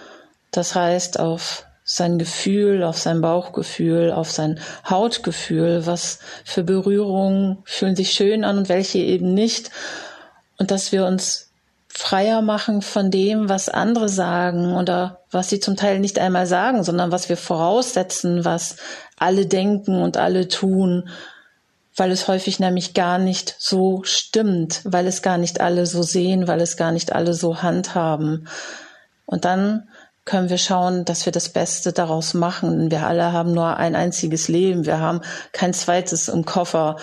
Das 0.50 0.74
heißt, 0.74 1.18
auf 1.18 1.66
sein 1.84 2.18
Gefühl, 2.18 2.82
auf 2.82 2.98
sein 2.98 3.20
Bauchgefühl, 3.20 4.10
auf 4.10 4.30
sein 4.30 4.58
Hautgefühl, 4.88 5.84
was 5.84 6.18
für 6.44 6.62
Berührungen 6.62 7.58
fühlen 7.64 7.94
sich 7.94 8.12
schön 8.12 8.42
an 8.42 8.58
und 8.58 8.68
welche 8.70 8.98
eben 8.98 9.34
nicht. 9.34 9.70
Und 10.56 10.70
dass 10.70 10.92
wir 10.92 11.04
uns 11.04 11.50
freier 11.88 12.42
machen 12.42 12.82
von 12.82 13.10
dem, 13.10 13.48
was 13.48 13.68
andere 13.68 14.08
sagen 14.08 14.74
oder 14.74 15.20
was 15.30 15.48
sie 15.48 15.60
zum 15.60 15.76
Teil 15.76 16.00
nicht 16.00 16.18
einmal 16.18 16.46
sagen, 16.46 16.82
sondern 16.82 17.12
was 17.12 17.28
wir 17.28 17.36
voraussetzen, 17.36 18.44
was 18.44 18.76
alle 19.24 19.46
denken 19.46 20.00
und 20.00 20.16
alle 20.16 20.48
tun, 20.48 21.08
weil 21.96 22.10
es 22.10 22.28
häufig 22.28 22.60
nämlich 22.60 22.94
gar 22.94 23.18
nicht 23.18 23.56
so 23.58 24.02
stimmt, 24.04 24.82
weil 24.84 25.06
es 25.06 25.22
gar 25.22 25.38
nicht 25.38 25.60
alle 25.60 25.86
so 25.86 26.02
sehen, 26.02 26.46
weil 26.46 26.60
es 26.60 26.76
gar 26.76 26.92
nicht 26.92 27.12
alle 27.12 27.34
so 27.34 27.62
handhaben. 27.62 28.48
Und 29.26 29.44
dann 29.44 29.88
können 30.24 30.48
wir 30.48 30.58
schauen, 30.58 31.04
dass 31.04 31.26
wir 31.26 31.32
das 31.32 31.50
Beste 31.50 31.92
daraus 31.92 32.34
machen. 32.34 32.90
Wir 32.90 33.06
alle 33.06 33.32
haben 33.32 33.52
nur 33.52 33.76
ein 33.76 33.94
einziges 33.94 34.48
Leben. 34.48 34.86
Wir 34.86 34.98
haben 34.98 35.20
kein 35.52 35.74
zweites 35.74 36.28
im 36.28 36.44
Koffer. 36.44 36.96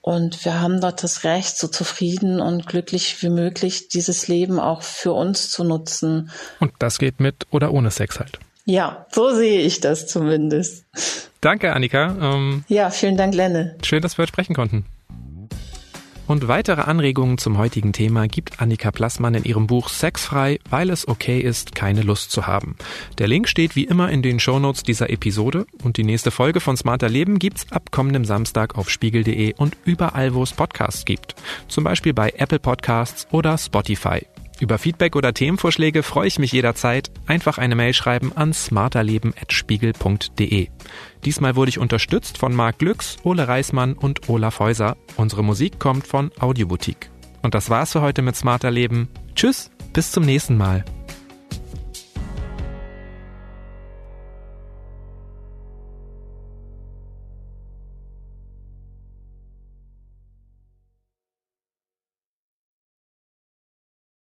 Und 0.00 0.44
wir 0.44 0.60
haben 0.60 0.80
dort 0.80 1.02
das 1.02 1.24
Recht, 1.24 1.56
so 1.56 1.66
zufrieden 1.66 2.40
und 2.40 2.66
glücklich 2.66 3.22
wie 3.22 3.30
möglich 3.30 3.88
dieses 3.88 4.28
Leben 4.28 4.60
auch 4.60 4.82
für 4.82 5.12
uns 5.12 5.50
zu 5.50 5.64
nutzen. 5.64 6.30
Und 6.60 6.72
das 6.78 6.98
geht 6.98 7.20
mit 7.20 7.46
oder 7.50 7.72
ohne 7.72 7.90
Sex 7.90 8.20
halt. 8.20 8.38
Ja, 8.66 9.06
so 9.12 9.34
sehe 9.34 9.60
ich 9.60 9.80
das 9.80 10.06
zumindest. 10.06 10.84
Danke, 11.44 11.74
Annika. 11.74 12.16
Ähm, 12.22 12.64
ja, 12.68 12.88
vielen 12.88 13.18
Dank, 13.18 13.34
Lenne. 13.34 13.76
Schön, 13.84 14.00
dass 14.00 14.16
wir 14.16 14.22
heute 14.22 14.32
sprechen 14.32 14.54
konnten. 14.54 14.86
Und 16.26 16.48
weitere 16.48 16.80
Anregungen 16.80 17.36
zum 17.36 17.58
heutigen 17.58 17.92
Thema 17.92 18.28
gibt 18.28 18.62
Annika 18.62 18.90
Plassmann 18.90 19.34
in 19.34 19.44
ihrem 19.44 19.66
Buch 19.66 19.90
Sexfrei, 19.90 20.58
weil 20.70 20.88
es 20.88 21.06
okay 21.06 21.40
ist, 21.40 21.74
keine 21.74 22.00
Lust 22.00 22.30
zu 22.30 22.46
haben. 22.46 22.76
Der 23.18 23.28
Link 23.28 23.46
steht 23.46 23.76
wie 23.76 23.84
immer 23.84 24.10
in 24.10 24.22
den 24.22 24.40
Shownotes 24.40 24.84
dieser 24.84 25.10
Episode 25.10 25.66
und 25.82 25.98
die 25.98 26.04
nächste 26.04 26.30
Folge 26.30 26.60
von 26.60 26.78
Smarter 26.78 27.10
Leben 27.10 27.38
gibt's 27.38 27.70
ab 27.70 27.90
kommendem 27.90 28.24
Samstag 28.24 28.78
auf 28.78 28.88
spiegel.de 28.88 29.52
und 29.58 29.76
überall, 29.84 30.32
wo 30.32 30.42
es 30.42 30.54
Podcasts 30.54 31.04
gibt. 31.04 31.34
Zum 31.68 31.84
Beispiel 31.84 32.14
bei 32.14 32.32
Apple 32.38 32.58
Podcasts 32.58 33.28
oder 33.32 33.58
Spotify. 33.58 34.22
Über 34.60 34.78
Feedback 34.78 35.16
oder 35.16 35.34
Themenvorschläge 35.34 36.02
freue 36.02 36.28
ich 36.28 36.38
mich 36.38 36.52
jederzeit. 36.52 37.10
Einfach 37.26 37.58
eine 37.58 37.74
Mail 37.74 37.92
schreiben 37.92 38.32
an 38.34 38.52
smarterleben.spiegel.de. 38.52 40.68
Diesmal 41.24 41.56
wurde 41.56 41.70
ich 41.70 41.78
unterstützt 41.78 42.38
von 42.38 42.54
Marc 42.54 42.78
Glücks, 42.78 43.16
Ole 43.22 43.48
Reismann 43.48 43.94
und 43.94 44.28
Olaf 44.28 44.60
Häuser. 44.60 44.96
Unsere 45.16 45.42
Musik 45.42 45.78
kommt 45.78 46.06
von 46.06 46.30
Audioboutique. 46.38 47.10
Und 47.42 47.54
das 47.54 47.70
war's 47.70 47.92
für 47.92 48.02
heute 48.02 48.22
mit 48.22 48.36
Smarter 48.36 48.70
Leben. 48.70 49.08
Tschüss, 49.34 49.70
bis 49.92 50.12
zum 50.12 50.24
nächsten 50.24 50.56
Mal. 50.56 50.84